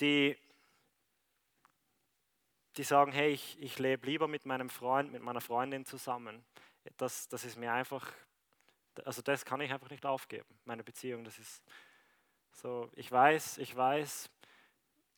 die, 0.00 0.36
die 2.76 2.84
sagen, 2.84 3.12
hey, 3.12 3.30
ich, 3.32 3.60
ich 3.60 3.78
lebe 3.78 4.06
lieber 4.06 4.28
mit 4.28 4.46
meinem 4.46 4.70
Freund, 4.70 5.12
mit 5.12 5.22
meiner 5.22 5.40
Freundin 5.40 5.84
zusammen 5.84 6.44
das, 6.96 7.28
das 7.28 7.44
ist 7.44 7.56
mir 7.56 7.72
einfach, 7.72 8.12
also 9.04 9.22
das 9.22 9.44
kann 9.44 9.60
ich 9.60 9.72
einfach 9.72 9.90
nicht 9.90 10.06
aufgeben, 10.06 10.58
meine 10.64 10.84
Beziehung. 10.84 11.24
Das 11.24 11.38
ist 11.38 11.62
so, 12.52 12.90
ich 12.94 13.10
weiß, 13.10 13.58
ich 13.58 13.74
weiß, 13.74 14.30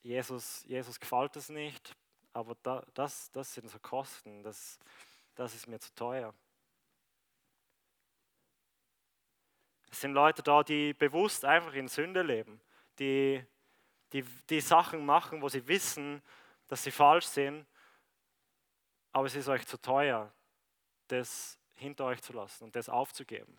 Jesus, 0.03 0.65
Jesus 0.65 0.99
gefällt 0.99 1.37
es 1.37 1.49
nicht, 1.49 1.97
aber 2.33 2.57
da, 2.63 2.85
das, 2.95 3.31
das 3.33 3.55
sind 3.55 3.69
so 3.69 3.79
Kosten, 3.79 4.43
das, 4.43 4.79
das 5.35 5.55
ist 5.55 5.67
mir 5.67 5.79
zu 5.79 5.95
teuer. 5.95 6.35
Es 9.91 10.01
sind 10.01 10.13
Leute 10.13 10.43
da, 10.43 10.63
die 10.63 10.95
bewusst 10.95 11.45
einfach 11.45 11.75
in 11.75 11.87
Sünde 11.87 12.23
leben, 12.23 12.61
die, 12.99 13.45
die, 14.13 14.23
die 14.51 14.61
Sachen 14.61 15.05
machen, 15.05 15.43
wo 15.43 15.49
sie 15.49 15.67
wissen, 15.67 16.23
dass 16.69 16.85
sie 16.85 16.91
falsch 16.91 17.27
sind, 17.27 17.67
aber 19.13 19.27
es 19.27 19.35
ist 19.35 19.49
euch 19.49 19.67
zu 19.67 19.81
teuer 19.81 20.33
das 21.13 21.59
hinter 21.75 22.07
euch 22.07 22.23
zu 22.23 22.33
lassen 22.33 22.65
und 22.65 22.75
das 22.75 22.89
aufzugeben. 22.89 23.59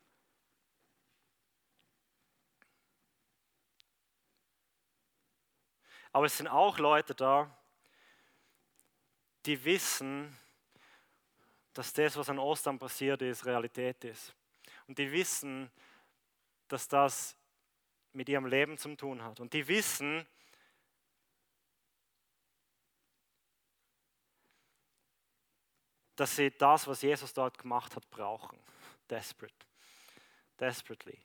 Aber 6.11 6.25
es 6.25 6.37
sind 6.37 6.47
auch 6.47 6.77
Leute 6.77 7.13
da, 7.15 7.55
die 9.45 9.63
wissen, 9.63 10.37
dass 11.73 11.91
das, 11.91 12.15
was 12.15 12.29
an 12.29 12.39
Ostern 12.39 12.77
passiert 12.77 13.21
ist, 13.21 13.45
Realität 13.45 14.03
ist. 14.03 14.33
Und 14.87 14.97
die 14.97 15.11
wissen, 15.11 15.71
dass 16.67 16.87
das 16.87 17.35
mit 18.13 18.29
ihrem 18.29 18.45
Leben 18.45 18.77
zu 18.77 18.95
tun 18.95 19.23
hat. 19.23 19.39
Und 19.39 19.53
die 19.53 19.67
wissen, 19.67 20.27
dass 26.23 26.37
sie 26.37 26.51
das, 26.51 26.87
was 26.87 27.01
Jesus 27.01 27.33
dort 27.33 27.57
gemacht 27.57 27.97
hat, 27.97 28.09
brauchen. 28.09 28.57
Desperate. 29.09 29.53
Desperately. 30.57 31.19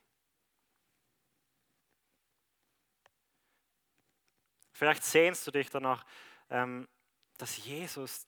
Vielleicht 4.73 5.05
sehnst 5.05 5.47
du 5.47 5.51
dich 5.51 5.69
danach, 5.69 6.05
ähm, 6.49 6.85
dass 7.37 7.63
Jesus 7.63 8.27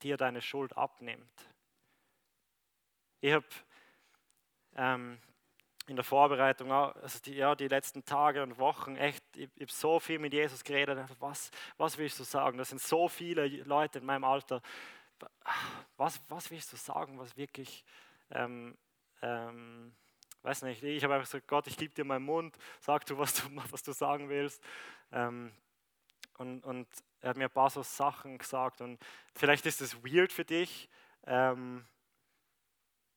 dir 0.00 0.16
deine 0.16 0.40
Schuld 0.40 0.76
abnimmt. 0.76 1.48
Ich 3.20 3.32
habe 3.32 3.46
ähm, 4.76 5.18
in 5.88 5.96
der 5.96 6.04
Vorbereitung, 6.04 6.70
also 6.70 7.18
die, 7.24 7.34
ja, 7.34 7.56
die 7.56 7.66
letzten 7.66 8.04
Tage 8.04 8.44
und 8.44 8.58
Wochen, 8.58 8.94
echt, 8.94 9.24
ich, 9.34 9.50
ich 9.56 9.62
habe 9.62 9.72
so 9.72 9.98
viel 9.98 10.20
mit 10.20 10.32
Jesus 10.32 10.62
geredet. 10.62 11.00
Was, 11.18 11.50
was 11.78 11.98
willst 11.98 12.20
du 12.20 12.22
sagen? 12.22 12.58
Das 12.58 12.68
sind 12.68 12.80
so 12.80 13.08
viele 13.08 13.48
Leute 13.64 13.98
in 13.98 14.04
meinem 14.04 14.22
Alter, 14.22 14.62
was, 15.96 16.20
was 16.28 16.50
willst 16.50 16.72
du 16.72 16.76
sagen, 16.76 17.18
was 17.18 17.36
wirklich, 17.36 17.84
ähm, 18.30 18.76
ähm, 19.22 19.94
weiß 20.42 20.62
nicht, 20.62 20.82
ich 20.82 21.04
habe 21.04 21.14
einfach 21.14 21.28
gesagt, 21.28 21.48
Gott, 21.48 21.66
ich 21.66 21.76
gebe 21.76 21.94
dir 21.94 22.04
meinen 22.04 22.24
Mund, 22.24 22.56
sag 22.80 23.06
du, 23.06 23.18
was 23.18 23.34
du, 23.34 23.42
was 23.70 23.82
du 23.82 23.92
sagen 23.92 24.28
willst. 24.28 24.62
Ähm, 25.12 25.52
und, 26.38 26.64
und 26.64 26.88
er 27.20 27.30
hat 27.30 27.36
mir 27.36 27.44
ein 27.44 27.50
paar 27.50 27.70
so 27.70 27.82
Sachen 27.82 28.38
gesagt 28.38 28.80
und 28.80 28.98
vielleicht 29.34 29.66
ist 29.66 29.80
es 29.80 30.02
weird 30.02 30.32
für 30.32 30.44
dich, 30.44 30.88
ähm, 31.26 31.86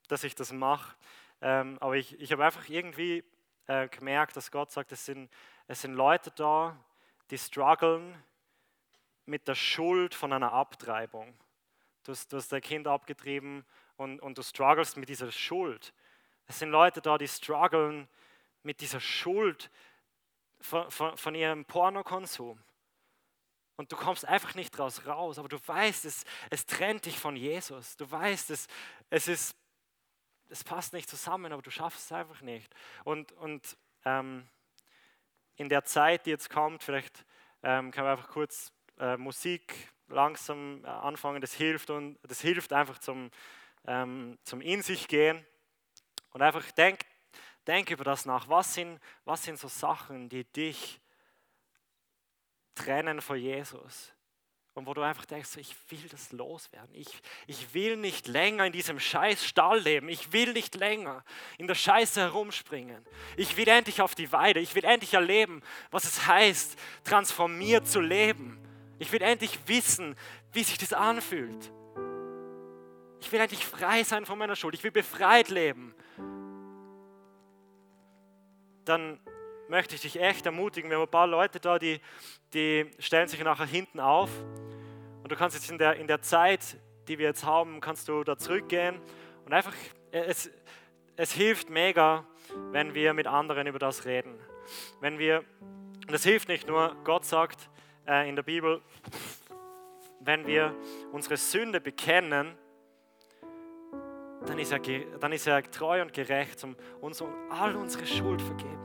dass 0.07 0.23
ich 0.23 0.35
das 0.35 0.51
mache, 0.51 0.95
ähm, 1.41 1.77
aber 1.79 1.95
ich, 1.95 2.19
ich 2.19 2.31
habe 2.31 2.45
einfach 2.45 2.69
irgendwie 2.69 3.23
äh, 3.67 3.87
gemerkt, 3.87 4.35
dass 4.35 4.51
Gott 4.51 4.71
sagt, 4.71 4.91
es 4.91 5.05
sind, 5.05 5.31
es 5.67 5.81
sind 5.81 5.93
Leute 5.93 6.31
da, 6.31 6.77
die 7.29 7.37
strugglen 7.37 8.15
mit 9.25 9.47
der 9.47 9.55
Schuld 9.55 10.13
von 10.13 10.33
einer 10.33 10.53
Abtreibung. 10.53 11.33
Du 12.05 12.11
hast, 12.11 12.31
du 12.31 12.37
hast 12.37 12.51
dein 12.51 12.61
Kind 12.61 12.87
abgetrieben 12.87 13.65
und, 13.97 14.21
und 14.21 14.37
du 14.37 14.43
struggles 14.43 14.95
mit 14.95 15.09
dieser 15.09 15.31
Schuld. 15.31 15.91
Es 16.45 16.59
sind 16.59 16.69
Leute 16.69 17.01
da, 17.01 17.17
die 17.17 17.27
strugglen 17.27 18.07
mit 18.61 18.79
dieser 18.79 18.99
Schuld 18.99 19.71
von, 20.61 20.89
von, 20.91 21.17
von 21.17 21.33
ihrem 21.33 21.65
Pornokonsum. 21.65 22.61
Und 23.75 23.91
du 23.91 23.95
kommst 23.95 24.23
einfach 24.23 24.53
nicht 24.53 24.77
draus 24.77 25.07
raus, 25.07 25.39
aber 25.39 25.49
du 25.49 25.57
weißt, 25.65 26.05
es, 26.05 26.25
es 26.51 26.67
trennt 26.67 27.05
dich 27.05 27.17
von 27.17 27.35
Jesus. 27.35 27.97
Du 27.97 28.09
weißt, 28.09 28.51
es, 28.51 28.67
es, 29.09 29.27
ist, 29.27 29.57
es 30.49 30.63
passt 30.63 30.93
nicht 30.93 31.09
zusammen, 31.09 31.51
aber 31.51 31.63
du 31.63 31.71
schaffst 31.71 32.05
es 32.05 32.11
einfach 32.11 32.41
nicht. 32.41 32.71
Und, 33.03 33.31
und 33.33 33.77
ähm, 34.05 34.47
in 35.55 35.69
der 35.69 35.85
Zeit, 35.85 36.27
die 36.27 36.29
jetzt 36.29 36.51
kommt, 36.51 36.83
vielleicht 36.83 37.25
ähm, 37.63 37.89
kann 37.89 38.03
man 38.03 38.11
einfach 38.11 38.29
kurz 38.29 38.71
äh, 38.99 39.17
Musik 39.17 39.91
langsam 40.07 40.83
äh, 40.83 40.87
anfangen, 40.87 41.41
das 41.41 41.53
hilft 41.53 41.89
und 41.89 42.17
das 42.23 42.41
hilft 42.41 42.73
einfach 42.73 42.99
zum, 42.99 43.31
ähm, 43.87 44.37
zum 44.43 44.61
in 44.61 44.81
sich 44.81 45.07
gehen 45.07 45.45
und 46.31 46.41
einfach 46.41 46.69
denk, 46.71 46.99
denk 47.67 47.89
über 47.89 48.03
das 48.03 48.25
nach. 48.25 48.47
Was 48.47 48.73
sind, 48.73 48.99
was 49.23 49.43
sind 49.43 49.59
so 49.59 49.67
Sachen, 49.67 50.29
die 50.29 50.43
dich 50.43 50.99
trennen 52.75 53.21
von 53.21 53.37
Jesus? 53.37 54.11
Und 54.75 54.87
wo 54.87 54.93
du 54.93 55.01
einfach 55.01 55.25
denkst, 55.25 55.55
ich 55.55 55.73
will 55.89 56.05
das 56.09 56.33
loswerden. 56.33 56.93
Ich, 56.93 57.07
ich 57.47 57.73
will 57.73 57.95
nicht 57.95 58.27
länger 58.27 58.65
in 58.65 58.73
diesem 58.73 58.99
scheiß 58.99 59.45
Stall 59.45 59.79
leben. 59.79 60.09
Ich 60.09 60.33
will 60.33 60.51
nicht 60.51 60.75
länger 60.75 61.23
in 61.57 61.67
der 61.67 61.75
Scheiße 61.75 62.19
herumspringen. 62.19 63.05
Ich 63.37 63.55
will 63.55 63.69
endlich 63.69 64.01
auf 64.01 64.15
die 64.15 64.33
Weide. 64.33 64.59
Ich 64.59 64.75
will 64.75 64.83
endlich 64.83 65.13
erleben, 65.13 65.61
was 65.91 66.03
es 66.03 66.27
heißt, 66.27 66.77
transformiert 67.05 67.87
zu 67.87 68.01
leben. 68.01 68.59
Ich 68.99 69.11
will 69.11 69.21
endlich 69.21 69.59
wissen, 69.67 70.15
wie 70.53 70.63
sich 70.63 70.77
das 70.77 70.93
anfühlt. 70.93 71.71
Ich 73.19 73.31
will 73.31 73.39
endlich 73.39 73.65
frei 73.65 74.03
sein 74.03 74.25
von 74.25 74.37
meiner 74.37 74.55
Schuld. 74.55 74.75
Ich 74.75 74.83
will 74.83 74.91
befreit 74.91 75.49
leben. 75.49 75.95
Dann 78.85 79.19
möchte 79.67 79.95
ich 79.95 80.01
dich 80.01 80.21
echt 80.21 80.45
ermutigen. 80.45 80.89
Wir 80.89 80.97
haben 80.97 81.03
ein 81.03 81.11
paar 81.11 81.27
Leute 81.27 81.59
da, 81.59 81.79
die, 81.79 81.99
die 82.53 82.91
stellen 82.99 83.27
sich 83.27 83.43
nachher 83.43 83.65
hinten 83.65 83.99
auf. 83.99 84.29
Und 85.23 85.31
du 85.31 85.35
kannst 85.35 85.57
jetzt 85.57 85.71
in 85.71 85.77
der, 85.77 85.95
in 85.95 86.07
der 86.07 86.21
Zeit, 86.21 86.77
die 87.07 87.17
wir 87.17 87.25
jetzt 87.25 87.43
haben, 87.43 87.81
kannst 87.81 88.07
du 88.07 88.23
da 88.23 88.37
zurückgehen 88.37 88.99
und 89.45 89.53
einfach, 89.53 89.73
es, 90.11 90.49
es 91.15 91.31
hilft 91.31 91.69
mega, 91.69 92.25
wenn 92.71 92.93
wir 92.93 93.13
mit 93.13 93.27
anderen 93.27 93.67
über 93.67 93.79
das 93.79 94.05
reden. 94.05 94.39
Wenn 95.01 95.19
wir, 95.19 95.43
und 95.61 96.11
das 96.11 96.23
hilft 96.23 96.47
nicht 96.47 96.67
nur, 96.67 96.95
Gott 97.03 97.25
sagt 97.25 97.69
äh, 98.07 98.29
in 98.29 98.35
der 98.35 98.43
Bibel, 98.43 98.81
wenn 100.19 100.45
wir 100.47 100.75
unsere 101.11 101.37
Sünde 101.37 101.79
bekennen, 101.79 102.55
dann 104.45 104.59
ist, 104.59 104.71
er, 104.71 104.79
dann 105.19 105.31
ist 105.31 105.47
er 105.47 105.63
treu 105.63 106.01
und 106.01 106.13
gerecht, 106.13 106.63
um 106.63 106.75
uns 107.01 107.23
all 107.49 107.75
unsere 107.75 108.05
Schuld 108.05 108.41
vergeben. 108.41 108.79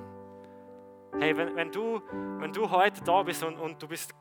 Hey, 1.18 1.36
wenn, 1.36 1.54
wenn, 1.54 1.70
du, 1.70 2.00
wenn 2.38 2.52
du 2.52 2.70
heute 2.70 3.02
da 3.04 3.22
bist 3.22 3.42
und, 3.42 3.58
und 3.58 3.82
du 3.82 3.88
bist 3.88 4.14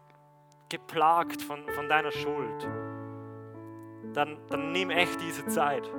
geplagt 0.69 1.41
von, 1.41 1.67
von 1.69 1.87
deiner 1.87 2.11
Schuld, 2.11 2.67
dann, 4.13 4.37
dann 4.49 4.71
nimm 4.71 4.89
echt 4.89 5.21
diese 5.21 5.45
Zeit. 5.47 5.89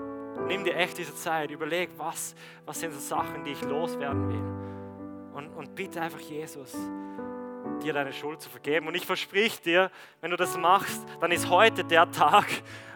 Nimm 0.46 0.64
dir 0.64 0.76
echt 0.76 0.98
diese 0.98 1.14
Zeit. 1.14 1.50
Überleg, 1.50 1.90
was, 1.96 2.34
was 2.66 2.80
sind 2.80 2.92
so 2.92 3.00
Sachen, 3.00 3.44
die 3.44 3.52
ich 3.52 3.62
loswerden 3.62 4.28
will. 4.28 5.36
Und, 5.36 5.48
und 5.54 5.74
bitte 5.74 6.00
einfach 6.00 6.20
Jesus, 6.20 6.76
dir 7.80 7.92
deine 7.92 8.12
Schuld 8.12 8.40
zu 8.40 8.50
vergeben. 8.50 8.86
Und 8.86 8.94
ich 8.94 9.06
versprich 9.06 9.60
dir, 9.60 9.90
wenn 10.20 10.30
du 10.30 10.36
das 10.36 10.56
machst, 10.56 11.02
dann 11.20 11.32
ist 11.32 11.50
heute 11.50 11.84
der 11.84 12.10
Tag, 12.10 12.46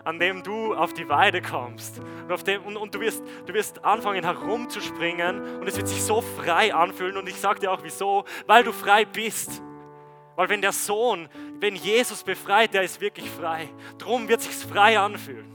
an 0.05 0.18
dem 0.18 0.43
du 0.43 0.74
auf 0.74 0.93
die 0.93 1.09
Weide 1.09 1.43
kommst. 1.43 2.01
Und, 2.28 2.47
dem, 2.47 2.62
und, 2.62 2.76
und 2.76 2.95
du, 2.95 3.01
wirst, 3.01 3.22
du 3.47 3.55
wirst 3.55 3.85
anfangen 3.85 4.24
herumzuspringen 4.24 5.61
und 5.61 5.66
es 5.66 5.76
wird 5.76 5.89
sich 5.89 6.03
so 6.03 6.20
frei 6.20 6.74
anfühlen. 6.74 7.16
Und 7.16 7.28
ich 7.28 7.37
sage 7.37 7.61
dir 7.61 7.72
auch 7.72 7.82
wieso, 7.82 8.24
weil 8.47 8.62
du 8.64 8.72
frei 8.72 9.05
bist. 9.05 9.62
Weil 10.37 10.49
wenn 10.49 10.61
der 10.61 10.72
Sohn, 10.72 11.28
wenn 11.61 11.76
Jesus 11.76 12.22
befreit, 12.22 12.74
der 12.74 12.82
ist 12.82 13.01
wirklich 13.01 13.30
frei. 13.30 13.68
Drum 13.99 14.28
wird 14.28 14.43
sich 14.43 14.55
frei 14.55 14.99
anfühlen. 14.99 15.51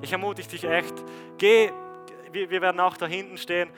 Ich 0.00 0.12
ermutige 0.12 0.48
dich 0.48 0.64
echt, 0.64 0.94
geh, 1.38 1.70
wir, 2.32 2.50
wir 2.50 2.60
werden 2.60 2.80
auch 2.80 2.96
da 2.96 3.06
hinten 3.06 3.38
stehen, 3.38 3.70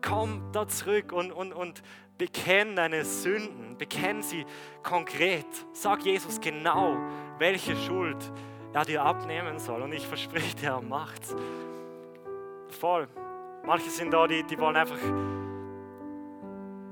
komm 0.00 0.42
da 0.52 0.66
zurück 0.68 1.12
und, 1.12 1.32
und, 1.32 1.52
und 1.52 1.82
bekenn 2.18 2.76
deine 2.76 3.04
Sünden, 3.04 3.78
bekenn 3.78 4.22
sie 4.22 4.44
konkret. 4.82 5.46
Sag 5.72 6.04
Jesus 6.04 6.40
genau, 6.40 6.98
welche 7.38 7.74
Schuld 7.76 8.18
er 8.72 8.84
dir 8.84 9.02
abnehmen 9.02 9.58
soll. 9.58 9.82
Und 9.82 9.92
ich 9.92 10.06
verspreche 10.06 10.54
dir, 10.56 10.70
er 10.70 10.82
macht's. 10.82 11.34
Voll. 12.68 13.08
Manche 13.64 13.90
sind 13.90 14.12
da, 14.12 14.26
die, 14.26 14.42
die 14.44 14.58
wollen 14.58 14.76
einfach, 14.76 14.98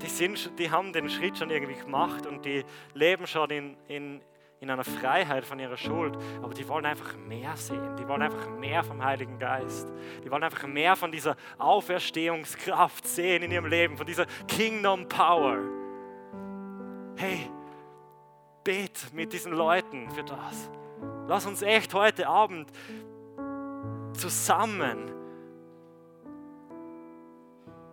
die, 0.01 0.07
sind, 0.07 0.57
die 0.59 0.69
haben 0.69 0.93
den 0.93 1.09
Schritt 1.09 1.37
schon 1.37 1.49
irgendwie 1.49 1.79
gemacht 1.79 2.25
und 2.25 2.45
die 2.45 2.63
leben 2.93 3.27
schon 3.27 3.49
in, 3.49 3.77
in, 3.87 4.21
in 4.61 4.69
einer 4.69 4.83
Freiheit 4.83 5.45
von 5.45 5.59
ihrer 5.59 5.77
Schuld, 5.77 6.17
aber 6.41 6.53
die 6.53 6.67
wollen 6.67 6.85
einfach 6.85 7.15
mehr 7.15 7.55
sehen. 7.55 7.95
Die 7.97 8.07
wollen 8.07 8.21
einfach 8.21 8.49
mehr 8.49 8.83
vom 8.83 9.03
Heiligen 9.03 9.39
Geist. 9.39 9.87
Die 10.23 10.29
wollen 10.29 10.43
einfach 10.43 10.67
mehr 10.67 10.95
von 10.95 11.11
dieser 11.11 11.35
Auferstehungskraft 11.57 13.07
sehen 13.07 13.43
in 13.43 13.51
ihrem 13.51 13.67
Leben, 13.67 13.97
von 13.97 14.05
dieser 14.05 14.25
Kingdom 14.47 15.07
Power. 15.07 15.59
Hey, 17.15 17.49
bet 18.63 19.13
mit 19.13 19.31
diesen 19.31 19.53
Leuten 19.53 20.09
für 20.11 20.23
das. 20.23 20.69
Lass 21.27 21.45
uns 21.45 21.61
echt 21.61 21.93
heute 21.93 22.27
Abend 22.27 22.69
zusammen 24.13 25.13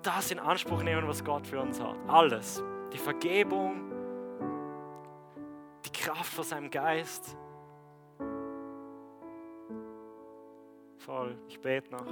das 0.03 0.31
in 0.31 0.39
Anspruch 0.39 0.83
nehmen, 0.83 1.07
was 1.09 1.25
Gott 1.25 1.47
für 1.47 1.61
uns 1.61 1.81
hat. 1.81 1.97
Alles. 2.07 2.63
Die 2.93 2.99
Vergebung, 2.99 3.91
die 5.87 5.93
Kraft 5.93 6.33
von 6.33 6.45
seinem 6.45 6.71
Geist. 6.71 7.37
Voll, 10.99 11.37
ich 11.49 11.61
bete 11.61 11.91
noch. 11.93 12.07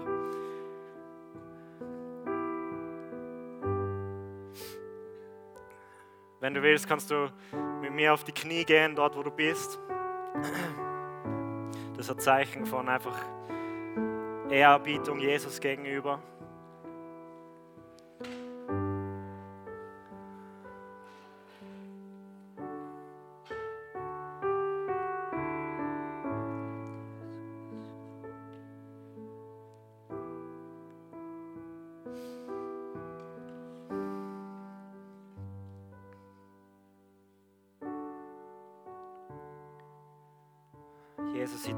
Wenn 6.41 6.53
du 6.53 6.62
willst, 6.62 6.87
kannst 6.87 7.11
du 7.11 7.31
mit 7.81 7.93
mir 7.93 8.12
auf 8.12 8.22
die 8.22 8.33
Knie 8.33 8.64
gehen, 8.64 8.95
dort 8.95 9.16
wo 9.16 9.22
du 9.22 9.31
bist. 9.31 9.81
Das 11.97 12.07
ist 12.07 12.11
ein 12.11 12.18
Zeichen 12.18 12.66
von 12.66 12.89
einfach 12.89 13.16
Ehrerbietung 14.51 15.20
Jesus 15.20 15.59
gegenüber. 15.59 16.22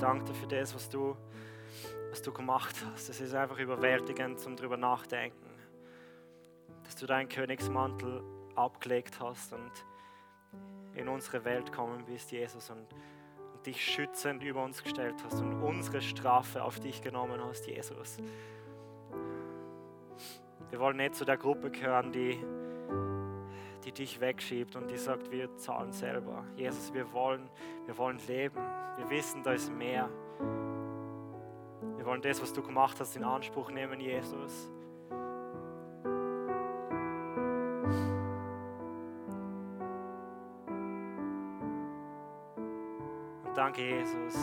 Danke 0.07 0.27
dir 0.27 0.35
für 0.35 0.47
das, 0.47 0.73
was 0.73 0.89
du, 0.89 1.17
was 2.11 2.23
du 2.23 2.33
gemacht 2.33 2.77
hast. 2.93 3.09
Es 3.09 3.21
ist 3.21 3.35
einfach 3.35 3.59
überwältigend 3.59 4.39
zum 4.39 4.55
drüber 4.55 4.77
nachdenken, 4.77 5.51
dass 6.85 6.95
du 6.95 7.07
deinen 7.07 7.29
Königsmantel 7.29 8.23
abgelegt 8.55 9.19
hast 9.19 9.53
und 9.53 9.73
in 10.95 11.09
unsere 11.09 11.45
Welt 11.45 11.73
kommen 11.73 12.05
bist, 12.05 12.31
Jesus, 12.31 12.71
und, 12.71 12.87
und 13.53 13.67
dich 13.67 13.85
schützend 13.85 14.45
über 14.45 14.63
uns 14.63 14.81
gestellt 14.85 15.17
hast 15.25 15.41
und 15.41 15.61
unsere 15.61 16.01
Strafe 16.01 16.63
auf 16.63 16.79
dich 16.79 17.03
genommen 17.03 17.41
hast, 17.43 17.67
Jesus. 17.67 18.19
Wir 20.71 20.79
wollen 20.79 20.99
nicht 20.99 21.17
zu 21.17 21.25
der 21.25 21.37
Gruppe 21.37 21.73
gehören, 21.73 22.13
die 22.13 22.39
die 23.87 23.93
dich 23.93 24.21
wegschiebt 24.21 24.75
und 24.75 24.91
die 24.91 24.99
sagt, 24.99 25.31
wir 25.31 25.57
zahlen 25.57 25.93
selber. 25.93 26.45
Jesus, 26.57 26.93
wir 26.93 27.13
wollen, 27.13 27.49
wir 27.87 27.97
wollen 27.97 28.19
leben. 28.27 28.57
Wir 28.97 29.09
wissen, 29.11 29.45
da 29.45 29.53
ist 29.53 29.73
mehr. 29.73 30.11
Wir 31.97 32.05
wollen 32.05 32.21
das, 32.21 32.43
was 32.43 32.53
du 32.53 32.65
gemacht 32.65 32.99
hast, 32.99 33.15
in 33.15 33.23
Anspruch 33.23 33.71
nehmen, 33.71 34.01
Jesus. 34.01 34.73
Und 43.45 43.57
danke, 43.57 43.83
Jesus, 43.83 44.35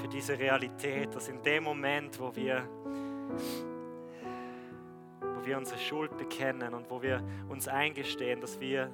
für 0.00 0.08
diese 0.08 0.36
Realität, 0.36 1.14
dass 1.14 1.28
in 1.28 1.40
dem 1.42 1.62
Moment, 1.62 2.18
wo 2.18 2.34
wir 2.34 2.68
wir 5.48 5.56
unsere 5.56 5.80
Schuld 5.80 6.16
bekennen 6.16 6.74
und 6.74 6.90
wo 6.90 7.00
wir 7.00 7.22
uns 7.48 7.66
eingestehen, 7.68 8.40
dass 8.40 8.60
wir, 8.60 8.90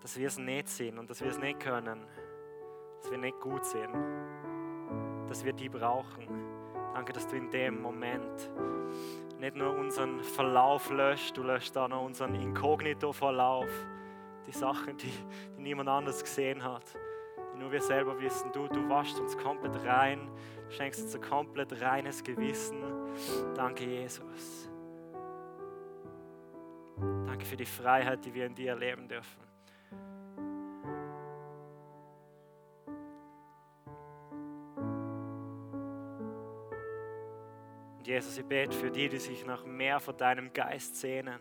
dass 0.00 0.18
wir 0.18 0.26
es 0.26 0.38
nicht 0.38 0.68
sind 0.68 0.98
und 0.98 1.10
dass 1.10 1.20
wir 1.20 1.28
es 1.28 1.38
nicht 1.38 1.60
können, 1.60 2.00
dass 3.00 3.10
wir 3.10 3.18
nicht 3.18 3.38
gut 3.40 3.64
sind, 3.64 3.92
dass 5.28 5.44
wir 5.44 5.52
die 5.52 5.68
brauchen. 5.68 6.26
Danke, 6.94 7.12
dass 7.12 7.26
du 7.28 7.36
in 7.36 7.50
dem 7.50 7.82
Moment 7.82 8.50
nicht 9.38 9.54
nur 9.54 9.76
unseren 9.76 10.22
Verlauf 10.22 10.90
löscht, 10.90 11.36
du 11.36 11.42
löscht 11.42 11.76
auch 11.76 11.88
noch 11.88 12.02
unseren 12.02 12.34
Inkognito-Verlauf, 12.34 13.68
die 14.46 14.52
Sachen, 14.52 14.96
die, 14.96 15.12
die 15.58 15.60
niemand 15.60 15.90
anders 15.90 16.24
gesehen 16.24 16.64
hat, 16.64 16.84
die 17.54 17.58
nur 17.58 17.70
wir 17.70 17.82
selber 17.82 18.18
wissen. 18.18 18.50
Du, 18.52 18.66
du 18.66 18.88
waschst 18.88 19.20
uns 19.20 19.36
komplett 19.36 19.84
rein, 19.84 20.30
schenkst 20.70 21.02
uns 21.02 21.14
ein 21.14 21.20
komplett 21.20 21.82
reines 21.82 22.24
Gewissen. 22.24 22.82
Danke, 23.54 23.84
Jesus. 23.84 24.70
Danke 26.96 27.44
für 27.44 27.56
die 27.56 27.66
Freiheit, 27.66 28.24
die 28.24 28.32
wir 28.32 28.46
in 28.46 28.54
dir 28.54 28.70
erleben 28.70 29.06
dürfen. 29.06 29.42
Und 37.98 38.06
Jesus, 38.06 38.38
ich 38.38 38.44
bete 38.44 38.74
für 38.74 38.90
die, 38.90 39.08
die 39.08 39.18
sich 39.18 39.44
nach 39.44 39.64
mehr 39.64 40.00
von 40.00 40.16
deinem 40.16 40.52
Geist 40.52 40.96
sehnen. 40.96 41.40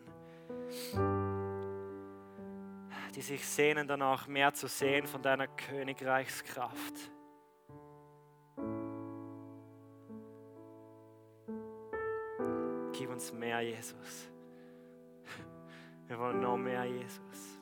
Die 3.16 3.22
sich 3.22 3.47
sehnen 3.47 3.88
danach, 3.88 4.28
mehr 4.28 4.53
zu 4.53 4.68
sehen 4.68 5.08
von 5.08 5.22
deiner 5.22 5.47
Königreichskraft. 5.47 7.12
Gib 12.91 13.10
uns 13.10 13.32
mehr, 13.32 13.62
Jesus. 13.62 14.30
Wir 16.08 16.20
wollen 16.20 16.41
noch 16.41 16.58
mehr, 16.58 16.86
Jesus. 16.86 17.55